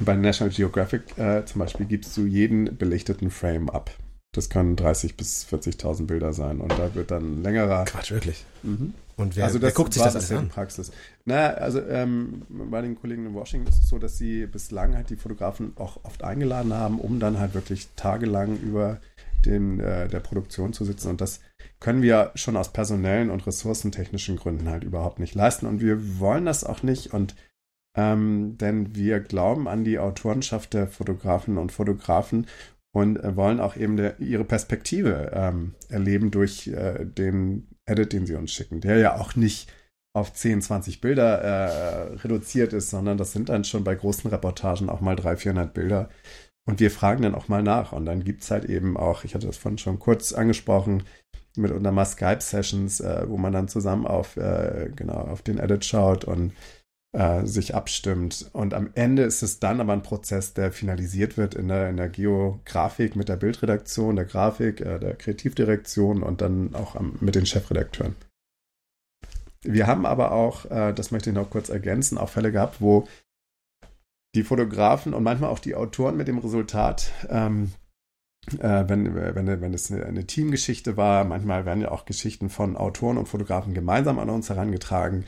[0.00, 3.90] bei National Geographic äh, zum Beispiel gibst du jeden belichteten Frame ab.
[4.32, 7.86] Das können 30.000 bis 40.000 Bilder sein und da wird dann längerer.
[7.86, 8.44] Quatsch, wirklich.
[8.62, 8.92] Mhm.
[9.16, 10.48] Und wer, also das wer guckt sich das alles an?
[10.50, 10.92] Praxis.
[11.24, 15.08] Naja, also ähm, bei den Kollegen in Washington ist es so, dass sie bislang halt
[15.08, 19.00] die Fotografen auch oft eingeladen haben, um dann halt wirklich tagelang über
[19.46, 21.08] den, äh, der Produktion zu sitzen.
[21.08, 21.40] Und das
[21.80, 25.64] können wir schon aus personellen und ressourcentechnischen Gründen halt überhaupt nicht leisten.
[25.64, 27.14] Und wir wollen das auch nicht.
[27.14, 27.34] Und
[27.96, 32.46] ähm, denn wir glauben an die Autorenschaft der Fotografen und Fotografen
[32.92, 38.26] und äh, wollen auch eben der, ihre Perspektive ähm, erleben durch äh, den Edit, den
[38.26, 39.72] sie uns schicken, der ja auch nicht
[40.14, 44.88] auf 10, 20 Bilder äh, reduziert ist, sondern das sind dann schon bei großen Reportagen
[44.88, 46.08] auch mal 300, 400 Bilder.
[46.66, 47.92] Und wir fragen dann auch mal nach.
[47.92, 51.04] Und dann gibt es halt eben auch, ich hatte das vorhin schon kurz angesprochen,
[51.56, 55.84] mit unter mal Skype-Sessions, äh, wo man dann zusammen auf, äh, genau, auf den Edit
[55.84, 56.52] schaut und
[57.16, 58.50] äh, sich abstimmt.
[58.52, 61.96] Und am Ende ist es dann aber ein Prozess, der finalisiert wird in der, in
[61.96, 67.34] der Geografik mit der Bildredaktion, der Grafik, äh, der Kreativdirektion und dann auch am, mit
[67.34, 68.16] den Chefredakteuren.
[69.62, 73.08] Wir haben aber auch, äh, das möchte ich noch kurz ergänzen, auch Fälle gehabt, wo
[74.34, 77.72] die Fotografen und manchmal auch die Autoren mit dem Resultat ähm,
[78.58, 81.24] äh, wenn, wenn, wenn es eine, eine, Teamgeschichte war.
[81.24, 85.24] Manchmal werden ja auch Geschichten von Autoren und Fotografen gemeinsam an uns herangetragen.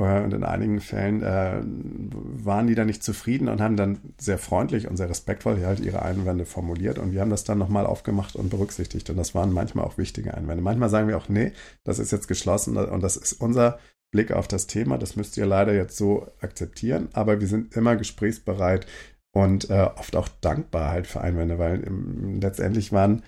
[0.00, 4.38] Äh, und in einigen Fällen äh, waren die dann nicht zufrieden und haben dann sehr
[4.38, 6.98] freundlich und sehr respektvoll halt ihre Einwände formuliert.
[6.98, 9.10] Und wir haben das dann nochmal aufgemacht und berücksichtigt.
[9.10, 10.62] Und das waren manchmal auch wichtige Einwände.
[10.62, 11.52] Manchmal sagen wir auch, nee,
[11.84, 13.78] das ist jetzt geschlossen und das ist unser
[14.10, 14.98] Blick auf das Thema.
[14.98, 17.08] Das müsst ihr leider jetzt so akzeptieren.
[17.12, 18.86] Aber wir sind immer gesprächsbereit
[19.32, 23.22] und äh, oft auch dankbar halt für Einwände, weil im, letztendlich waren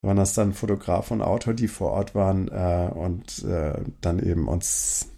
[0.00, 4.46] waren das dann Fotograf und Autor, die vor Ort waren äh, und äh, dann eben
[4.46, 5.08] uns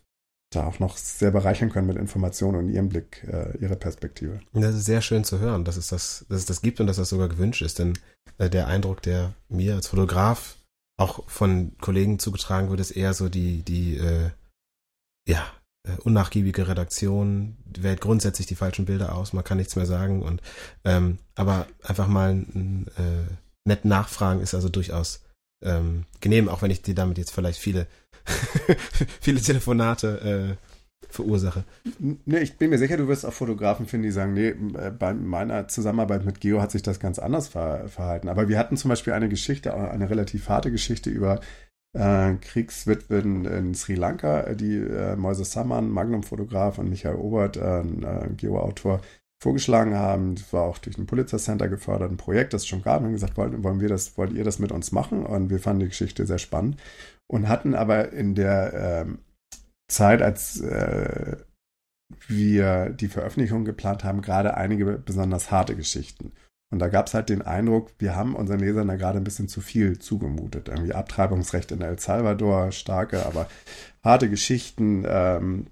[0.51, 4.40] da auch noch sehr bereichern können mit Informationen und ihrem Blick, äh, ihrer Perspektive.
[4.53, 6.96] Das ist sehr schön zu hören, dass es das, dass es das gibt und dass
[6.96, 7.78] das sogar gewünscht ist.
[7.78, 7.96] Denn
[8.38, 10.57] äh, der Eindruck, der mir als Fotograf
[10.98, 14.30] auch von Kollegen zugetragen wird, ist eher so die, die äh,
[15.28, 15.44] ja,
[15.86, 20.22] äh, unnachgiebige Redaktion, wählt grundsätzlich die falschen Bilder aus, man kann nichts mehr sagen.
[20.22, 20.42] Und
[20.84, 23.34] ähm, aber einfach mal äh,
[23.64, 25.22] nett nachfragen ist also durchaus
[25.63, 27.87] ähm, genehm, auch wenn ich dir damit jetzt vielleicht viele
[29.21, 30.71] viele Telefonate äh,
[31.09, 31.65] verursache.
[31.99, 35.15] Nee, ich bin mir sicher, du wirst auch Fotografen finden, die sagen, nee, äh, bei
[35.15, 38.29] meiner Zusammenarbeit mit Geo hat sich das ganz anders ver verhalten.
[38.29, 41.41] Aber wir hatten zum Beispiel eine Geschichte, eine relativ harte Geschichte über
[41.93, 48.29] äh, Kriegswitwen in Sri Lanka, die äh, Moise Samman, Magnum-Fotograf und Michael Obert, äh, äh,
[48.37, 49.01] Geo-Autor,
[49.41, 50.34] vorgeschlagen haben.
[50.34, 53.01] Das war auch durch ein Pulitzer Center gefördert, ein Projekt, das schon gab.
[53.01, 55.24] Und haben gesagt, wollen, wollen wir das, wollt ihr das mit uns machen?
[55.24, 56.76] Und wir fanden die Geschichte sehr spannend
[57.26, 59.07] und hatten aber in der äh,
[59.88, 61.36] Zeit, als äh,
[62.26, 66.32] wir die Veröffentlichung geplant haben, gerade einige besonders harte Geschichten.
[66.72, 69.49] Und da gab es halt den Eindruck, wir haben unseren Lesern da gerade ein bisschen
[69.49, 70.68] zu viel zugemutet.
[70.68, 73.49] Irgendwie Abtreibungsrecht in El Salvador, starke, aber
[74.05, 75.05] harte Geschichten.
[75.07, 75.66] Ähm,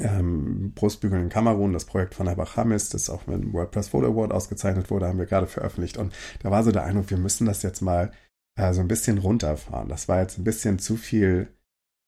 [0.00, 4.08] ähm, Brustbügeln in Kamerun, das Projekt von Herr Hamis, das auch mit dem WordPress Photo
[4.08, 5.96] Award ausgezeichnet wurde, haben wir gerade veröffentlicht.
[5.98, 8.12] Und da war so der Eindruck, wir müssen das jetzt mal
[8.56, 9.88] äh, so ein bisschen runterfahren.
[9.88, 11.48] Das war jetzt ein bisschen zu viel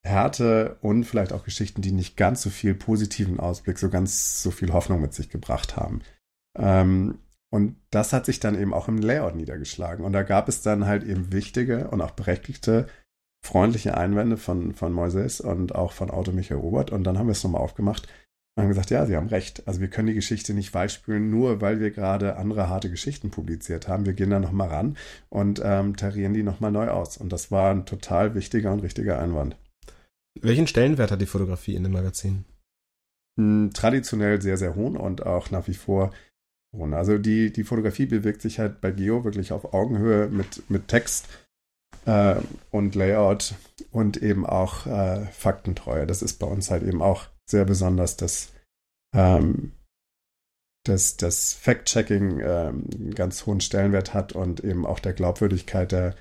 [0.06, 4.50] Härte und vielleicht auch Geschichten, die nicht ganz so viel positiven Ausblick, so ganz so
[4.50, 6.00] viel Hoffnung mit sich gebracht haben.
[6.58, 7.18] Ähm,
[7.50, 10.04] Und das hat sich dann eben auch im Layout niedergeschlagen.
[10.04, 12.86] Und da gab es dann halt eben wichtige und auch berechtigte
[13.42, 16.90] freundliche Einwände von, von Moises und auch von Auto Michael Robert.
[16.90, 18.08] Und dann haben wir es nochmal aufgemacht
[18.54, 19.66] und haben gesagt, ja, Sie haben recht.
[19.66, 23.88] Also wir können die Geschichte nicht weichspülen, nur weil wir gerade andere harte Geschichten publiziert
[23.88, 24.06] haben.
[24.06, 24.96] Wir gehen da nochmal ran
[25.28, 27.16] und ähm, tarieren die nochmal neu aus.
[27.16, 29.56] Und das war ein total wichtiger und richtiger Einwand.
[30.40, 32.44] Welchen Stellenwert hat die Fotografie in dem Magazin?
[33.38, 36.12] Hm, traditionell sehr, sehr hohen und auch nach wie vor
[36.76, 36.94] hohen.
[36.94, 41.28] Also die, die Fotografie bewegt sich halt bei Geo wirklich auf Augenhöhe mit, mit Text
[42.08, 42.40] äh,
[42.70, 43.54] und Layout
[43.90, 46.06] und eben auch äh, Faktentreue.
[46.06, 48.52] Das ist bei uns halt eben auch sehr besonders, dass,
[49.14, 49.72] ähm,
[50.84, 56.14] dass das Fact-Checking ähm, einen ganz hohen Stellenwert hat und eben auch der Glaubwürdigkeit der,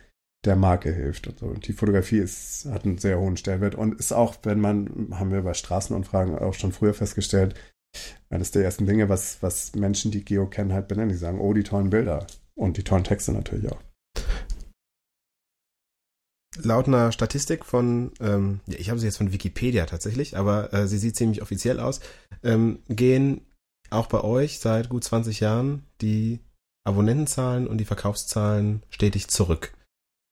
[0.46, 1.28] der Marke hilft.
[1.28, 1.46] Und, so.
[1.46, 5.32] und die Fotografie ist, hat einen sehr hohen Stellenwert und ist auch, wenn man, haben
[5.32, 7.56] wir bei Straßenumfragen auch schon früher festgestellt,
[8.30, 11.10] eines der ersten Dinge, was, was Menschen, die Geo kennen, halt benennen.
[11.10, 13.82] Die sagen, oh, die tollen Bilder und die tollen Texte natürlich auch
[16.64, 20.98] laut einer Statistik von, ähm, ich habe sie jetzt von Wikipedia tatsächlich, aber äh, sie
[20.98, 22.00] sieht ziemlich offiziell aus,
[22.44, 23.42] ähm, gehen
[23.90, 26.40] auch bei euch seit gut 20 Jahren die
[26.86, 29.74] Abonnentenzahlen und die Verkaufszahlen stetig zurück.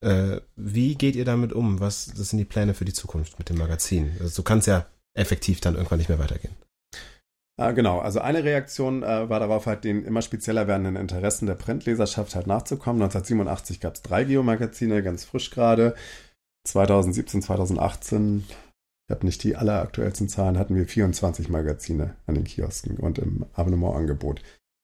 [0.01, 1.80] Äh, wie geht ihr damit um?
[1.80, 4.11] Was das sind die Pläne für die Zukunft mit dem Magazin?
[4.19, 6.55] Also, so kann es ja effektiv dann irgendwann nicht mehr weitergehen.
[7.58, 11.56] Ah, genau, also eine Reaktion äh, war darauf, halt den immer spezieller werdenden Interessen der
[11.56, 13.01] Printleserschaft halt nachzukommen.
[13.01, 15.95] 1987 gab es drei Geomagazine, ganz frisch gerade.
[16.66, 18.43] 2017, 2018,
[19.08, 23.45] ich habe nicht die alleraktuellsten Zahlen, hatten wir 24 Magazine an den Kiosken und im
[23.53, 24.41] Abonnementangebot.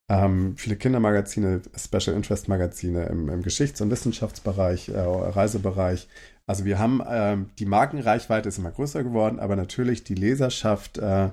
[0.10, 6.08] Ähm, viele Kindermagazine, Special Interest Magazine im, im Geschichts- und Wissenschaftsbereich, äh, Reisebereich.
[6.46, 11.30] Also wir haben, äh, die Markenreichweite ist immer größer geworden, aber natürlich die Leserschaft äh,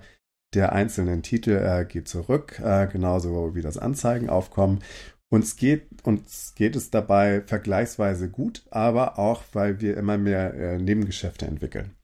[0.55, 4.81] der einzelnen Titel äh, geht zurück, äh, genauso wie das Anzeigenaufkommen.
[5.31, 10.79] Uns geht, uns geht es dabei vergleichsweise gut, aber auch, weil wir immer mehr äh,
[10.79, 11.95] Nebengeschäfte entwickeln,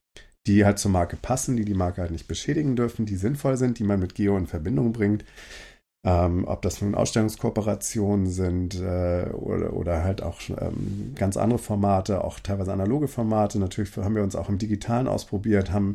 [0.47, 3.79] die halt zur Marke passen, die die Marke halt nicht beschädigen dürfen, die sinnvoll sind,
[3.79, 5.25] die man mit Geo in Verbindung bringt.
[6.07, 12.23] Ähm, ob das nun Ausstellungskooperationen sind äh, oder, oder halt auch ähm, ganz andere Formate,
[12.23, 13.59] auch teilweise analoge Formate.
[13.59, 15.95] Natürlich haben wir uns auch im Digitalen ausprobiert, haben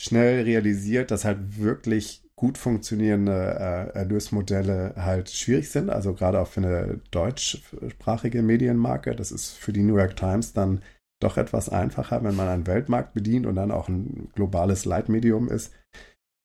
[0.00, 5.90] schnell realisiert, dass halt wirklich gut funktionierende äh, Erlösmodelle halt schwierig sind.
[5.90, 9.14] Also gerade auch für eine deutschsprachige Medienmarke.
[9.14, 10.80] Das ist für die New York Times dann
[11.22, 15.74] doch etwas einfacher, wenn man einen Weltmarkt bedient und dann auch ein globales Leitmedium ist.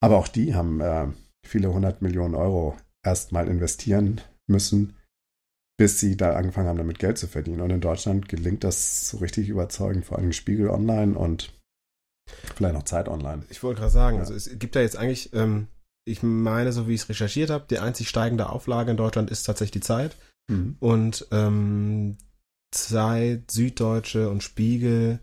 [0.04, 1.08] Aber auch die haben äh,
[1.48, 2.76] viele hundert Millionen Euro
[3.06, 4.98] erstmal investieren müssen,
[5.78, 7.62] bis sie da angefangen haben, damit Geld zu verdienen.
[7.62, 11.55] Und in Deutschland gelingt das so richtig überzeugend, vor allem Spiegel Online und
[12.56, 13.44] Vielleicht noch Zeit online.
[13.50, 14.22] Ich wollte gerade sagen, ja.
[14.22, 15.68] also es gibt da jetzt eigentlich, ähm,
[16.06, 19.44] ich meine, so wie ich es recherchiert habe, die einzig steigende Auflage in Deutschland ist
[19.44, 20.16] tatsächlich die Zeit.
[20.48, 20.78] Mhm.
[20.80, 22.18] Und ähm,
[22.72, 25.20] Zeit, Süddeutsche und Spiegel,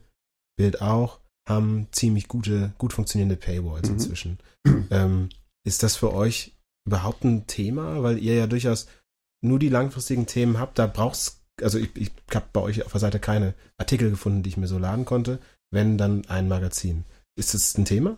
[0.56, 3.94] Bild auch, haben ziemlich gute, gut funktionierende Paywalls mhm.
[3.94, 4.38] inzwischen.
[4.90, 5.28] Ähm,
[5.64, 8.02] ist das für euch überhaupt ein Thema?
[8.02, 8.86] Weil ihr ja durchaus
[9.44, 13.00] nur die langfristigen Themen habt, da brauchst also ich, ich habe bei euch auf der
[13.00, 15.38] Seite keine Artikel gefunden, die ich mir so laden konnte
[15.72, 17.04] wenn dann ein Magazin.
[17.36, 18.16] Ist das ein Thema?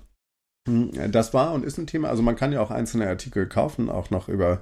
[0.69, 2.09] Hm, das war und ist ein Thema.
[2.09, 4.61] Also man kann ja auch einzelne Artikel kaufen, auch noch über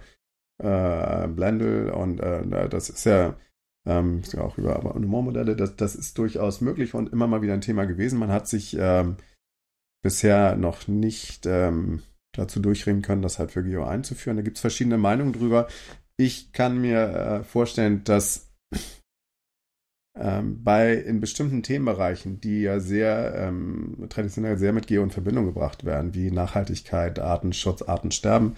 [0.63, 3.37] äh, Blendle und äh, das ist ja,
[3.87, 5.57] ähm, auch über Abonnementmodelle.
[5.57, 8.19] Das, das ist durchaus möglich und immer mal wieder ein Thema gewesen.
[8.19, 9.17] Man hat sich ähm,
[10.03, 14.37] bisher noch nicht ähm, dazu durchringen können, das halt für Geo einzuführen.
[14.37, 15.69] Da gibt es verschiedene Meinungen drüber.
[16.17, 18.53] Ich kann mir äh, vorstellen, dass
[20.19, 25.47] ähm, bei in bestimmten Themenbereichen, die ja sehr ähm, traditionell sehr mit Geo in Verbindung
[25.47, 28.57] gebracht werden, wie Nachhaltigkeit, Artenschutz, Artensterben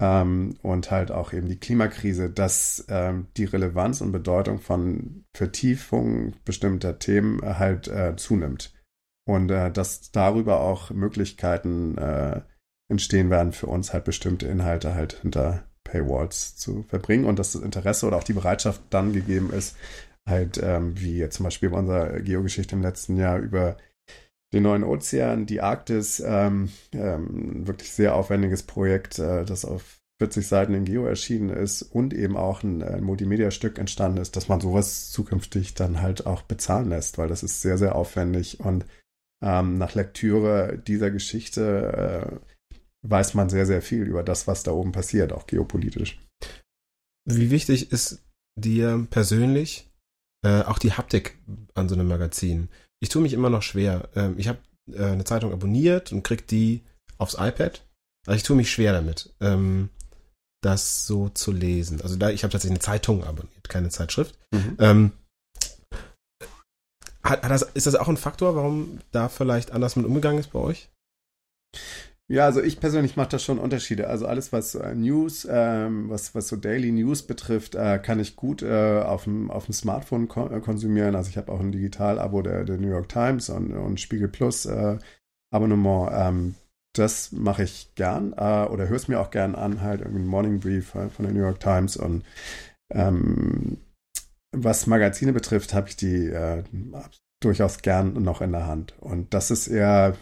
[0.00, 6.34] ähm, und halt auch eben die Klimakrise, dass ähm, die Relevanz und Bedeutung von Vertiefung
[6.44, 8.72] bestimmter Themen halt äh, zunimmt.
[9.26, 12.40] Und äh, dass darüber auch Möglichkeiten äh,
[12.90, 17.62] entstehen werden für uns halt bestimmte Inhalte halt hinter Paywalls zu verbringen und dass das
[17.62, 19.76] Interesse oder auch die Bereitschaft dann gegeben ist,
[20.28, 23.76] halt, ähm, wie zum Beispiel bei unserer Geogeschichte im letzten Jahr über
[24.52, 30.46] den neuen Ozean, die Arktis, ähm, ähm, wirklich sehr aufwendiges Projekt, äh, das auf 40
[30.46, 34.60] Seiten in Geo erschienen ist und eben auch ein, ein Multimedia-Stück entstanden ist, dass man
[34.60, 38.84] sowas zukünftig dann halt auch bezahlen lässt, weil das ist sehr, sehr aufwendig und
[39.44, 44.72] ähm, nach Lektüre dieser Geschichte äh, weiß man sehr, sehr viel über das, was da
[44.72, 46.20] oben passiert, auch geopolitisch.
[47.24, 48.24] Wie wichtig ist
[48.56, 49.87] dir persönlich
[50.44, 51.38] äh, auch die Haptik
[51.74, 52.68] an so einem Magazin.
[53.00, 54.08] Ich tue mich immer noch schwer.
[54.14, 54.58] Ähm, ich habe
[54.92, 56.82] äh, eine Zeitung abonniert und krieg die
[57.18, 57.84] aufs iPad.
[58.26, 59.34] Also ich tue mich schwer damit.
[59.40, 59.90] Ähm,
[60.60, 62.00] das so zu lesen?
[62.02, 64.38] Also da, ich habe tatsächlich eine Zeitung abonniert, keine Zeitschrift.
[64.50, 64.76] Mhm.
[64.78, 65.12] Ähm,
[67.22, 70.52] hat, hat das, ist das auch ein Faktor, warum da vielleicht anders mit umgegangen ist
[70.52, 70.88] bei euch?
[72.30, 74.08] Ja, also ich persönlich mache da schon Unterschiede.
[74.08, 78.36] Also alles, was äh, News, ähm, was, was so Daily News betrifft, äh, kann ich
[78.36, 81.16] gut äh, auf dem Smartphone kon äh, konsumieren.
[81.16, 84.66] Also ich habe auch ein Digital-Abo der, der New York Times und, und Spiegel Plus
[84.66, 84.98] äh,
[85.50, 86.10] Abonnement.
[86.12, 86.54] Ähm,
[86.94, 90.88] das mache ich gern oder höre es mir auch gern an, halt irgendwie Morning Brief
[90.88, 92.24] von der New York Times und
[92.92, 93.76] ähm,
[94.50, 96.32] was Magazine betrifft, habe ich die
[97.40, 98.94] durchaus gern noch in der Hand.
[99.00, 100.16] Und das ist eher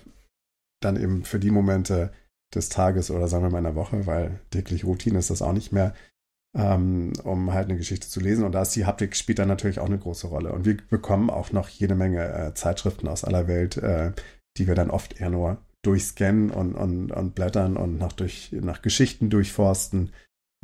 [0.81, 2.13] dann eben für die Momente
[2.55, 5.53] des Tages oder sagen wir mal in der Woche, weil täglich Routine ist das auch
[5.53, 5.95] nicht mehr,
[6.57, 8.45] ähm, um halt eine Geschichte zu lesen.
[8.45, 10.53] Und da ist die Haptik spielt dann natürlich auch eine große Rolle.
[10.53, 14.13] Und wir bekommen auch noch jede Menge äh, Zeitschriften aus aller Welt, äh,
[14.57, 18.83] die wir dann oft eher nur durchscannen und, und, und blättern und nach, durch, nach
[18.83, 20.11] Geschichten durchforsten.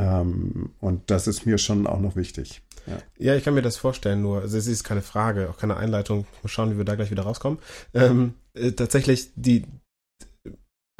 [0.00, 2.62] Ähm, und das ist mir schon auch noch wichtig.
[2.86, 2.98] Ja.
[3.18, 6.26] ja, ich kann mir das vorstellen, nur, also es ist keine Frage, auch keine Einleitung.
[6.42, 7.58] Mal schauen, wie wir da gleich wieder rauskommen.
[7.94, 9.64] Ähm, äh, tatsächlich, die,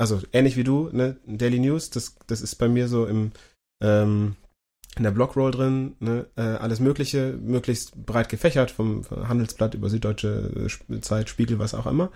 [0.03, 3.31] also ähnlich wie du, ne, Daily News, das, das ist bei mir so im,
[3.81, 4.35] ähm,
[4.97, 9.89] in der Blockroll drin, ne, äh, alles Mögliche, möglichst breit gefächert, vom, vom Handelsblatt über
[9.89, 12.11] Süddeutsche äh, Zeit, Spiegel, was auch immer,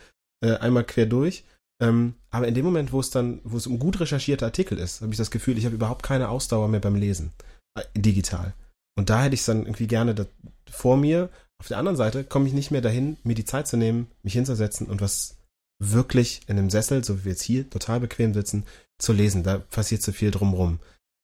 [0.45, 1.45] äh, einmal quer durch.
[1.81, 5.01] Ähm, aber in dem Moment, wo es dann, wo es um gut recherchierte Artikel ist,
[5.01, 7.31] habe ich das Gefühl, ich habe überhaupt keine Ausdauer mehr beim Lesen.
[7.79, 8.53] Äh, digital.
[8.99, 10.27] Und da hätte ich es dann irgendwie gerne da,
[10.69, 11.31] vor mir.
[11.61, 14.33] Auf der anderen Seite komme ich nicht mehr dahin, mir die Zeit zu nehmen, mich
[14.33, 15.36] hinzusetzen und was
[15.79, 18.65] wirklich in einem Sessel, so wie wir jetzt hier, total bequem sitzen,
[18.99, 19.43] zu lesen.
[19.43, 20.81] Da passiert zu viel drumrum.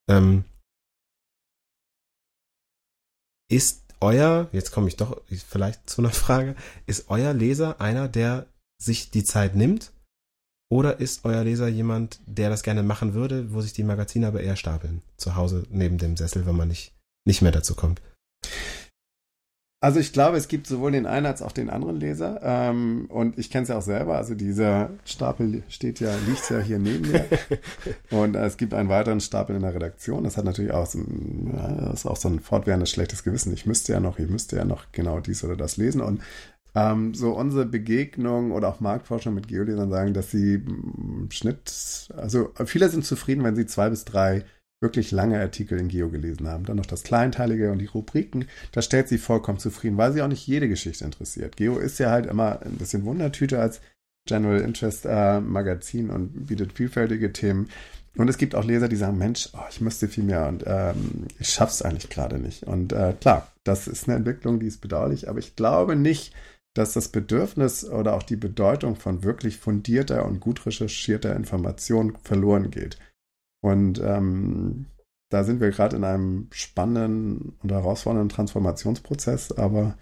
[0.08, 0.44] Ähm,
[3.50, 8.46] ist euer, jetzt komme ich doch vielleicht zu einer Frage, ist euer Leser einer, der
[8.80, 9.92] sich die Zeit nimmt?
[10.70, 14.40] Oder ist euer Leser jemand, der das gerne machen würde, wo sich die Magazine aber
[14.40, 15.02] eher stapeln?
[15.18, 16.94] Zu Hause neben dem Sessel, wenn man nicht,
[17.26, 18.00] nicht mehr dazu kommt?
[19.82, 22.38] Also ich glaube, es gibt sowohl den einen als auch den anderen Leser.
[22.40, 24.16] Ähm, und ich kenne es ja auch selber.
[24.16, 27.24] Also dieser Stapel steht ja, liegt ja hier neben mir.
[28.12, 30.22] und äh, es gibt einen weiteren Stapel in der Redaktion.
[30.22, 33.52] Das hat natürlich auch so ein, ja, das ist auch so ein fortwährendes schlechtes Gewissen.
[33.52, 36.00] Ich müsste ja noch, ich müsste ja noch genau dies oder das lesen.
[36.00, 36.22] Und
[36.76, 42.52] ähm, so unsere Begegnung oder auch Marktforschung mit Geolesern sagen, dass sie im Schnitt, also
[42.66, 44.44] viele sind zufrieden, wenn sie zwei bis drei
[44.82, 46.64] wirklich lange Artikel in Geo gelesen haben.
[46.64, 48.46] Dann noch das Kleinteilige und die Rubriken.
[48.72, 51.56] Da stellt sie vollkommen zufrieden, weil sie auch nicht jede Geschichte interessiert.
[51.56, 53.80] Geo ist ja halt immer ein bisschen Wundertüte als
[54.26, 57.68] General Interest äh, Magazin und bietet vielfältige Themen.
[58.16, 61.26] Und es gibt auch Leser, die sagen, Mensch, oh, ich müsste viel mehr und ähm,
[61.38, 62.64] ich schaff's eigentlich gerade nicht.
[62.64, 66.34] Und äh, klar, das ist eine Entwicklung, die ist bedauerlich, aber ich glaube nicht,
[66.74, 72.70] dass das Bedürfnis oder auch die Bedeutung von wirklich fundierter und gut recherchierter Information verloren
[72.70, 72.98] geht.
[73.62, 74.86] Und ähm,
[75.30, 79.96] da sind wir gerade in einem spannenden und herausfordernden Transformationsprozess, aber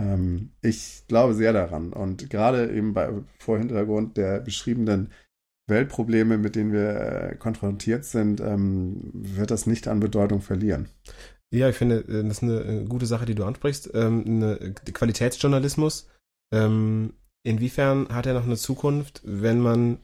[0.00, 1.92] ähm, ich glaube sehr daran.
[1.92, 5.12] Und gerade eben bei, vor Hintergrund der beschriebenen
[5.66, 10.88] Weltprobleme, mit denen wir äh, konfrontiert sind, ähm, wird das nicht an Bedeutung verlieren.
[11.50, 13.90] Ja, ich finde, äh, das ist eine äh, gute Sache, die du ansprichst.
[13.94, 16.08] Ähm, eine Qualitätsjournalismus.
[16.52, 17.14] Ähm,
[17.44, 19.98] inwiefern hat er noch eine Zukunft, wenn man,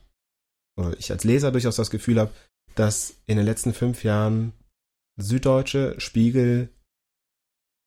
[0.78, 2.30] oder ich als Leser durchaus das Gefühl habe,
[2.80, 4.54] dass in den letzten fünf Jahren
[5.20, 6.70] Süddeutsche Spiegel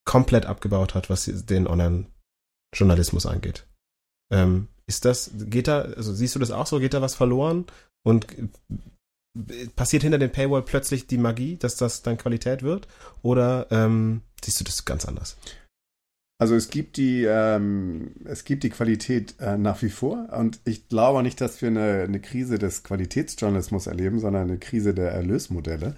[0.05, 3.65] komplett abgebaut hat, was den Online-Journalismus angeht.
[4.31, 7.65] Ähm, ist das, geht da, also siehst du das auch so, geht da was verloren?
[8.05, 8.27] Und
[9.75, 12.87] passiert hinter dem Paywall plötzlich die Magie, dass das dann Qualität wird?
[13.23, 15.37] Oder ähm, siehst du das ganz anders?
[16.43, 20.89] Also es gibt die, ähm, es gibt die Qualität äh, nach wie vor und ich
[20.89, 25.95] glaube nicht, dass wir eine, eine Krise des Qualitätsjournalismus erleben, sondern eine Krise der Erlösmodelle.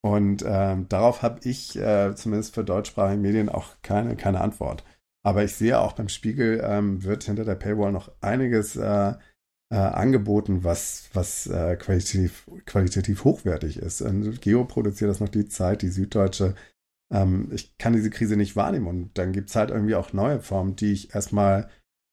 [0.00, 4.84] Und ähm, darauf habe ich äh, zumindest für deutschsprachige Medien auch keine, keine Antwort.
[5.24, 9.14] Aber ich sehe auch beim Spiegel ähm, wird hinter der Paywall noch einiges äh,
[9.70, 14.02] äh, angeboten, was, was äh, qualitativ, qualitativ hochwertig ist.
[14.02, 16.54] Und Geo produziert das noch die Zeit, die Süddeutsche
[17.12, 18.86] ähm, ich kann diese Krise nicht wahrnehmen.
[18.86, 21.68] Und dann gibt es halt irgendwie auch neue Formen, die ich erstmal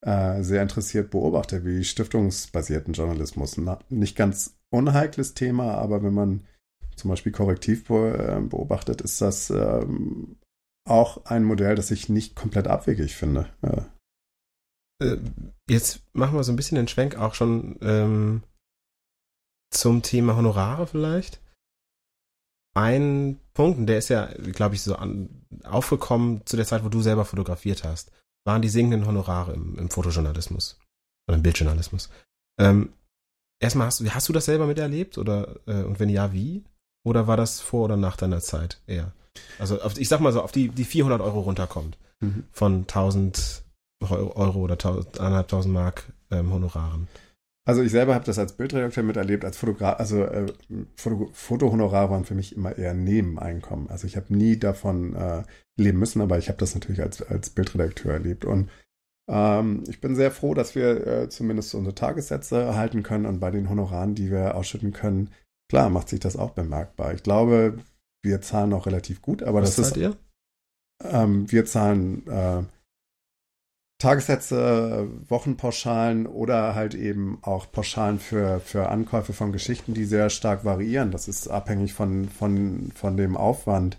[0.05, 3.57] äh, sehr interessiert beobachte, wie stiftungsbasierten Journalismus.
[3.57, 6.45] Na, nicht ganz unheikles Thema, aber wenn man
[6.95, 10.37] zum Beispiel korrektiv äh, beobachtet, ist das ähm,
[10.87, 13.49] auch ein Modell, das ich nicht komplett abwegig finde.
[13.61, 13.85] Ja.
[15.03, 15.17] Äh,
[15.69, 18.43] jetzt machen wir so ein bisschen den Schwenk auch schon ähm,
[19.71, 21.41] zum Thema Honorare vielleicht
[22.75, 25.29] ein Punkt, und der ist ja, glaube ich, so an,
[25.63, 28.11] aufgekommen zu der Zeit, wo du selber fotografiert hast,
[28.45, 30.77] waren die sinkenden Honorare im, im Fotojournalismus
[31.27, 32.09] oder im Bildjournalismus.
[32.59, 32.93] Ähm,
[33.59, 36.63] erstmal, hast du, hast du das selber miterlebt oder äh, und wenn ja, wie?
[37.05, 39.13] oder war das vor oder nach deiner Zeit eher?
[39.59, 42.45] Also auf, ich sag mal so, auf die, die 400 Euro runterkommt mhm.
[42.51, 43.63] von 1000
[44.01, 47.07] Euro oder 1500 Mark ähm, Honoraren.
[47.67, 50.45] Also ich selber habe das als Bildredakteur miterlebt, als Fotograf, also äh,
[50.95, 53.89] Foto, Fotohonorar waren für mich immer eher Nebeneinkommen.
[53.89, 55.43] Also ich habe nie davon äh,
[55.75, 58.45] leben müssen, aber ich habe das natürlich als, als Bildredakteur erlebt.
[58.45, 58.69] Und
[59.27, 63.49] ähm, ich bin sehr froh, dass wir äh, zumindest unsere Tagessätze erhalten können und bei
[63.49, 65.31] den Honoraren, die wir ausschütten können,
[65.67, 67.15] klar macht sich das auch bemerkbar.
[67.15, 67.79] Ich glaube,
[68.23, 69.97] wir zahlen auch relativ gut, aber Was das ist.
[69.97, 70.15] Ihr?
[71.03, 72.63] Ähm, wir zahlen äh,
[73.97, 80.65] Tagessätze, Wochenpauschalen oder halt eben auch Pauschalen für, für Ankäufe von Geschichten, die sehr stark
[80.65, 81.11] variieren.
[81.11, 83.97] Das ist abhängig von, von, von dem Aufwand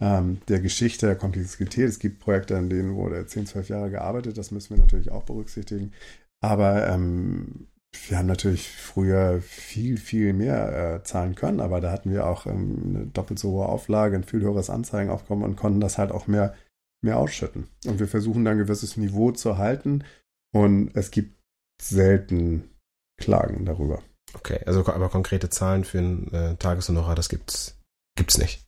[0.00, 1.88] ähm, der Geschichte, der Komplexität.
[1.88, 5.24] Es gibt Projekte, in denen wurde 10, 12 Jahre gearbeitet, das müssen wir natürlich auch
[5.24, 5.92] berücksichtigen.
[6.40, 7.68] Aber ähm,
[8.08, 12.46] wir haben natürlich früher viel, viel mehr äh, zahlen können, aber da hatten wir auch
[12.46, 16.26] ähm, eine doppelt so hohe Auflage, ein viel höheres Anzeigenaufkommen und konnten das halt auch
[16.26, 16.54] mehr
[17.04, 17.68] mehr ausschütten.
[17.86, 20.04] Und wir versuchen dann ein gewisses Niveau zu halten
[20.52, 21.38] und es gibt
[21.80, 22.70] selten
[23.20, 24.02] Klagen darüber.
[24.34, 27.78] Okay, also aber konkrete Zahlen für ein äh, Tageshonorar, das gibt's
[28.16, 28.64] gibt's nicht.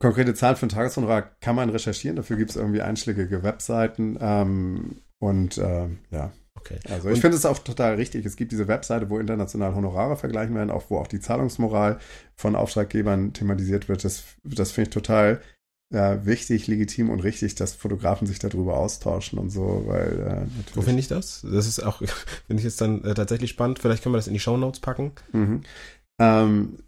[0.00, 5.02] Konkrete Zahlen für ein Tageshonorar kann man recherchieren, dafür gibt es irgendwie einschlägige Webseiten ähm,
[5.18, 6.32] und äh, ja.
[6.54, 6.78] Okay.
[6.88, 8.26] Also ich finde es auch total richtig.
[8.26, 11.98] Es gibt diese Webseite, wo internationale Honorare vergleichen werden, auch wo auch die Zahlungsmoral
[12.36, 14.04] von Auftraggebern thematisiert wird.
[14.04, 15.40] Das, das finde ich total
[15.92, 20.82] ja, wichtig, legitim und richtig, dass Fotografen sich darüber austauschen und so, weil äh, Wo
[20.82, 21.42] finde ich das?
[21.42, 21.98] Das ist auch,
[22.46, 23.80] finde ich jetzt dann äh, tatsächlich spannend.
[23.80, 25.12] Vielleicht können wir das in die Show Notes packen.
[25.32, 25.62] Mhm.
[26.20, 26.78] Ähm,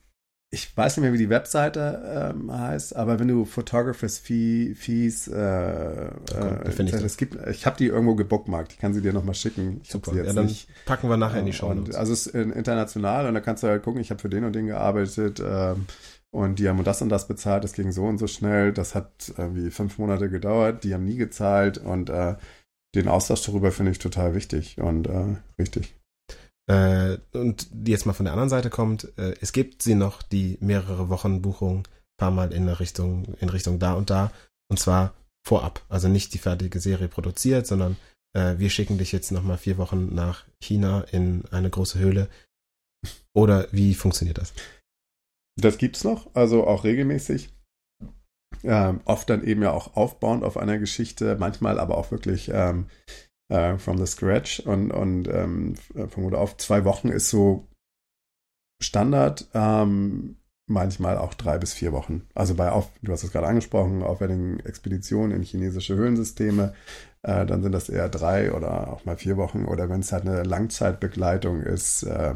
[0.55, 5.27] ich weiß nicht mehr, wie die Webseite ähm, heißt, aber wenn du Photographers Fee, Fees,
[5.27, 6.11] äh, äh,
[6.69, 9.81] ich es gibt, ich habe die irgendwo gebookmarkt, ich kann sie dir nochmal schicken.
[9.83, 10.69] Ich Super, ja, dann nicht.
[10.85, 11.97] packen wir nachher in die Show Notes.
[11.97, 14.55] Also es ist international und da kannst du halt gucken, ich habe für den und
[14.55, 15.87] den gearbeitet, ähm,
[16.35, 18.73] und die haben das und das bezahlt, das ging so und so schnell.
[18.73, 22.37] Das hat irgendwie fünf Monate gedauert, die haben nie gezahlt und äh,
[22.95, 25.95] den Austausch darüber finde ich total wichtig und äh, richtig.
[26.71, 30.59] Äh, und jetzt mal von der anderen Seite kommt, äh, es gibt sie noch, die
[30.61, 31.87] mehrere Wochen Buchung,
[32.19, 34.33] paar Mal in Richtung, in Richtung da und da.
[34.71, 35.15] Und zwar
[35.47, 35.85] vorab.
[35.89, 37.97] Also nicht die fertige Serie produziert, sondern
[38.35, 42.29] äh, wir schicken dich jetzt nochmal vier Wochen nach China in eine große Höhle.
[43.35, 44.53] Oder wie funktioniert das?
[45.57, 47.55] Das gibt's noch, also auch regelmäßig.
[48.65, 52.87] Ähm, oft dann eben ja auch aufbauend auf einer Geschichte, manchmal aber auch wirklich ähm,
[53.49, 55.75] äh, from the scratch und, und ähm,
[56.09, 57.69] von Mutter auf zwei Wochen ist so
[58.81, 60.37] Standard, ähm,
[60.67, 62.23] manchmal auch drei bis vier Wochen.
[62.35, 66.75] Also bei, auf, du hast es gerade angesprochen, aufwendigen Expeditionen in chinesische Höhlensysteme,
[67.23, 70.27] äh, dann sind das eher drei oder auch mal vier Wochen oder wenn es halt
[70.27, 72.35] eine Langzeitbegleitung ist, äh,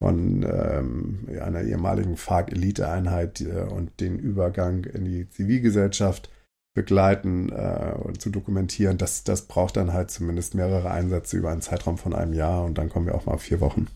[0.00, 6.30] von ähm, einer ehemaligen FARC-Elite-Einheit äh, und den Übergang in die Zivilgesellschaft
[6.74, 8.98] begleiten äh, und zu dokumentieren.
[8.98, 12.78] Das, das braucht dann halt zumindest mehrere Einsätze über einen Zeitraum von einem Jahr und
[12.78, 13.88] dann kommen wir auch mal auf vier Wochen.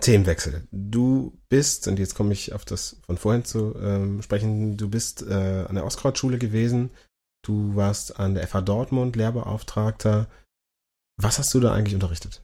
[0.00, 0.66] Themenwechsel.
[0.70, 5.22] Du bist, und jetzt komme ich auf das von vorhin zu ähm, sprechen, du bist
[5.22, 6.90] äh, an der Ostkreuzschule gewesen,
[7.44, 10.28] du warst an der FH Dortmund Lehrbeauftragter.
[11.20, 12.42] Was hast du da eigentlich unterrichtet?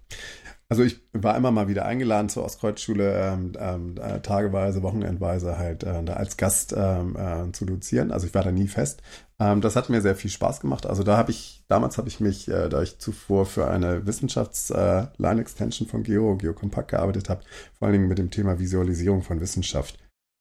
[0.68, 5.84] Also ich war immer mal wieder eingeladen zur Ostkreuzschule, ähm, ähm, äh, tageweise, wochenendweise halt
[5.84, 8.10] äh, als Gast ähm, äh, zu dozieren.
[8.10, 9.00] Also ich war da nie fest.
[9.38, 10.84] Ähm, das hat mir sehr viel Spaß gemacht.
[10.84, 15.86] Also da habe ich, damals habe ich mich, äh, da ich zuvor für eine Wissenschafts-Line-Extension
[15.86, 17.42] äh, von Geo, Geokompakt gearbeitet habe,
[17.78, 19.98] vor allen Dingen mit dem Thema Visualisierung von Wissenschaft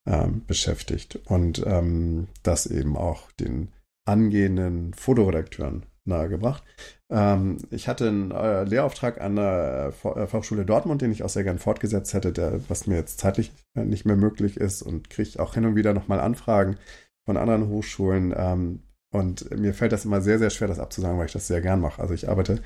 [0.08, 1.20] ähm, beschäftigt.
[1.26, 3.72] Und ähm, das eben auch den
[4.06, 6.64] angehenden Fotoredakteuren nahegebracht.
[7.12, 11.44] Ähm, ich hatte einen äh, Lehrauftrag an der äh, Fachschule Dortmund, den ich auch sehr
[11.44, 15.54] gern fortgesetzt hätte, der, was mir jetzt zeitlich nicht mehr möglich ist und kriege auch
[15.54, 16.78] hin und wieder nochmal Anfragen
[17.26, 18.34] von anderen Hochschulen.
[18.36, 21.62] Ähm, und mir fällt das immer sehr, sehr schwer, das abzusagen, weil ich das sehr
[21.62, 22.02] gern mache.
[22.02, 22.62] Also ich arbeite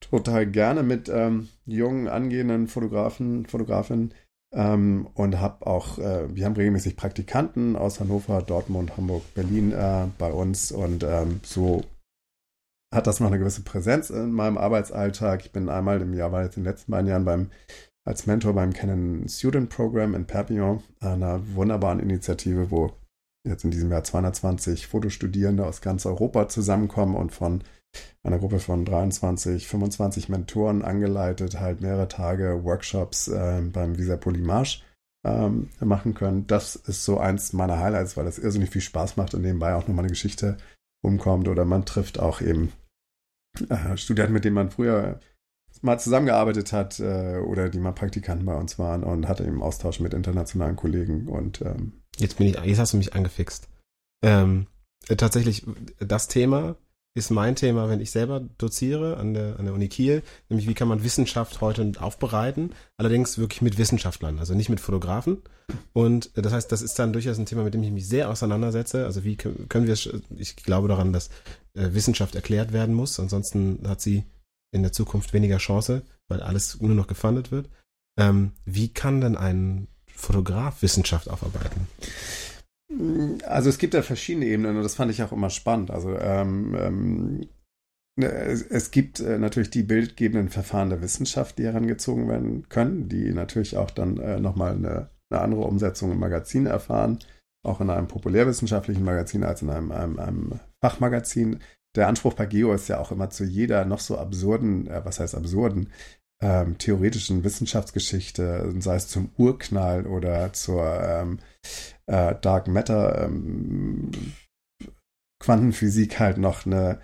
[0.00, 4.14] total gerne mit ähm, jungen, angehenden Fotografen, Fotografinnen
[4.54, 10.06] ähm, und habe auch, äh, wir haben regelmäßig Praktikanten aus Hannover, Dortmund, Hamburg, Berlin äh,
[10.18, 11.82] bei uns und ähm, so
[12.94, 15.44] hat das noch eine gewisse Präsenz in meinem Arbeitsalltag.
[15.44, 17.50] Ich bin einmal im Jahr, war jetzt in den letzten beiden Jahren beim,
[18.04, 22.92] als Mentor beim Canon Student Program in Perpignan, einer wunderbaren Initiative, wo
[23.44, 27.62] jetzt in diesem Jahr 220 Fotostudierende aus ganz Europa zusammenkommen und von
[28.22, 34.82] einer Gruppe von 23, 25 Mentoren angeleitet, halt mehrere Tage Workshops äh, beim Visa Polymarche
[35.24, 36.46] ähm, machen können.
[36.46, 39.86] Das ist so eins meiner Highlights, weil das irrsinnig viel Spaß macht und nebenbei auch
[39.86, 40.56] nochmal eine Geschichte
[41.06, 42.72] umkommt oder man trifft auch eben
[43.68, 45.20] äh, Studenten, mit denen man früher
[45.82, 50.00] mal zusammengearbeitet hat äh, oder die mal Praktikanten bei uns waren und hatte eben Austausch
[50.00, 53.68] mit internationalen Kollegen und ähm, jetzt bin ich, jetzt hast du mich angefixt.
[54.22, 54.66] Ähm,
[55.08, 55.66] äh, tatsächlich,
[55.98, 56.76] das Thema
[57.16, 60.74] ist mein Thema, wenn ich selber doziere an der, an der Uni Kiel, nämlich wie
[60.74, 65.38] kann man Wissenschaft heute aufbereiten, allerdings wirklich mit Wissenschaftlern, also nicht mit Fotografen.
[65.94, 69.06] Und das heißt, das ist dann durchaus ein Thema, mit dem ich mich sehr auseinandersetze.
[69.06, 71.30] Also wie können wir es, ich glaube daran, dass
[71.72, 74.24] äh, Wissenschaft erklärt werden muss, ansonsten hat sie
[74.70, 77.70] in der Zukunft weniger Chance, weil alles nur noch gefundet wird.
[78.18, 81.88] Ähm, wie kann denn ein Fotograf Wissenschaft aufarbeiten?
[83.44, 85.90] Also es gibt ja verschiedene Ebenen und das fand ich auch immer spannend.
[85.90, 87.48] Also ähm, ähm,
[88.16, 93.08] ne, es, es, gibt äh, natürlich die bildgebenden Verfahren der Wissenschaft, die herangezogen werden können,
[93.08, 97.18] die natürlich auch dann äh, nochmal eine, eine andere Umsetzung im Magazin erfahren,
[97.64, 101.60] auch in einem populärwissenschaftlichen Magazin als in einem, einem, einem Fachmagazin.
[101.96, 105.18] Der Anspruch bei Geo ist ja auch immer zu jeder noch so absurden, äh, was
[105.18, 105.90] heißt absurden,
[106.40, 111.38] ähm, theoretischen Wissenschaftsgeschichte, sei es zum Urknall oder zur ähm,
[112.06, 114.10] äh, Dark Matter ähm,
[115.40, 117.00] Quantenphysik halt noch eine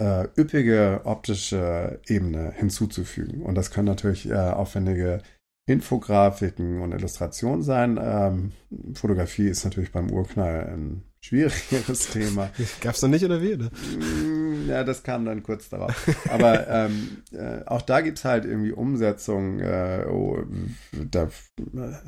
[0.00, 3.42] äh, üppige optische Ebene hinzuzufügen.
[3.42, 5.22] Und das können natürlich äh, aufwendige
[5.68, 7.98] Infografiken und Illustrationen sein.
[8.02, 8.52] Ähm,
[8.94, 12.50] Fotografie ist natürlich beim Urknall ein schwierigeres Thema.
[12.80, 13.54] Gab es noch nicht oder wie?
[13.54, 13.70] Oder?
[13.98, 15.94] Mm, ja, das kam dann kurz darauf.
[16.28, 19.60] Aber ähm, äh, auch da gibt es halt irgendwie Umsetzungen.
[19.60, 20.44] Äh, oh,
[20.92, 21.28] da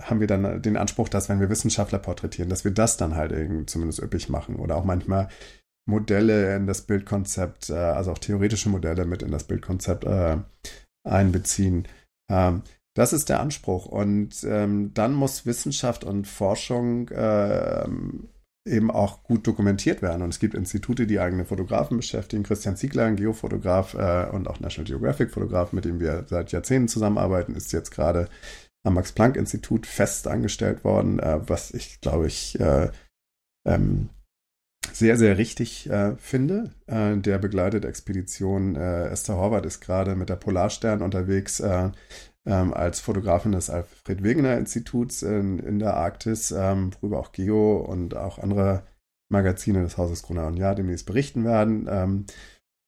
[0.03, 3.33] haben wir dann den Anspruch, dass wenn wir Wissenschaftler porträtieren, dass wir das dann halt
[3.33, 4.57] irgendwie zumindest üppig machen.
[4.57, 5.29] Oder auch manchmal
[5.87, 10.39] Modelle in das Bildkonzept, äh, also auch theoretische Modelle mit in das Bildkonzept äh,
[11.07, 11.87] einbeziehen.
[12.31, 12.63] Ähm,
[12.97, 13.87] das ist der Anspruch.
[13.87, 17.87] Und ähm, dann muss Wissenschaft und Forschung äh,
[18.67, 20.23] eben auch gut dokumentiert werden.
[20.23, 22.43] Und es gibt Institute, die eigene Fotografen beschäftigen.
[22.43, 27.55] Christian Ziegler, ein Geofotograf äh, und auch National Geographic-Fotograf, mit dem wir seit Jahrzehnten zusammenarbeiten,
[27.55, 28.29] ist jetzt gerade
[28.85, 32.91] am Max-Planck-Institut fest angestellt worden, äh, was ich, glaube ich, äh,
[33.67, 34.09] ähm,
[34.93, 36.71] sehr, sehr richtig äh, finde.
[36.87, 38.77] Äh, der begleitet Expedition.
[38.77, 41.61] Äh, Esther Horvath ist gerade mit der Polarstern unterwegs
[42.47, 47.77] ähm, als Fotografin des Alfred Wegener Instituts in, in der Arktis, ähm, worüber auch Geo
[47.77, 48.83] und auch andere
[49.31, 51.87] Magazine des Hauses Gruner und Jahr demnächst berichten werden.
[51.89, 52.27] Ähm,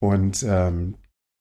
[0.01, 0.97] und ähm,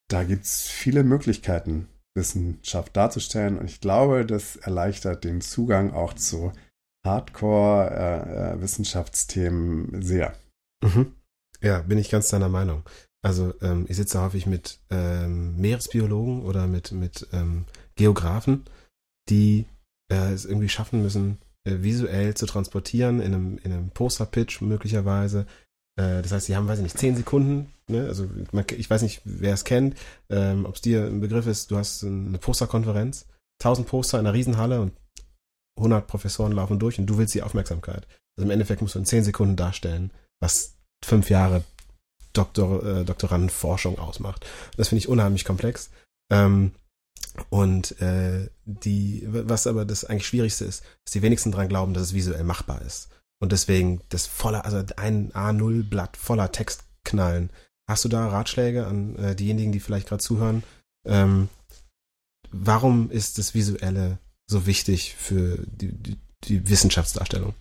[0.10, 3.60] da gibt es viele Möglichkeiten, Wissenschaft darzustellen.
[3.60, 6.54] Und ich glaube, das erleichtert den Zugang auch zu
[7.06, 10.34] Hardcore-Wissenschaftsthemen äh, äh, sehr.
[10.84, 11.14] Mhm.
[11.62, 12.84] Ja, bin ich ganz deiner Meinung.
[13.22, 17.28] Also ähm, ich sitze häufig mit ähm, Meeresbiologen oder mit, mit
[17.96, 18.66] Geografen,
[19.30, 19.66] die
[20.12, 25.46] äh, es irgendwie schaffen müssen, äh, visuell zu transportieren in einem, in einem Poster-Pitch möglicherweise.
[25.98, 27.72] Äh, das heißt, sie haben, weiß ich nicht, zehn Sekunden.
[27.88, 28.06] Ne?
[28.08, 29.98] Also man, ich weiß nicht, wer es kennt,
[30.30, 31.72] ähm, ob es dir ein Begriff ist.
[31.72, 33.28] Du hast eine Posterkonferenz,
[33.60, 34.94] tausend Poster in einer Riesenhalle und
[35.78, 38.08] 100 Professoren laufen durch und du willst die Aufmerksamkeit.
[38.38, 41.64] Also im Endeffekt musst du in zehn Sekunden darstellen, was fünf Jahre
[42.34, 44.46] Doktor, äh, Doktorandenforschung ausmacht.
[44.78, 45.90] Das finde ich unheimlich komplex.
[46.32, 46.72] Ähm,
[47.50, 52.04] und äh, die, was aber das eigentlich Schwierigste ist, dass die wenigsten dran glauben, dass
[52.04, 53.10] es visuell machbar ist.
[53.40, 57.50] Und deswegen das voller, also ein A0-Blatt voller Text knallen.
[57.88, 60.64] Hast du da Ratschläge an äh, diejenigen, die vielleicht gerade zuhören?
[61.06, 61.50] Ähm,
[62.52, 64.18] warum ist das Visuelle
[64.48, 67.54] so wichtig für die, die, die Wissenschaftsdarstellung?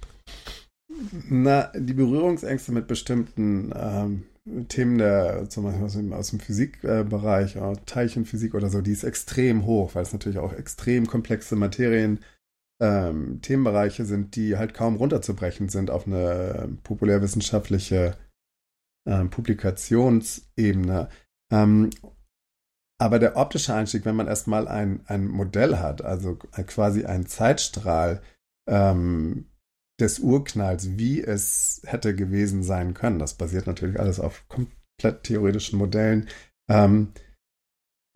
[1.29, 4.25] Na, die Berührungsängste mit bestimmten ähm,
[4.69, 9.05] Themen der, zum Beispiel aus dem, aus dem Physikbereich, äh, Teilchenphysik oder so, die ist
[9.05, 12.21] extrem hoch, weil es natürlich auch extrem komplexe Materien,
[12.81, 18.17] ähm, Themenbereiche sind, die halt kaum runterzubrechen sind auf eine populärwissenschaftliche
[19.09, 21.09] äh, Publikationsebene.
[21.51, 21.91] Ähm,
[23.01, 28.23] aber der optische Einstieg, wenn man erstmal ein, ein Modell hat, also quasi ein Zeitstrahl,
[28.69, 29.47] ähm,
[30.01, 33.19] des Urknalls, wie es hätte gewesen sein können.
[33.19, 36.29] Das basiert natürlich alles auf komplett theoretischen Modellen.
[36.69, 37.13] Ähm,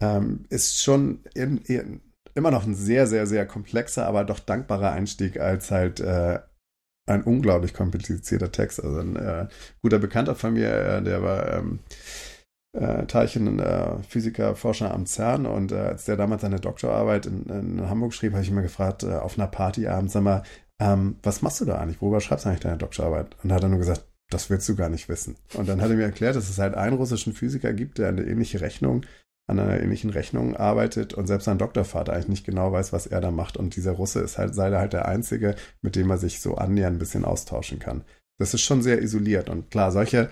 [0.00, 2.00] ähm, ist schon in, in,
[2.34, 6.40] immer noch ein sehr, sehr, sehr komplexer, aber doch dankbarer Einstieg als halt äh,
[7.08, 8.82] ein unglaublich komplizierter Text.
[8.82, 9.48] Also ein äh,
[9.82, 11.80] guter Bekannter von mir, äh, der war ähm,
[12.76, 18.14] äh, Teilchenphysiker, Forscher am CERN und äh, als der damals seine Doktorarbeit in, in Hamburg
[18.14, 20.42] schrieb, habe ich immer gefragt, äh, auf einer Party abends, sag mal,
[20.80, 22.00] ähm, was machst du da eigentlich?
[22.00, 23.36] Worüber schreibst du eigentlich deine Doktorarbeit?
[23.42, 25.36] Und hat er nur gesagt, das willst du gar nicht wissen.
[25.54, 28.22] Und dann hat er mir erklärt, dass es halt einen russischen Physiker gibt, der eine
[28.22, 29.04] ähnliche Rechnung,
[29.48, 33.22] an einer ähnlichen Rechnung arbeitet und selbst sein Doktorvater eigentlich nicht genau weiß, was er
[33.22, 33.56] da macht.
[33.56, 36.96] Und dieser Russe ist halt, sei halt der Einzige, mit dem er sich so annähernd
[36.96, 38.04] ein bisschen austauschen kann.
[38.38, 39.48] Das ist schon sehr isoliert.
[39.48, 40.30] Und klar, solche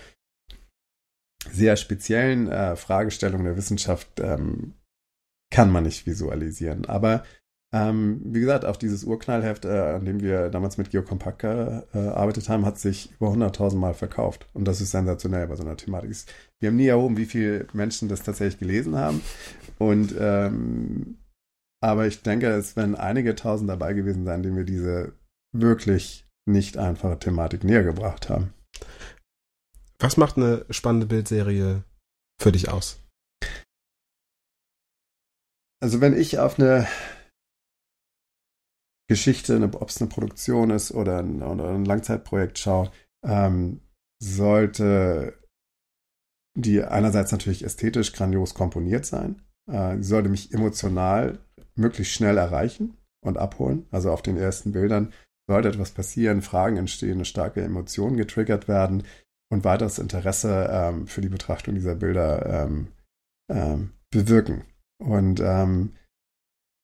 [1.50, 4.74] sehr speziellen äh, Fragestellungen der Wissenschaft ähm,
[5.50, 6.84] kann man nicht visualisieren.
[6.84, 7.24] Aber
[7.74, 12.64] ähm, wie gesagt, auch dieses Urknallheft, äh, an dem wir damals mit Geokompakt gearbeitet haben,
[12.64, 14.46] hat sich über 100.000 Mal verkauft.
[14.54, 16.10] Und das ist sensationell bei so einer Thematik.
[16.60, 19.20] Wir haben nie erhoben, wie viele Menschen das tatsächlich gelesen haben.
[19.78, 21.16] Und ähm,
[21.82, 25.12] aber ich denke, es werden einige tausend dabei gewesen sein, denen wir diese
[25.52, 28.54] wirklich nicht einfache Thematik näher gebracht haben.
[29.98, 31.84] Was macht eine spannende Bildserie
[32.40, 33.00] für dich aus?
[35.80, 36.86] Also wenn ich auf eine
[39.08, 42.90] Geschichte, ob es eine Produktion ist oder ein, oder ein Langzeitprojekt schaue,
[43.24, 43.80] ähm,
[44.22, 45.38] sollte
[46.56, 49.42] die einerseits natürlich ästhetisch grandios komponiert sein.
[49.70, 51.38] Äh, sollte mich emotional
[51.74, 53.86] möglichst schnell erreichen und abholen.
[53.90, 55.12] Also auf den ersten Bildern
[55.48, 59.04] sollte etwas passieren, Fragen entstehen, eine starke Emotion getriggert werden
[59.50, 62.88] und weiteres Interesse ähm, für die Betrachtung dieser Bilder ähm,
[63.52, 64.64] ähm, bewirken.
[64.98, 65.92] Und ähm,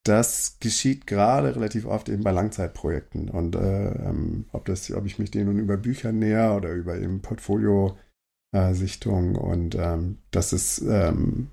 [0.05, 3.28] das geschieht gerade relativ oft eben bei Langzeitprojekten.
[3.28, 6.98] Und äh, ähm, ob, das, ob ich mich denen nun über Bücher näher oder über
[6.98, 11.50] eben Portfolio-Sichtung und ähm, das ist ähm,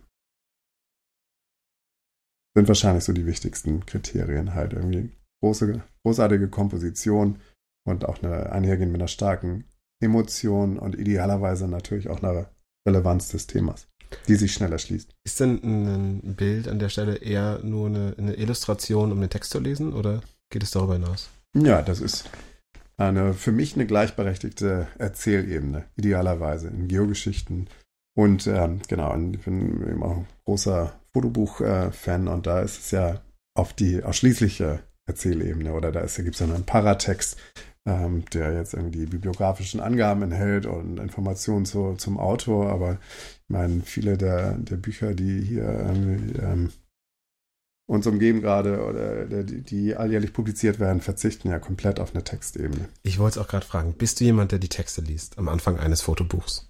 [2.56, 7.40] sind wahrscheinlich so die wichtigsten Kriterien halt irgendwie große, großartige Komposition
[7.88, 9.66] und auch eine einhergehend mit einer starken
[10.02, 12.50] Emotion und idealerweise natürlich auch eine
[12.88, 13.89] Relevanz des Themas
[14.28, 15.10] die sich schneller schließt.
[15.24, 19.52] Ist denn ein Bild an der Stelle eher nur eine, eine Illustration, um den Text
[19.52, 21.30] zu lesen, oder geht es darüber hinaus?
[21.56, 22.30] Ja, das ist
[22.98, 27.70] eine, für mich eine gleichberechtigte Erzählebene, idealerweise in Geogeschichten.
[28.16, 33.22] Und ähm, genau, ich bin eben auch ein großer Fotobuch-Fan und da ist es ja
[33.56, 37.38] auf die ausschließliche Erzählebene oder da gibt es ja einen Paratext,
[37.90, 43.50] ähm, der jetzt irgendwie die bibliografischen Angaben enthält und Informationen zu, zum Autor, aber ich
[43.50, 46.70] meine, viele der, der Bücher, die hier ähm,
[47.88, 52.88] uns umgeben gerade oder die, die alljährlich publiziert werden, verzichten ja komplett auf eine Textebene.
[53.02, 55.80] Ich wollte es auch gerade fragen, bist du jemand, der die Texte liest am Anfang
[55.80, 56.68] eines Fotobuchs?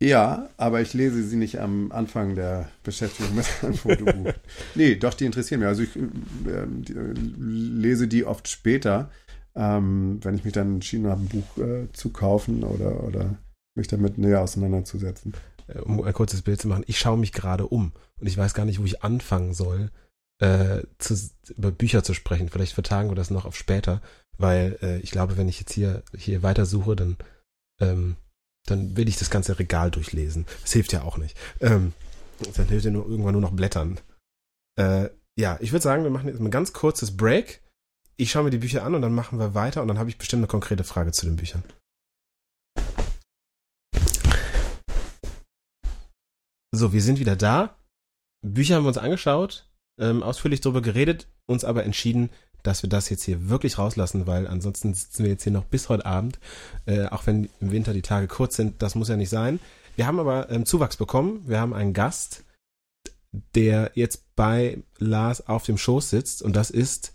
[0.00, 4.32] Ja, aber ich lese sie nicht am Anfang der Beschäftigung mit einem Fotobuch.
[4.76, 5.68] nee, doch, die interessieren mich.
[5.68, 9.10] Also ich äh, die, lese die oft später,
[9.58, 13.36] ähm, wenn ich mich dann entschieden habe, ein Buch äh, zu kaufen oder, oder
[13.74, 15.34] mich damit näher auseinanderzusetzen.
[15.66, 18.54] Äh, um ein kurzes Bild zu machen, ich schaue mich gerade um und ich weiß
[18.54, 19.90] gar nicht, wo ich anfangen soll,
[20.40, 21.14] äh, zu,
[21.56, 22.48] über Bücher zu sprechen.
[22.48, 24.00] Vielleicht vertagen wir das noch auf später,
[24.36, 27.16] weil äh, ich glaube, wenn ich jetzt hier, hier weitersuche, dann,
[27.80, 28.16] ähm,
[28.66, 30.46] dann will ich das ganze Regal durchlesen.
[30.62, 31.36] Das hilft ja auch nicht.
[31.60, 31.92] Ähm,
[32.56, 33.98] dann hilft ja nur irgendwann nur noch Blättern.
[34.76, 37.60] Äh, ja, ich würde sagen, wir machen jetzt ein ganz kurzes Break.
[38.20, 40.18] Ich schaue mir die Bücher an und dann machen wir weiter und dann habe ich
[40.18, 41.62] bestimmt eine konkrete Frage zu den Büchern.
[46.72, 47.76] So, wir sind wieder da.
[48.44, 52.30] Bücher haben wir uns angeschaut, ähm, ausführlich darüber geredet, uns aber entschieden,
[52.64, 55.88] dass wir das jetzt hier wirklich rauslassen, weil ansonsten sitzen wir jetzt hier noch bis
[55.88, 56.40] heute Abend,
[56.86, 59.60] äh, auch wenn im Winter die Tage kurz sind, das muss ja nicht sein.
[59.94, 62.44] Wir haben aber ähm, Zuwachs bekommen, wir haben einen Gast,
[63.54, 67.12] der jetzt bei Lars auf dem Schoß sitzt und das ist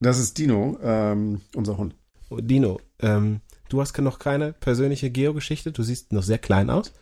[0.00, 1.94] das ist Dino, ähm, unser Hund.
[2.30, 6.92] Dino, ähm, du hast noch keine persönliche Geogeschichte, du siehst noch sehr klein aus.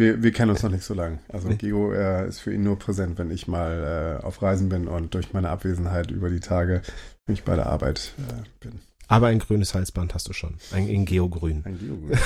[0.00, 1.18] Wir, wir kennen uns noch nicht so lange.
[1.28, 1.56] Also nee.
[1.56, 5.12] Geo äh, ist für ihn nur präsent, wenn ich mal äh, auf Reisen bin und
[5.12, 6.80] durch meine Abwesenheit über die Tage,
[7.28, 8.80] ich bei der Arbeit äh, bin.
[9.08, 10.54] Aber ein grünes Halsband hast du schon.
[10.72, 11.62] Ein in Geogrün.
[11.66, 12.18] Ein Geogrün.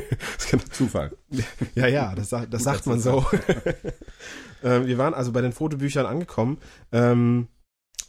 [0.70, 1.10] Zufall.
[1.74, 3.26] Ja, ja, das, das sagt man so.
[4.62, 6.56] ähm, wir waren also bei den Fotobüchern angekommen.
[6.90, 7.48] Ähm,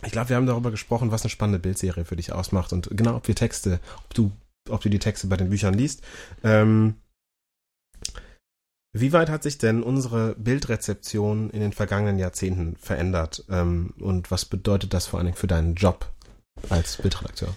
[0.04, 3.16] ich glaube, wir haben darüber gesprochen, was eine spannende Bildserie für dich ausmacht und genau,
[3.16, 4.32] ob wir Texte, ob du,
[4.70, 6.04] ob du die Texte bei den Büchern liest.
[6.44, 6.96] Ähm,
[8.94, 13.46] wie weit hat sich denn unsere Bildrezeption in den vergangenen Jahrzehnten verändert?
[13.50, 16.12] Ähm, und was bedeutet das vor allen Dingen für deinen Job
[16.70, 17.56] als Bildredakteur?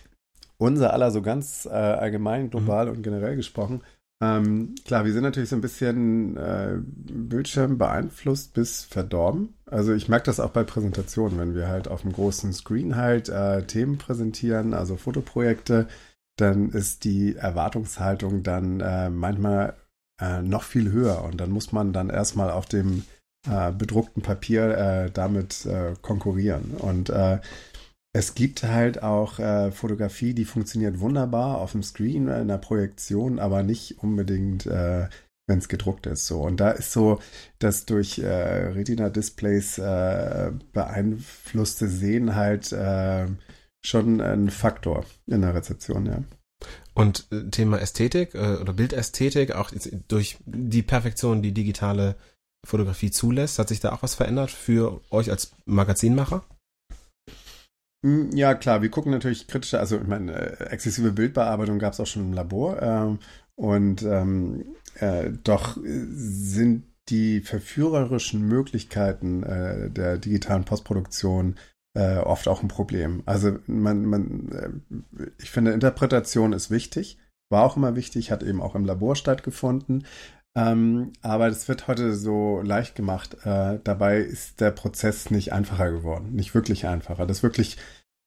[0.59, 2.93] Unser aller so ganz äh, allgemein, global mhm.
[2.93, 3.83] und generell gesprochen.
[4.23, 9.55] Ähm, klar, wir sind natürlich so ein bisschen äh, Bildschirm beeinflusst bis verdorben.
[9.67, 13.29] Also ich merke das auch bei Präsentationen, wenn wir halt auf dem großen Screen halt
[13.29, 15.89] äh, Themen präsentieren, also Fotoprojekte,
[16.37, 19.75] dann ist die Erwartungshaltung dann äh, manchmal
[20.21, 21.25] äh, noch viel höher.
[21.25, 23.05] Und dann muss man dann erstmal auf dem
[23.49, 25.69] äh, bedruckten Papier äh, damit
[26.03, 26.73] konkurrieren.
[26.79, 27.13] Und
[28.15, 33.39] es gibt halt auch äh, Fotografie, die funktioniert wunderbar auf dem Screen, in der Projektion,
[33.39, 34.67] aber nicht unbedingt
[35.47, 36.27] wenn es gedruckt ist.
[36.27, 36.41] So.
[36.41, 37.21] Und da ist so
[37.59, 43.27] das durch äh, Retina-Displays äh, beeinflusste Sehen halt äh,
[43.85, 46.23] schon ein Faktor in der Rezeption, ja.
[46.95, 49.71] Und äh, Thema Ästhetik äh, oder Bildästhetik, auch
[50.09, 52.17] durch die Perfektion, die digitale
[52.65, 53.59] Fotografie zulässt?
[53.59, 56.45] Hat sich da auch was verändert für euch als Magazinmacher?
[58.05, 62.01] Hm, ja, klar, wir gucken natürlich kritischer, also ich meine, äh, exzessive Bildbearbeitung gab es
[62.01, 63.19] auch schon im Labor ähm,
[63.57, 71.57] und ähm, äh, doch sind die verführerischen Möglichkeiten äh, der digitalen Postproduktion
[71.95, 73.23] äh, oft auch ein Problem.
[73.25, 77.17] Also man, man, äh, ich finde, Interpretation ist wichtig,
[77.51, 80.05] war auch immer wichtig, hat eben auch im Labor stattgefunden.
[80.57, 83.37] Ähm, aber das wird heute so leicht gemacht.
[83.45, 87.27] Äh, dabei ist der Prozess nicht einfacher geworden, nicht wirklich einfacher.
[87.27, 87.77] Das ist wirklich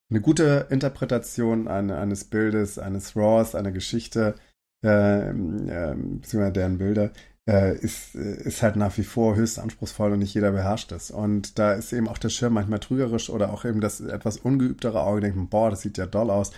[0.09, 4.35] eine gute Interpretation eine, eines Bildes, eines Raws, einer Geschichte,
[4.83, 7.11] äh, äh, beziehungsweise deren Bilder,
[7.47, 11.11] äh, ist, ist halt nach wie vor höchst anspruchsvoll und nicht jeder beherrscht es.
[11.11, 15.01] Und da ist eben auch der Schirm manchmal trügerisch oder auch eben das etwas ungeübtere
[15.01, 16.51] Auge denkt, boah, das sieht ja doll aus.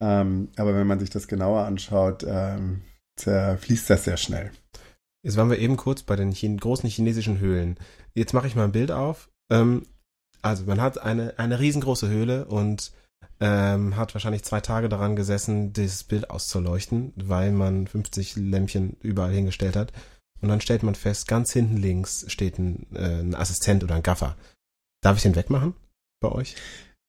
[0.00, 2.82] Ähm, aber wenn man sich das genauer anschaut, ähm,
[3.16, 4.52] zerfließt das sehr schnell.
[5.22, 7.78] Jetzt waren wir eben kurz bei den Chine großen chinesischen Höhlen.
[8.14, 9.30] Jetzt mache ich mal ein Bild auf.
[9.50, 9.82] Ähm,
[10.42, 12.92] also man hat eine, eine riesengroße Höhle und
[13.40, 19.32] ähm, hat wahrscheinlich zwei Tage daran gesessen, dieses Bild auszuleuchten, weil man 50 Lämpchen überall
[19.32, 19.92] hingestellt hat.
[20.40, 24.02] Und dann stellt man fest, ganz hinten links steht ein, äh, ein Assistent oder ein
[24.02, 24.36] Gaffer.
[25.02, 25.74] Darf ich den wegmachen
[26.20, 26.56] bei euch?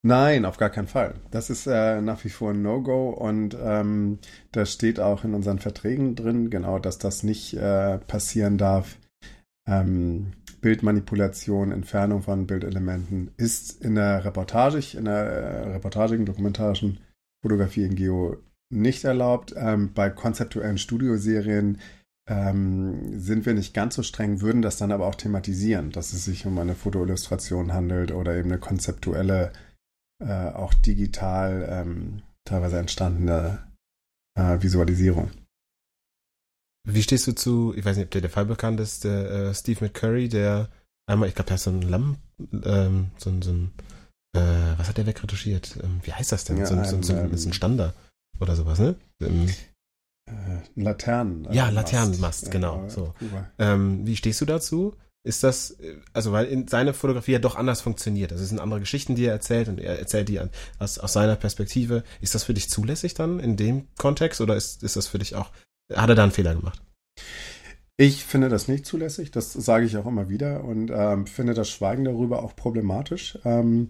[0.02, 1.16] Nein, auf gar keinen Fall.
[1.30, 4.20] Das ist äh, nach wie vor ein No-Go und ähm,
[4.52, 8.98] das steht auch in unseren Verträgen drin, genau, dass das nicht äh, passieren darf.
[9.68, 17.00] Ähm, Bildmanipulation, Entfernung von Bildelementen ist in der Reportage, in der äh, reportagigen, dokumentarischen
[17.42, 18.38] Fotografie in Geo
[18.70, 19.54] nicht erlaubt.
[19.58, 21.80] Ähm, bei konzeptuellen Studioserien
[22.30, 26.26] ähm, sind wir nicht ganz so streng, würden das dann aber auch thematisieren, dass es
[26.26, 29.52] sich um eine Fotoillustration handelt oder eben eine konzeptuelle,
[30.20, 33.68] äh, auch digital ähm, teilweise entstandene
[34.36, 35.32] äh, Visualisierung.
[36.88, 39.54] Wie stehst du zu, ich weiß nicht, ob dir der Fall bekannt ist, der äh,
[39.54, 40.70] Steve McCurry, der
[41.08, 42.18] einmal, ich glaube, der hat so ein Lamm,
[42.64, 43.72] ähm, so, so ein,
[44.36, 45.78] äh, was hat der wegretuschiert?
[45.84, 46.58] Ähm, wie heißt das denn?
[46.58, 47.94] Ja, so, ein, so, so, ein, so ein Stander
[48.40, 48.96] oder sowas, ne?
[49.22, 49.50] Ähm,
[50.30, 51.52] äh, Laternen.
[51.52, 52.84] Ja, äh, Laternenmast, genau.
[52.84, 53.14] Ja, so.
[53.58, 54.96] Ähm, wie stehst du dazu?
[55.30, 55.78] Ist das,
[56.12, 58.32] also weil in seine Fotografie ja doch anders funktioniert.
[58.32, 60.42] Also es sind andere Geschichten, die er erzählt und er erzählt die
[60.80, 62.04] aus, aus seiner Perspektive.
[62.20, 65.36] Ist das für dich zulässig dann in dem Kontext oder ist, ist das für dich
[65.36, 65.52] auch,
[65.94, 66.82] hat er da einen Fehler gemacht?
[67.96, 71.70] Ich finde das nicht zulässig, das sage ich auch immer wieder und ähm, finde das
[71.70, 73.38] Schweigen darüber auch problematisch.
[73.46, 73.90] Ähm,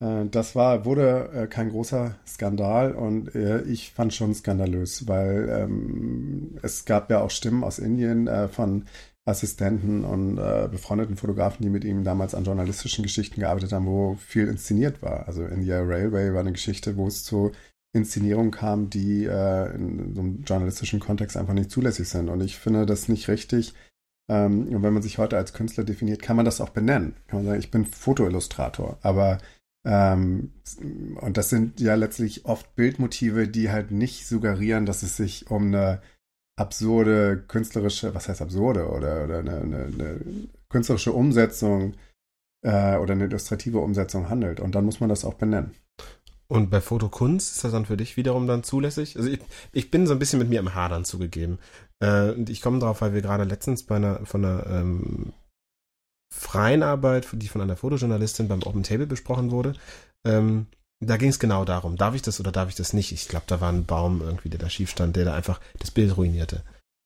[0.00, 5.48] äh, das war, wurde äh, kein großer Skandal und äh, ich fand schon skandalös, weil
[5.48, 8.84] ähm, es gab ja auch Stimmen aus Indien äh, von
[9.28, 14.14] Assistenten und äh, befreundeten Fotografen, die mit ihm damals an journalistischen Geschichten gearbeitet haben, wo
[14.14, 15.26] viel inszeniert war.
[15.26, 17.52] Also India Railway war eine Geschichte, wo es zu
[17.92, 22.28] Inszenierungen kam, die äh, in so einem journalistischen Kontext einfach nicht zulässig sind.
[22.28, 23.74] Und ich finde das nicht richtig.
[24.30, 27.14] Ähm, und wenn man sich heute als Künstler definiert, kann man das auch benennen.
[27.26, 28.98] Kann man sagen, ich bin Fotoillustrator.
[29.02, 29.38] Aber
[29.84, 30.52] ähm,
[31.20, 35.68] und das sind ja letztlich oft Bildmotive, die halt nicht suggerieren, dass es sich um
[35.68, 36.02] eine
[36.58, 40.20] absurde künstlerische, was heißt absurde, oder, oder eine, eine, eine
[40.68, 41.94] künstlerische Umsetzung
[42.62, 44.60] äh, oder eine illustrative Umsetzung handelt.
[44.60, 45.74] Und dann muss man das auch benennen.
[46.50, 49.16] Und bei Fotokunst ist das dann für dich wiederum dann zulässig?
[49.16, 49.40] Also ich,
[49.72, 51.58] ich bin so ein bisschen mit mir im Hadern zugegeben.
[52.00, 55.32] Äh, und ich komme drauf, weil wir gerade letztens bei einer, von einer ähm,
[56.32, 59.74] freien Arbeit, die von einer Fotojournalistin beim Open Table besprochen wurde,
[60.26, 60.66] ähm,
[61.00, 63.12] da ging es genau darum, darf ich das oder darf ich das nicht?
[63.12, 65.90] Ich glaube, da war ein Baum irgendwie, der da schief stand, der da einfach das
[65.90, 66.62] Bild ruinierte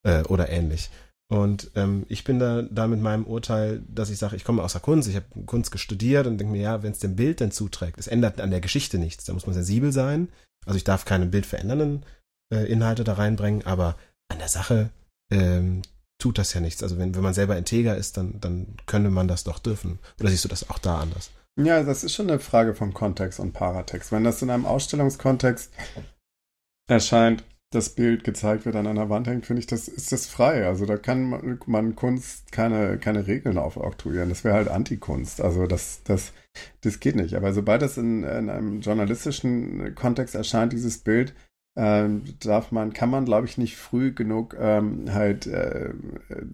[0.06, 0.90] äh, oder ähnlich.
[1.28, 4.73] Und ähm, ich bin da, da mit meinem Urteil, dass ich sage, ich komme aus
[4.73, 7.51] der Kunst, ich habe Kunst studiert und denke mir, ja, wenn es dem Bild denn
[7.51, 9.24] zuträgt, es ändert an der Geschichte nichts.
[9.24, 10.28] Da muss man sensibel sein.
[10.66, 12.05] Also ich darf keine bildverändernden
[12.52, 13.97] äh, Inhalte da reinbringen, aber
[14.28, 14.90] an der Sache
[15.32, 15.82] ähm,
[16.19, 16.82] tut das ja nichts.
[16.82, 20.01] Also wenn, wenn man selber integer ist, dann, dann könnte man das doch dürfen.
[20.20, 21.31] Oder siehst du das auch da anders?
[21.58, 24.10] Ja, das ist schon eine Frage vom Kontext und Paratext.
[24.10, 25.72] Wenn das in einem Ausstellungskontext
[26.88, 30.66] erscheint, das Bild gezeigt wird, an einer Wand hängt, finde ich, das ist das frei.
[30.66, 34.28] Also da kann man, man Kunst keine, keine Regeln aufoktroyieren.
[34.28, 35.40] Das wäre halt Antikunst.
[35.40, 36.32] Also das, das,
[36.82, 37.34] das geht nicht.
[37.34, 41.34] Aber sobald das in, in einem journalistischen Kontext erscheint, dieses Bild,
[41.76, 45.90] ähm, darf man, kann man, glaube ich, nicht früh genug ähm, halt äh,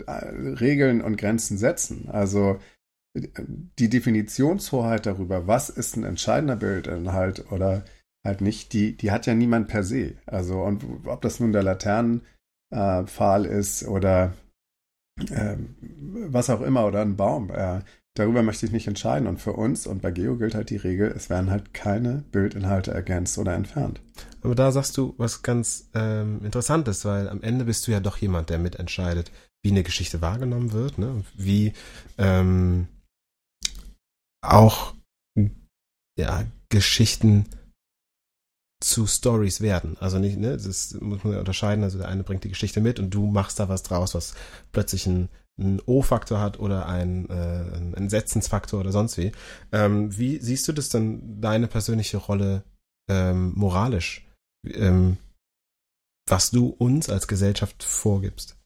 [0.06, 0.12] äh,
[0.60, 2.08] Regeln und Grenzen setzen.
[2.08, 2.58] Also
[3.78, 7.84] die Definitionshoheit darüber, was ist ein entscheidender Bildinhalt oder
[8.24, 10.14] halt nicht, die, die hat ja niemand per se.
[10.26, 14.34] Also, und ob das nun der Laternenpfahl äh, ist oder
[15.30, 15.56] äh,
[16.28, 17.80] was auch immer oder ein Baum, äh,
[18.14, 19.26] darüber möchte ich nicht entscheiden.
[19.26, 22.92] Und für uns und bei Geo gilt halt die Regel, es werden halt keine Bildinhalte
[22.92, 24.00] ergänzt oder entfernt.
[24.42, 28.18] Aber da sagst du was ganz ähm, Interessantes, weil am Ende bist du ja doch
[28.18, 29.30] jemand, der mitentscheidet.
[29.62, 31.24] wie eine Geschichte wahrgenommen wird, ne?
[31.36, 31.72] wie
[32.16, 32.86] ähm,
[34.42, 34.94] auch
[36.18, 37.46] ja, Geschichten
[38.80, 39.96] zu Stories werden.
[39.98, 41.84] Also nicht, ne, das muss man ja unterscheiden.
[41.84, 44.34] Also der eine bringt die Geschichte mit und du machst da was draus, was
[44.72, 45.28] plötzlich ein,
[45.58, 49.32] ein O-Faktor hat oder ein, äh, ein Entsetzensfaktor oder sonst wie.
[49.72, 52.62] Ähm, wie siehst du das dann, deine persönliche Rolle
[53.10, 54.26] ähm, moralisch?
[54.66, 55.16] Ähm,
[56.28, 58.57] was du uns als Gesellschaft vorgibst?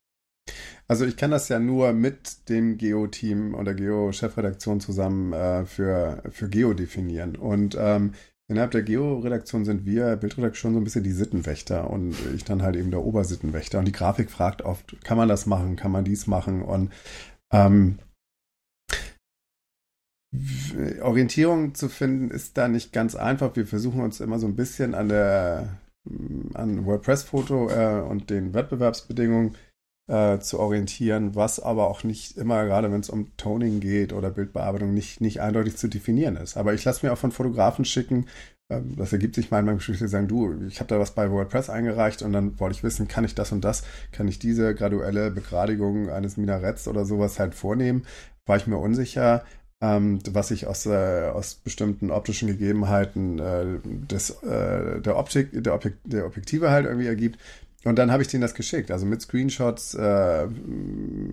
[0.89, 6.49] Also ich kann das ja nur mit dem Geo-Team oder Geo-Chefredaktion zusammen äh, für, für
[6.49, 7.37] Geo definieren.
[7.37, 8.13] Und ähm,
[8.49, 12.77] innerhalb der Geo-Redaktion sind wir, Bildredaktion, so ein bisschen die Sittenwächter und ich dann halt
[12.77, 13.79] eben der Obersittenwächter.
[13.79, 16.63] Und die Grafik fragt oft, kann man das machen, kann man dies machen?
[16.63, 16.93] Und
[17.53, 17.99] ähm,
[21.03, 23.55] Orientierung zu finden ist da nicht ganz einfach.
[23.55, 25.79] Wir versuchen uns immer so ein bisschen an der
[26.55, 29.57] an WordPress-Foto äh, und den Wettbewerbsbedingungen
[30.09, 34.31] äh, zu orientieren, was aber auch nicht immer, gerade wenn es um Toning geht oder
[34.31, 36.57] Bildbearbeitung, nicht, nicht eindeutig zu definieren ist.
[36.57, 38.27] Aber ich lasse mir auch von Fotografen schicken,
[38.69, 41.13] äh, das ergibt sich mal in meinem Gespräch, die sagen, du, ich habe da was
[41.15, 44.39] bei WordPress eingereicht und dann wollte ich wissen, kann ich das und das, kann ich
[44.39, 48.05] diese graduelle Begradigung eines Minaretts oder sowas halt vornehmen?
[48.47, 49.45] War ich mir unsicher,
[49.83, 55.75] ähm, was sich aus, äh, aus bestimmten optischen Gegebenheiten äh, des, äh, der Optik, der,
[55.75, 57.41] Objek der Objektive halt irgendwie ergibt.
[57.85, 60.47] Und dann habe ich denen das geschickt, also mit Screenshots, äh,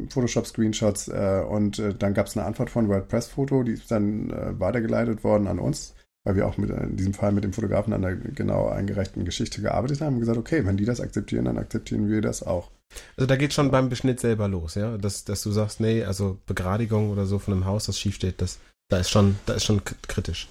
[0.09, 4.59] Photoshop-Screenshots äh, und äh, dann gab es eine Antwort von WordPress-Foto, die ist dann äh,
[4.59, 5.93] weitergeleitet worden an uns,
[6.23, 9.61] weil wir auch mit, in diesem Fall mit dem Fotografen an der genau eingereichten Geschichte
[9.61, 12.71] gearbeitet haben und gesagt, okay, wenn die das akzeptieren, dann akzeptieren wir das auch.
[13.15, 16.39] Also da geht schon beim Beschnitt selber los, ja, dass, dass du sagst, nee, also
[16.47, 18.59] Begradigung oder so von einem Haus, das schief steht, das,
[18.89, 20.47] da ist schon, da ist schon kritisch.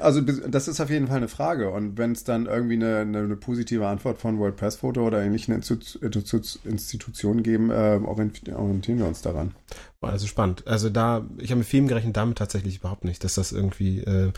[0.00, 1.70] Also das ist auf jeden Fall eine Frage.
[1.70, 7.42] Und wenn es dann irgendwie eine, eine, eine, positive Antwort von WordPress-Foto oder ähnlichen Institutionen
[7.42, 9.54] geben, äh, orientieren wir uns daran.
[10.00, 10.66] Also spannend.
[10.66, 14.32] Also da, ich habe mit Filmen gerechnet, damit tatsächlich überhaupt nicht, dass das irgendwie äh,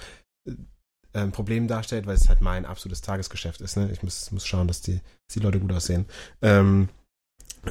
[1.13, 3.77] ein Problem darstellt, weil es halt mein absolutes Tagesgeschäft ist.
[3.77, 3.91] Ne?
[3.93, 4.95] Ich muss, muss schauen, dass die,
[5.27, 6.07] dass die Leute gut aussehen.
[6.43, 6.89] Ähm,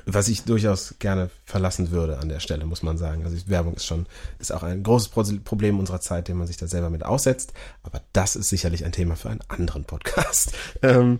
[0.06, 3.24] was ich durchaus gerne verlassen würde an der Stelle, muss man sagen.
[3.24, 4.06] Also Werbung ist schon,
[4.40, 5.12] ist auch ein großes
[5.44, 7.54] Problem unserer Zeit, dem man sich da selber mit aussetzt.
[7.84, 10.54] Aber das ist sicherlich ein Thema für einen anderen Podcast.
[10.84, 11.20] Ähm,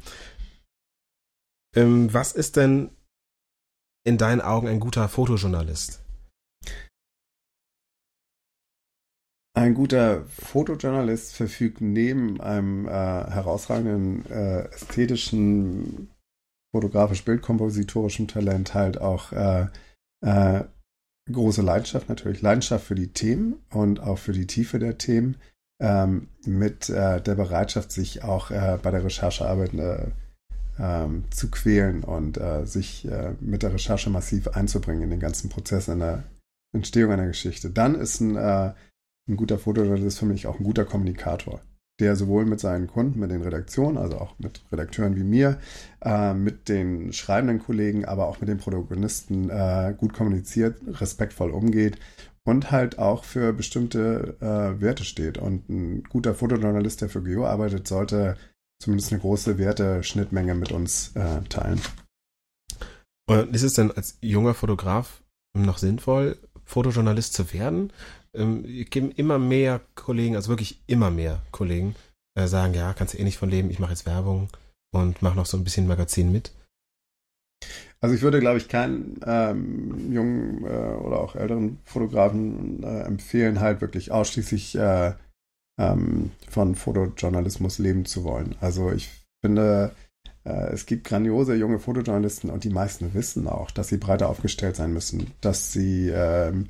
[1.76, 2.92] ähm, was ist denn
[4.06, 6.02] in deinen Augen ein guter Fotojournalist?
[9.58, 16.12] Ein guter Fotojournalist verfügt neben einem äh, herausragenden äh, ästhetischen
[16.74, 19.68] fotografisch-bildkompositorischem Talent halt auch äh,
[20.22, 20.64] äh,
[21.32, 25.38] große Leidenschaft natürlich, Leidenschaft für die Themen und auch für die Tiefe der Themen,
[25.82, 30.08] ähm, mit äh, der Bereitschaft, sich auch äh, bei der Recherchearbeit äh,
[30.80, 33.08] ähm, zu quälen und äh, sich
[33.40, 36.24] mit der Recherche massiv einzubringen in den ganzen Prozess in der
[36.74, 37.70] Entstehung einer Geschichte.
[37.72, 38.76] Dann ist ein, ein
[39.36, 41.62] guter Fotojournalist für mich auch ein guter Kommunikator
[42.00, 45.60] der sowohl mit seinen Kunden, mit den Redaktionen, also auch mit Redakteuren wie mir,
[46.02, 51.98] äh, mit den schreibenden Kollegen, aber auch mit den Protagonisten äh, gut kommuniziert, respektvoll umgeht
[52.48, 55.38] und halt auch für bestimmte äh, Werte steht.
[55.38, 58.38] Und ein guter Fotojournalist, der für Geo arbeitet, sollte
[58.82, 61.82] zumindest eine große Werteschnittmenge mit uns äh, teilen.
[63.30, 67.92] Und ist es denn als junger Fotograf noch sinnvoll, Fotojournalist zu werden?
[68.38, 71.96] Ähm, immer mehr Kollegen, also wirklich immer mehr Kollegen,
[72.36, 74.50] äh, sagen, ja, kannst du eh nicht von leben, ich mache jetzt Werbung
[74.94, 76.52] und mache noch so ein bisschen Magazin mit.
[78.00, 83.60] Also ich würde, glaube ich, keinen ähm, jungen äh, oder auch älteren Fotografen äh, empfehlen,
[83.60, 85.14] halt wirklich ausschließlich äh,
[85.80, 88.56] ähm, von Fotojournalismus leben zu wollen.
[88.62, 89.10] Also ich
[89.44, 89.92] finde,
[90.44, 94.76] äh, es gibt grandiose junge Fotojournalisten und die meisten wissen auch, dass sie breiter aufgestellt
[94.76, 96.70] sein müssen, dass sie ähm,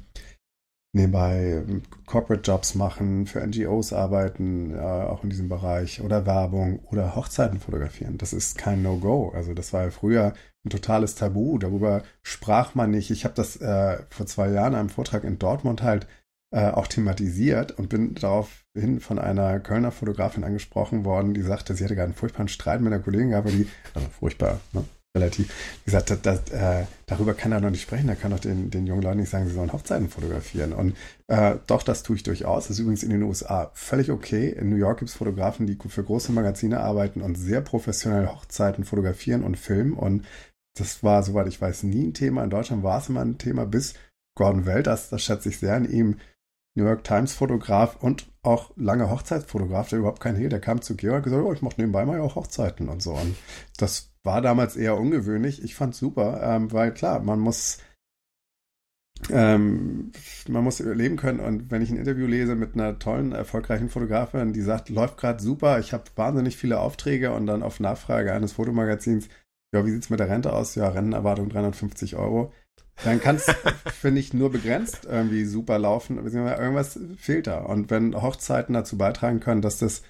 [0.93, 6.79] nebenbei ähm, Corporate Jobs machen, für NGOs arbeiten, äh, auch in diesem Bereich, oder Werbung
[6.91, 8.17] oder Hochzeiten fotografieren.
[8.17, 9.31] Das ist kein No-Go.
[9.33, 10.33] Also das war ja früher
[10.65, 11.57] ein totales Tabu.
[11.57, 13.11] Darüber sprach man nicht.
[13.11, 16.07] Ich habe das äh, vor zwei Jahren in einem Vortrag in Dortmund halt
[16.51, 21.83] äh, auch thematisiert und bin daraufhin von einer Kölner Fotografin angesprochen worden, die sagte, sie
[21.83, 24.85] hätte gerade einen furchtbaren Streit mit einer Kollegin gehabt, die, also furchtbar, ne?
[25.17, 25.53] Relativ,
[25.85, 28.09] gesagt, das, das, äh, darüber kann er noch nicht sprechen.
[28.09, 30.73] Er kann doch den, den jungen Leuten nicht sagen, sie sollen Hochzeiten fotografieren.
[30.73, 30.95] Und
[31.27, 32.67] äh, doch, das tue ich durchaus.
[32.67, 34.49] Das ist übrigens in den USA völlig okay.
[34.49, 38.83] In New York gibt es Fotografen, die für große Magazine arbeiten und sehr professionell Hochzeiten
[38.83, 39.93] fotografieren und filmen.
[39.93, 40.25] Und
[40.77, 42.43] das war, soweit ich weiß, nie ein Thema.
[42.43, 43.95] In Deutschland war es immer ein Thema, bis
[44.35, 46.17] Gordon Welt, das, das schätze ich sehr an ihm,
[46.77, 50.95] New York Times Fotograf und auch lange Hochzeitsfotograf, der überhaupt kein Hehl, der kam zu
[50.95, 53.13] Georg und gesagt, oh, ich mache nebenbei mal auch Hochzeiten und so.
[53.13, 53.35] Und
[53.77, 55.63] das war damals eher ungewöhnlich.
[55.63, 57.79] Ich fand es super, ähm, weil klar, man muss
[59.31, 60.11] ähm,
[60.47, 61.39] man muss überleben können.
[61.39, 65.41] Und wenn ich ein Interview lese mit einer tollen, erfolgreichen Fotografin, die sagt, läuft gerade
[65.41, 69.27] super, ich habe wahnsinnig viele Aufträge und dann auf Nachfrage eines Fotomagazins,
[69.73, 70.75] ja, wie sieht es mit der Rente aus?
[70.75, 72.53] Ja, Rentenerwartung 350 Euro.
[73.03, 73.45] Dann kann es,
[73.93, 76.17] finde ich, nur begrenzt irgendwie super laufen.
[76.17, 77.59] Irgendwas fehlt da.
[77.59, 80.03] Und wenn Hochzeiten dazu beitragen können, dass das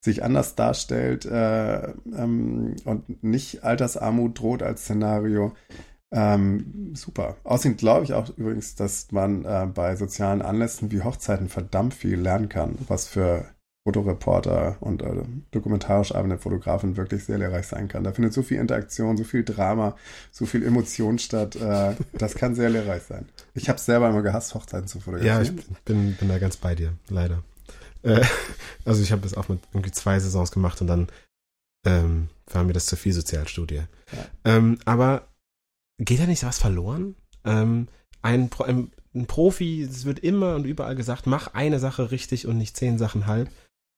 [0.00, 5.52] sich anders darstellt äh, ähm, und nicht Altersarmut droht als Szenario,
[6.10, 7.36] ähm, super.
[7.44, 12.18] Außerdem glaube ich auch übrigens, dass man äh, bei sozialen Anlässen wie Hochzeiten verdammt viel
[12.18, 13.44] lernen kann, was für
[13.86, 18.04] Fotoreporter und äh, dokumentarisch arbeitende Fotografen wirklich sehr lehrreich sein kann.
[18.04, 19.96] Da findet so viel Interaktion, so viel Drama,
[20.30, 21.56] so viel Emotion statt.
[21.56, 23.26] Äh, das kann sehr lehrreich sein.
[23.54, 25.36] Ich habe es selber immer gehasst, Hochzeiten zu fotografieren.
[25.36, 27.42] Ja, ich bin, bin da ganz bei dir, leider.
[28.08, 28.24] Äh,
[28.84, 31.08] also ich habe es auch mit irgendwie zwei Saisons gemacht und dann
[31.86, 33.82] ähm, war mir das zu viel Sozialstudie.
[34.12, 34.26] Ja.
[34.44, 35.28] Ähm, aber
[35.98, 37.14] geht da nicht was verloren?
[37.44, 37.88] Ähm,
[38.22, 42.58] ein, ein, ein, Profi, es wird immer und überall gesagt, mach eine Sache richtig und
[42.58, 43.50] nicht zehn Sachen halb.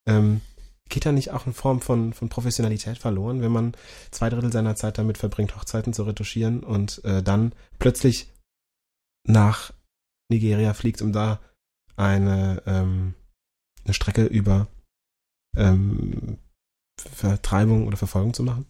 [0.07, 0.41] Ähm,
[0.89, 3.75] geht da nicht auch eine Form von, von Professionalität verloren, wenn man
[4.11, 8.33] zwei Drittel seiner Zeit damit verbringt, Hochzeiten zu retuschieren und äh, dann plötzlich
[9.25, 9.73] nach
[10.29, 11.41] Nigeria fliegt, um da
[11.97, 13.15] eine, ähm,
[13.85, 14.69] eine Strecke über
[15.57, 16.39] ähm,
[16.99, 18.67] Vertreibung oder Verfolgung zu machen?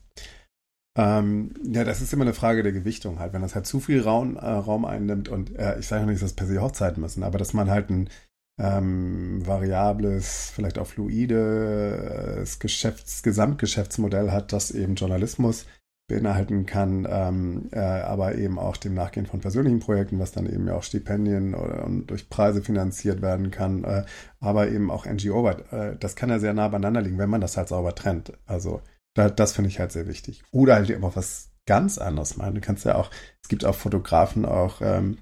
[0.96, 3.32] Ähm, ja, das ist immer eine Frage der Gewichtung halt.
[3.32, 6.30] Wenn das halt zu viel Raum, äh, Raum einnimmt und äh, ich sage nicht, dass
[6.30, 8.10] das per se Hochzeiten müssen, aber dass man halt ein
[8.58, 15.66] ähm, variables, vielleicht auch fluides Geschäfts-, Gesamtgeschäftsmodell hat, das eben Journalismus
[16.10, 20.66] beinhalten kann, ähm, äh, aber eben auch dem Nachgehen von persönlichen Projekten, was dann eben
[20.66, 24.04] ja auch Stipendien oder, und durch Preise finanziert werden kann, äh,
[24.40, 25.72] aber eben auch NGO-Arbeit.
[25.72, 28.32] Äh, das kann ja sehr nah beieinander liegen, wenn man das halt sauber trennt.
[28.46, 28.82] Also
[29.14, 30.42] da, das finde ich halt sehr wichtig.
[30.52, 32.54] Oder halt immer was ganz anderes machen.
[32.56, 33.10] Du kannst ja auch,
[33.42, 35.18] es gibt auch Fotografen, auch ähm,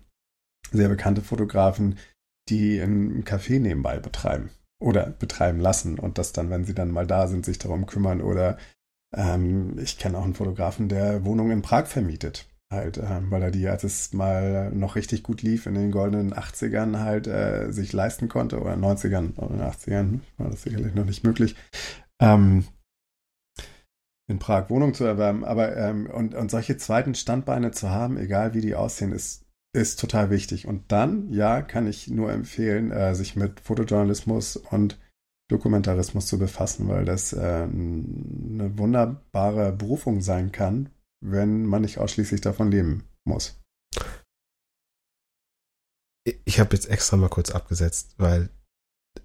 [0.73, 1.99] sehr bekannte Fotografen,
[2.49, 4.51] die ein Café nebenbei betreiben
[4.81, 8.21] oder betreiben lassen und das dann, wenn sie dann mal da sind, sich darum kümmern.
[8.21, 8.59] Oder
[9.17, 12.49] ähm, ich kenne auch einen Fotografen, der Wohnungen in Prag vermietet.
[12.71, 16.35] Halt, ähm, weil er die, als es mal noch richtig gut lief, in den goldenen
[16.35, 21.25] 80ern halt äh, sich leisten konnte, oder 90ern oder 80ern, war das sicherlich noch nicht
[21.25, 21.57] möglich.
[22.21, 22.65] Ähm,
[24.29, 25.45] in Prag Wohnung zu erwerben.
[25.45, 29.99] Aber ähm, und, und solche zweiten Standbeine zu haben, egal wie die aussehen, ist, ist
[29.99, 30.67] total wichtig.
[30.67, 34.99] Und dann, ja, kann ich nur empfehlen, äh, sich mit Fotojournalismus und
[35.49, 42.41] Dokumentarismus zu befassen, weil das äh, eine wunderbare Berufung sein kann, wenn man nicht ausschließlich
[42.41, 43.59] davon leben muss.
[46.45, 48.51] Ich habe jetzt extra mal kurz abgesetzt, weil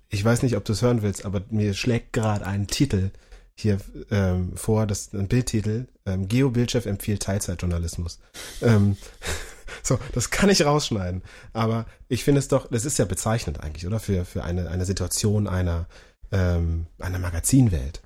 [0.09, 3.11] ich weiß nicht, ob du es hören willst, aber mir schlägt gerade ein Titel
[3.55, 3.79] hier
[4.09, 8.19] ähm, vor, das ist ein Bildtitel, ähm, Geo Bildchef empfiehlt Teilzeitjournalismus.
[8.61, 8.97] Ähm,
[9.83, 11.21] so, das kann ich rausschneiden.
[11.51, 13.99] Aber ich finde es doch, das ist ja bezeichnend eigentlich, oder?
[13.99, 15.87] Für, für eine, eine Situation einer,
[16.33, 18.01] ähm, einer Magazinwelt.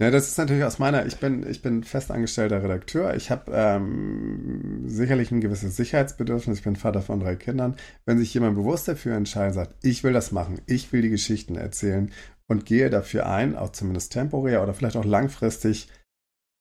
[0.00, 3.14] Ja, das ist natürlich aus meiner, ich bin, ich bin festangestellter Redakteur.
[3.14, 6.58] Ich habe ähm, sicherlich ein gewisses Sicherheitsbedürfnis.
[6.58, 7.76] Ich bin Vater von drei Kindern.
[8.04, 11.54] Wenn sich jemand bewusst dafür entscheidet, sagt, ich will das machen, ich will die Geschichten
[11.56, 12.10] erzählen
[12.48, 15.88] und gehe dafür ein, auch zumindest temporär oder vielleicht auch langfristig,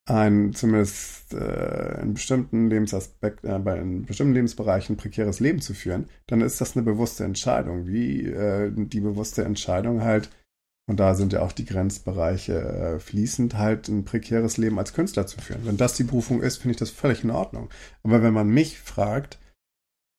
[0.05, 6.41] ein zumindest äh, in bestimmten Lebensaspekt, äh, in bestimmten Lebensbereichen prekäres Leben zu führen, dann
[6.41, 10.29] ist das eine bewusste Entscheidung, wie äh, die bewusste Entscheidung halt,
[10.85, 15.26] und da sind ja auch die Grenzbereiche äh, fließend, halt ein prekäres Leben als Künstler
[15.26, 15.65] zu führen.
[15.65, 17.69] Wenn das die Berufung ist, finde ich das völlig in Ordnung.
[18.03, 19.39] Aber wenn man mich fragt,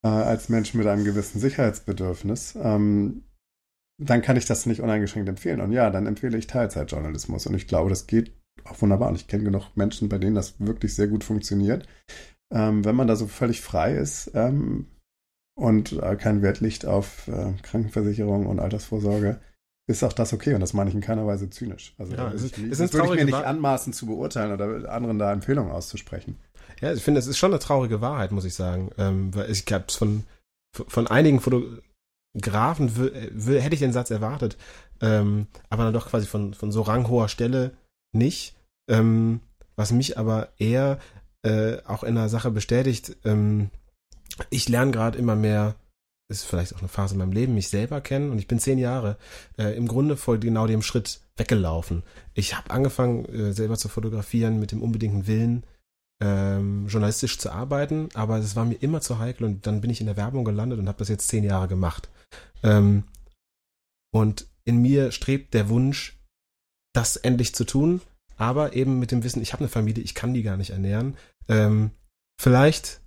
[0.05, 3.25] äh, als Mensch mit einem gewissen Sicherheitsbedürfnis, ähm,
[4.03, 5.61] dann kann ich das nicht uneingeschränkt empfehlen.
[5.61, 7.47] Und ja, dann empfehle ich Teilzeitjournalismus.
[7.47, 8.33] Und ich glaube, das geht
[8.65, 9.11] auch wunderbar.
[9.11, 11.87] Und ich kenne genug Menschen, bei denen das wirklich sehr gut funktioniert.
[12.53, 14.87] Ähm, wenn man da so völlig frei ist ähm,
[15.57, 19.41] und äh, kein Wert liegt auf äh, Krankenversicherung und Altersvorsorge,
[19.87, 20.55] ist auch das okay.
[20.55, 21.95] Und das meine ich in keiner Weise zynisch.
[21.99, 25.19] Also ja, es ist, es das würde ich mir nicht anmaßen zu beurteilen oder anderen
[25.19, 26.39] da Empfehlungen auszusprechen.
[26.81, 28.91] Ja, ich finde, es ist schon eine traurige Wahrheit, muss ich sagen.
[28.99, 30.25] Ähm, weil ich glaube, von,
[30.73, 31.83] von einigen Fotografen
[32.41, 34.57] Grafen hätte ich den Satz erwartet,
[35.01, 37.77] ähm, aber dann doch quasi von, von so ranghoher Stelle
[38.13, 38.57] nicht.
[38.89, 39.41] Ähm,
[39.77, 40.99] was mich aber eher
[41.43, 43.71] äh, auch in der Sache bestätigt, ähm,
[44.51, 45.77] ich lerne gerade immer mehr,
[46.29, 48.79] ist vielleicht auch eine Phase in meinem Leben, mich selber kennen und ich bin zehn
[48.79, 49.19] Jahre
[49.59, 52.03] äh, im Grunde voll genau dem Schritt weggelaufen.
[52.33, 55.65] Ich habe angefangen, äh, selber zu fotografieren mit dem unbedingten Willen,
[56.23, 60.01] ähm, journalistisch zu arbeiten, aber es war mir immer zu heikel und dann bin ich
[60.01, 62.09] in der Werbung gelandet und habe das jetzt zehn Jahre gemacht.
[62.63, 63.05] Ähm,
[64.13, 66.19] und in mir strebt der Wunsch,
[66.95, 68.01] das endlich zu tun,
[68.37, 71.17] aber eben mit dem Wissen, ich habe eine Familie, ich kann die gar nicht ernähren.
[71.49, 71.91] Ähm,
[72.41, 73.03] vielleicht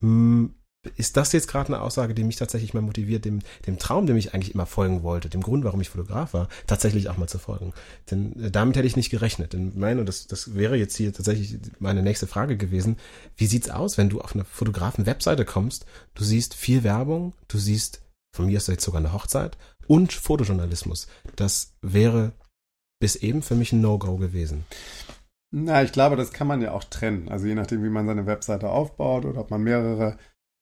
[0.00, 0.55] mh, hm,
[0.96, 4.16] ist das jetzt gerade eine Aussage, die mich tatsächlich mal motiviert, dem, dem Traum, dem
[4.16, 7.38] ich eigentlich immer folgen wollte, dem Grund, warum ich Fotograf war, tatsächlich auch mal zu
[7.38, 7.72] folgen.
[8.10, 9.52] Denn äh, damit hätte ich nicht gerechnet.
[9.52, 12.96] Denn meine, das, das wäre jetzt hier tatsächlich meine nächste Frage gewesen.
[13.36, 18.02] Wie sieht's aus, wenn du auf eine Fotografen-Webseite kommst, du siehst viel Werbung, du siehst
[18.34, 19.56] von mir aus jetzt sogar eine Hochzeit
[19.86, 21.06] und Fotojournalismus.
[21.36, 22.32] Das wäre
[23.00, 24.64] bis eben für mich ein No-Go gewesen.
[25.52, 27.28] Na, ich glaube, das kann man ja auch trennen.
[27.28, 30.18] Also je nachdem, wie man seine Webseite aufbaut oder ob man mehrere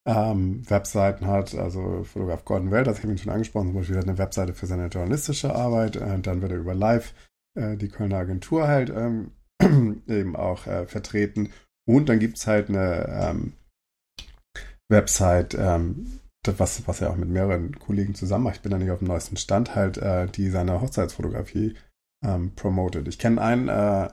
[0.07, 1.55] ähm, Webseiten hat.
[1.55, 4.55] Also Fotograf Gordon Welt, das habe ich ihn schon angesprochen, zum Beispiel hat eine Webseite
[4.55, 5.97] für seine journalistische Arbeit.
[5.97, 7.15] Äh, dann wird er über Live
[7.55, 9.33] äh, die Kölner Agentur halt ähm,
[10.09, 11.51] eben auch äh, vertreten.
[11.87, 13.53] Und dann gibt es halt eine ähm,
[14.89, 18.57] Website, ähm, was, was er auch mit mehreren Kollegen zusammen macht.
[18.57, 21.75] Ich bin da nicht auf dem neuesten Stand, halt, äh, die seine Hochzeitsfotografie
[22.25, 23.09] ähm, promotet.
[23.09, 24.09] Ich kenne einen äh,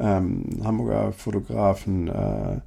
[0.00, 2.60] ähm, Hamburger Fotografen, äh,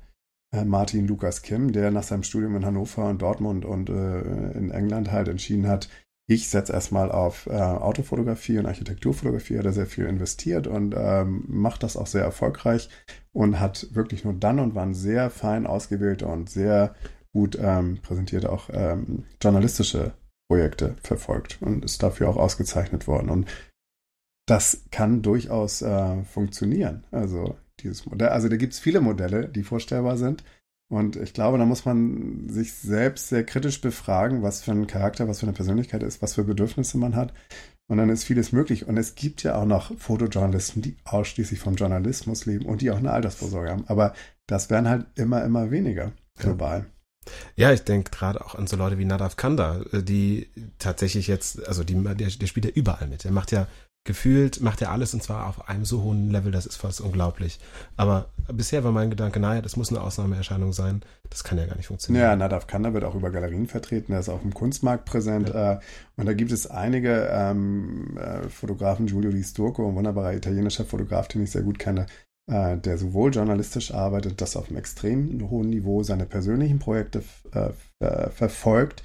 [0.66, 5.12] Martin Lukas Kim, der nach seinem Studium in Hannover und Dortmund und äh, in England
[5.12, 5.88] halt entschieden hat,
[6.28, 11.44] ich setze erstmal auf äh, Autofotografie und Architekturfotografie, hat er sehr viel investiert und ähm,
[11.48, 12.90] macht das auch sehr erfolgreich
[13.34, 16.96] und hat wirklich nur dann und wann sehr fein ausgewählte und sehr
[17.34, 20.14] gut ähm, präsentierte auch ähm, journalistische
[20.50, 23.30] Projekte verfolgt und ist dafür auch ausgezeichnet worden.
[23.30, 23.48] Und
[24.48, 27.06] das kann durchaus äh, funktionieren.
[27.12, 30.44] Also dieses Modell, also da gibt es viele Modelle, die vorstellbar sind.
[30.90, 35.28] Und ich glaube, da muss man sich selbst sehr kritisch befragen, was für ein Charakter,
[35.28, 37.34] was für eine Persönlichkeit ist, was für Bedürfnisse man hat.
[37.88, 38.88] Und dann ist vieles möglich.
[38.88, 42.98] Und es gibt ja auch noch Fotojournalisten, die ausschließlich vom Journalismus leben und die auch
[42.98, 43.86] eine Altersvorsorge haben.
[43.88, 44.14] Aber
[44.48, 46.86] das werden halt immer, immer weniger global.
[47.56, 50.50] Ja, ich denke gerade auch an so Leute wie Nadav Kanda, äh, die
[50.80, 53.24] tatsächlich jetzt, also die, der, der spielt ja überall mit.
[53.24, 53.68] Der macht ja
[54.04, 57.60] gefühlt macht er alles und zwar auf einem so hohen Level, das ist fast unglaublich.
[57.98, 61.02] Aber bisher war mein Gedanke, naja, das muss eine Ausnahmeerscheinung sein.
[61.30, 62.24] Das kann ja gar nicht funktionieren.
[62.24, 65.50] Ja, Nadav Kanda wird auch über Galerien vertreten, er ist auf dem Kunstmarkt präsent.
[65.50, 65.74] Ja.
[65.74, 65.80] Äh,
[66.18, 71.28] und da gibt es einige ähm, äh, Fotografen, Giulio Di Sturco, ein wunderbarer italienischer Fotograf,
[71.28, 72.08] den ich sehr gut kenne,
[72.52, 77.70] äh, der sowohl journalistisch arbeitet, das auf einem extrem hohen Niveau seine persönlichen Projekte äh,
[78.32, 79.04] verfolgt,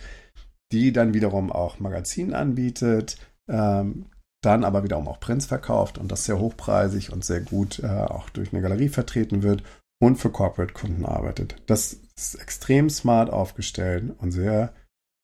[0.73, 3.19] die dann wiederum auch Magazinen anbietet,
[3.49, 4.07] ähm,
[4.43, 8.31] dann aber wiederum auch Prints verkauft und das sehr hochpreisig und sehr gut äh, auch
[8.31, 9.63] durch eine Galerie vertreten wird
[10.01, 11.57] und für Corporate-Kunden arbeitet.
[11.67, 14.73] Das ist extrem smart aufgestellt und sehr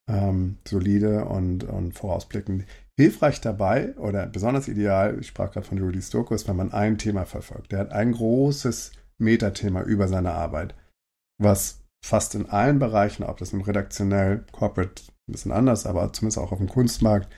[0.09, 2.64] ähm, solide und, und vorausblickend.
[2.98, 7.24] Hilfreich dabei oder besonders ideal, ich sprach gerade von Rudy Stokus, wenn man ein Thema
[7.24, 7.72] verfolgt.
[7.72, 10.74] Der hat ein großes Metathema über seine Arbeit,
[11.39, 16.39] was fast in allen Bereichen, ob das im redaktionell, corporate ein bisschen anders, aber zumindest
[16.39, 17.32] auch auf dem Kunstmarkt,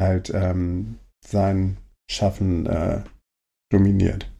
[0.00, 1.78] halt ähm, sein
[2.10, 3.02] Schaffen äh,
[3.70, 4.30] dominiert.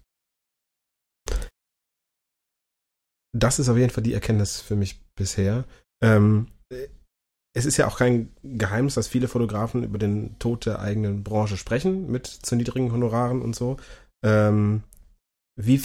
[3.34, 5.64] Das ist auf jeden Fall die Erkenntnis für mich bisher.
[6.02, 6.48] Ähm,
[7.54, 11.56] es ist ja auch kein Geheimnis, dass viele Fotografen über den Tod der eigenen Branche
[11.56, 13.78] sprechen, mit zu niedrigen Honoraren und so.
[14.22, 14.82] Ähm,
[15.58, 15.80] wie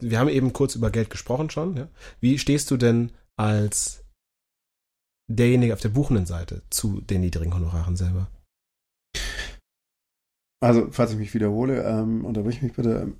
[0.00, 1.76] wir haben eben kurz über Geld gesprochen schon.
[1.76, 1.88] Ja?
[2.20, 4.04] Wie stehst du denn als
[5.28, 8.30] derjenige auf der buchenden Seite zu den niedrigen Honoraren selber?
[10.60, 13.12] Also, falls ich mich wiederhole, ähm, unterbrich mich bitte.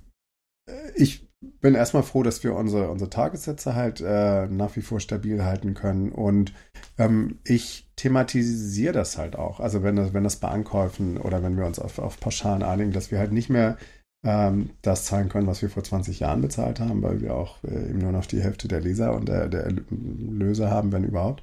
[0.95, 1.27] Ich
[1.61, 5.73] bin erstmal froh, dass wir unsere, unsere Tagessätze halt äh, nach wie vor stabil halten
[5.73, 6.11] können.
[6.11, 6.53] Und
[6.97, 9.59] ähm, ich thematisiere das halt auch.
[9.59, 12.91] Also wenn das, wenn das bei Ankäufen oder wenn wir uns auf, auf Pauschalen einigen,
[12.91, 13.77] dass wir halt nicht mehr
[14.25, 17.89] ähm, das zahlen können, was wir vor 20 Jahren bezahlt haben, weil wir auch äh,
[17.89, 21.41] eben nur noch die Hälfte der Leser und der, der Löse haben, wenn überhaupt.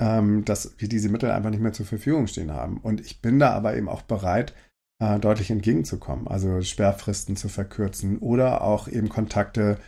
[0.00, 2.78] Ähm, dass wir diese Mittel einfach nicht mehr zur Verfügung stehen haben.
[2.78, 4.54] Und ich bin da aber eben auch bereit,
[5.00, 6.28] äh, deutlich entgegenzukommen.
[6.28, 9.78] Also Sperrfristen zu verkürzen oder auch eben Kontakte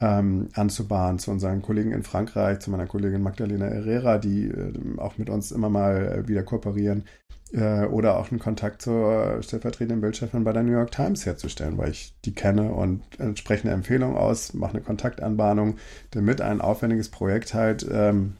[0.00, 5.18] ähm, anzubahnen zu unseren Kollegen in Frankreich, zu meiner Kollegin Magdalena Herrera, die äh, auch
[5.18, 7.04] mit uns immer mal äh, wieder kooperieren,
[7.52, 11.90] äh, oder auch einen Kontakt zur stellvertretenden Bildchefin bei der New York Times herzustellen, weil
[11.90, 15.76] ich die kenne und entsprechende Empfehlung aus, mache eine Kontaktanbahnung,
[16.10, 18.36] damit ein aufwendiges Projekt halt ähm,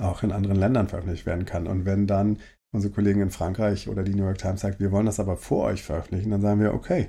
[0.00, 1.66] auch in anderen Ländern veröffentlicht werden kann.
[1.66, 2.38] Und wenn dann
[2.72, 5.64] unsere Kollegen in Frankreich oder die New York Times sagt, wir wollen das aber vor
[5.64, 7.08] euch veröffentlichen, dann sagen wir, okay,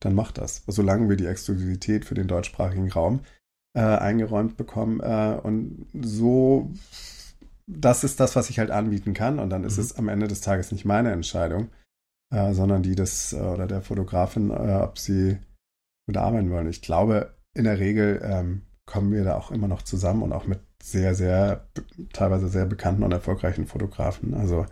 [0.00, 0.64] dann macht das.
[0.66, 3.20] Solange wir die Exklusivität für den deutschsprachigen Raum
[3.74, 5.00] äh, eingeräumt bekommen.
[5.00, 6.70] Äh, und so,
[7.66, 9.38] das ist das, was ich halt anbieten kann.
[9.38, 9.82] Und dann ist mhm.
[9.82, 11.68] es am Ende des Tages nicht meine Entscheidung,
[12.32, 15.38] äh, sondern die des äh, oder der Fotografin, äh, ob sie
[16.06, 16.68] mit arbeiten wollen.
[16.68, 20.46] Ich glaube, in der Regel ähm, kommen wir da auch immer noch zusammen und auch
[20.46, 21.66] mit sehr, sehr,
[22.12, 24.34] teilweise sehr bekannten und erfolgreichen Fotografen.
[24.34, 24.66] Also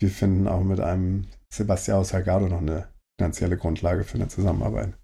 [0.00, 2.88] wir finden auch mit einem Sebastião Salgado noch eine
[3.18, 4.94] finanzielle Grundlage für eine Zusammenarbeit.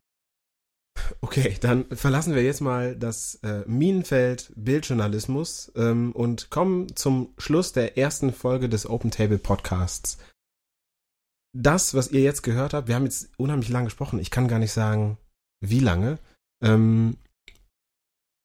[1.21, 7.73] Okay, dann verlassen wir jetzt mal das äh, Minenfeld Bildjournalismus ähm, und kommen zum Schluss
[7.73, 10.19] der ersten Folge des Open Table Podcasts.
[11.57, 14.19] Das, was ihr jetzt gehört habt, wir haben jetzt unheimlich lange gesprochen.
[14.19, 15.19] Ich kann gar nicht sagen,
[15.61, 16.19] wie lange.
[16.63, 17.17] Ähm,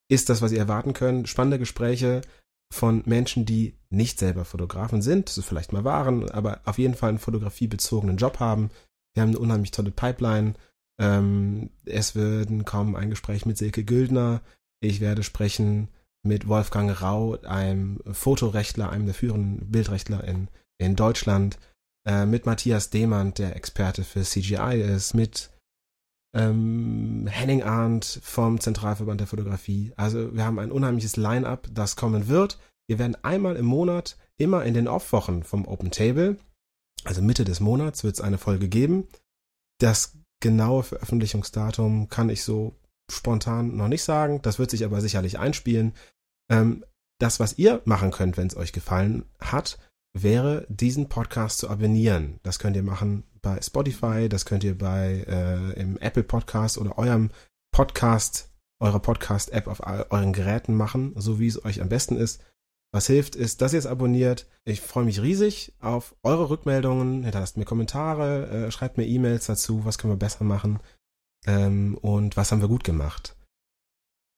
[0.08, 1.28] ist das, was ihr erwarten könnt.
[1.28, 2.22] Spannende Gespräche
[2.72, 7.10] von Menschen, die nicht selber Fotografen sind, so vielleicht mal waren, aber auf jeden Fall
[7.10, 8.70] einen fotografiebezogenen Job haben.
[9.14, 10.54] Wir haben eine unheimlich tolle Pipeline
[10.98, 14.40] ähm, es werden kommen ein Gespräch mit Silke Güldner.
[14.80, 15.88] Ich werde sprechen
[16.22, 20.48] mit Wolfgang Rau, einem Fotorechtler, einem der führenden Bildrechtler in,
[20.78, 21.58] in Deutschland,
[22.06, 25.50] äh, mit Matthias Demand, der Experte für CGI ist, mit
[26.36, 29.92] ähm, Henning Arndt vom Zentralverband der Fotografie.
[29.96, 32.58] Also wir haben ein unheimliches Line-up, das kommen wird.
[32.88, 36.36] Wir werden einmal im Monat, immer in den Off-Wochen vom Open Table,
[37.04, 39.08] also Mitte des Monats, wird es eine Folge geben.
[39.80, 42.76] Das genaue Veröffentlichungsdatum kann ich so
[43.10, 44.42] spontan noch nicht sagen.
[44.42, 45.94] Das wird sich aber sicherlich einspielen.
[46.50, 46.84] Ähm,
[47.18, 49.78] das, was ihr machen könnt, wenn es euch gefallen hat,
[50.12, 52.40] wäre, diesen Podcast zu abonnieren.
[52.42, 56.98] Das könnt ihr machen bei Spotify, das könnt ihr bei äh, im Apple Podcast oder
[56.98, 57.30] eurem
[57.72, 58.50] Podcast,
[58.80, 62.42] eurer Podcast-App auf euren Geräten machen, so wie es euch am besten ist.
[62.92, 64.48] Was hilft, ist, dass ihr es abonniert.
[64.64, 67.22] Ich freue mich riesig auf eure Rückmeldungen.
[67.22, 70.80] Hinterlasst mir Kommentare, äh, schreibt mir E-Mails dazu, was können wir besser machen
[71.46, 73.36] ähm, und was haben wir gut gemacht.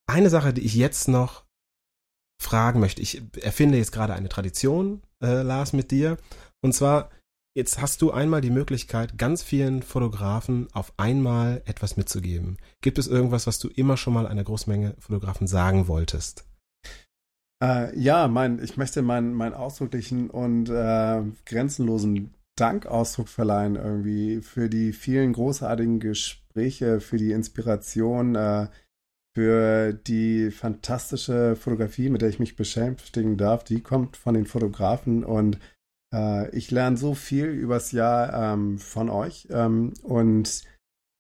[0.07, 1.47] Eine Sache, die ich jetzt noch
[2.43, 6.19] fragen möchte, ich erfinde jetzt gerade eine Tradition, äh, Lars, mit dir.
[6.61, 7.11] Und zwar,
[7.59, 12.57] jetzt hast du einmal die Möglichkeit, ganz vielen Fotografen auf einmal etwas mitzugeben.
[12.81, 16.47] Gibt es irgendwas, was du immer schon mal einer Großmenge Fotografen sagen wolltest?
[17.63, 24.69] Äh, ja, mein, ich möchte meinen mein ausdrücklichen und äh, grenzenlosen Dankausdruck verleihen irgendwie für
[24.69, 28.69] die vielen großartigen Gespräche, für die Inspiration, äh,
[29.35, 33.65] für die fantastische Fotografie, mit der ich mich beschäftigen darf.
[33.65, 35.59] Die kommt von den Fotografen und
[36.15, 40.63] äh, ich lerne so viel übers Jahr ähm, von euch ähm, und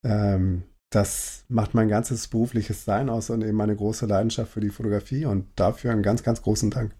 [0.04, 4.70] ähm, das macht mein ganzes berufliches Sein aus und eben meine große Leidenschaft für die
[4.70, 6.94] Fotografie und dafür einen ganz, ganz großen Dank.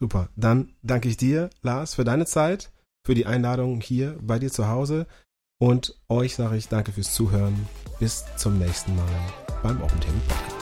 [0.00, 0.30] Super.
[0.34, 2.72] Dann danke ich dir, Lars, für deine Zeit,
[3.04, 5.06] für die Einladung hier bei dir zu Hause
[5.60, 7.68] und euch sage ich danke fürs Zuhören.
[7.98, 9.32] Bis zum nächsten Mal
[9.62, 10.59] beim Open Podcast.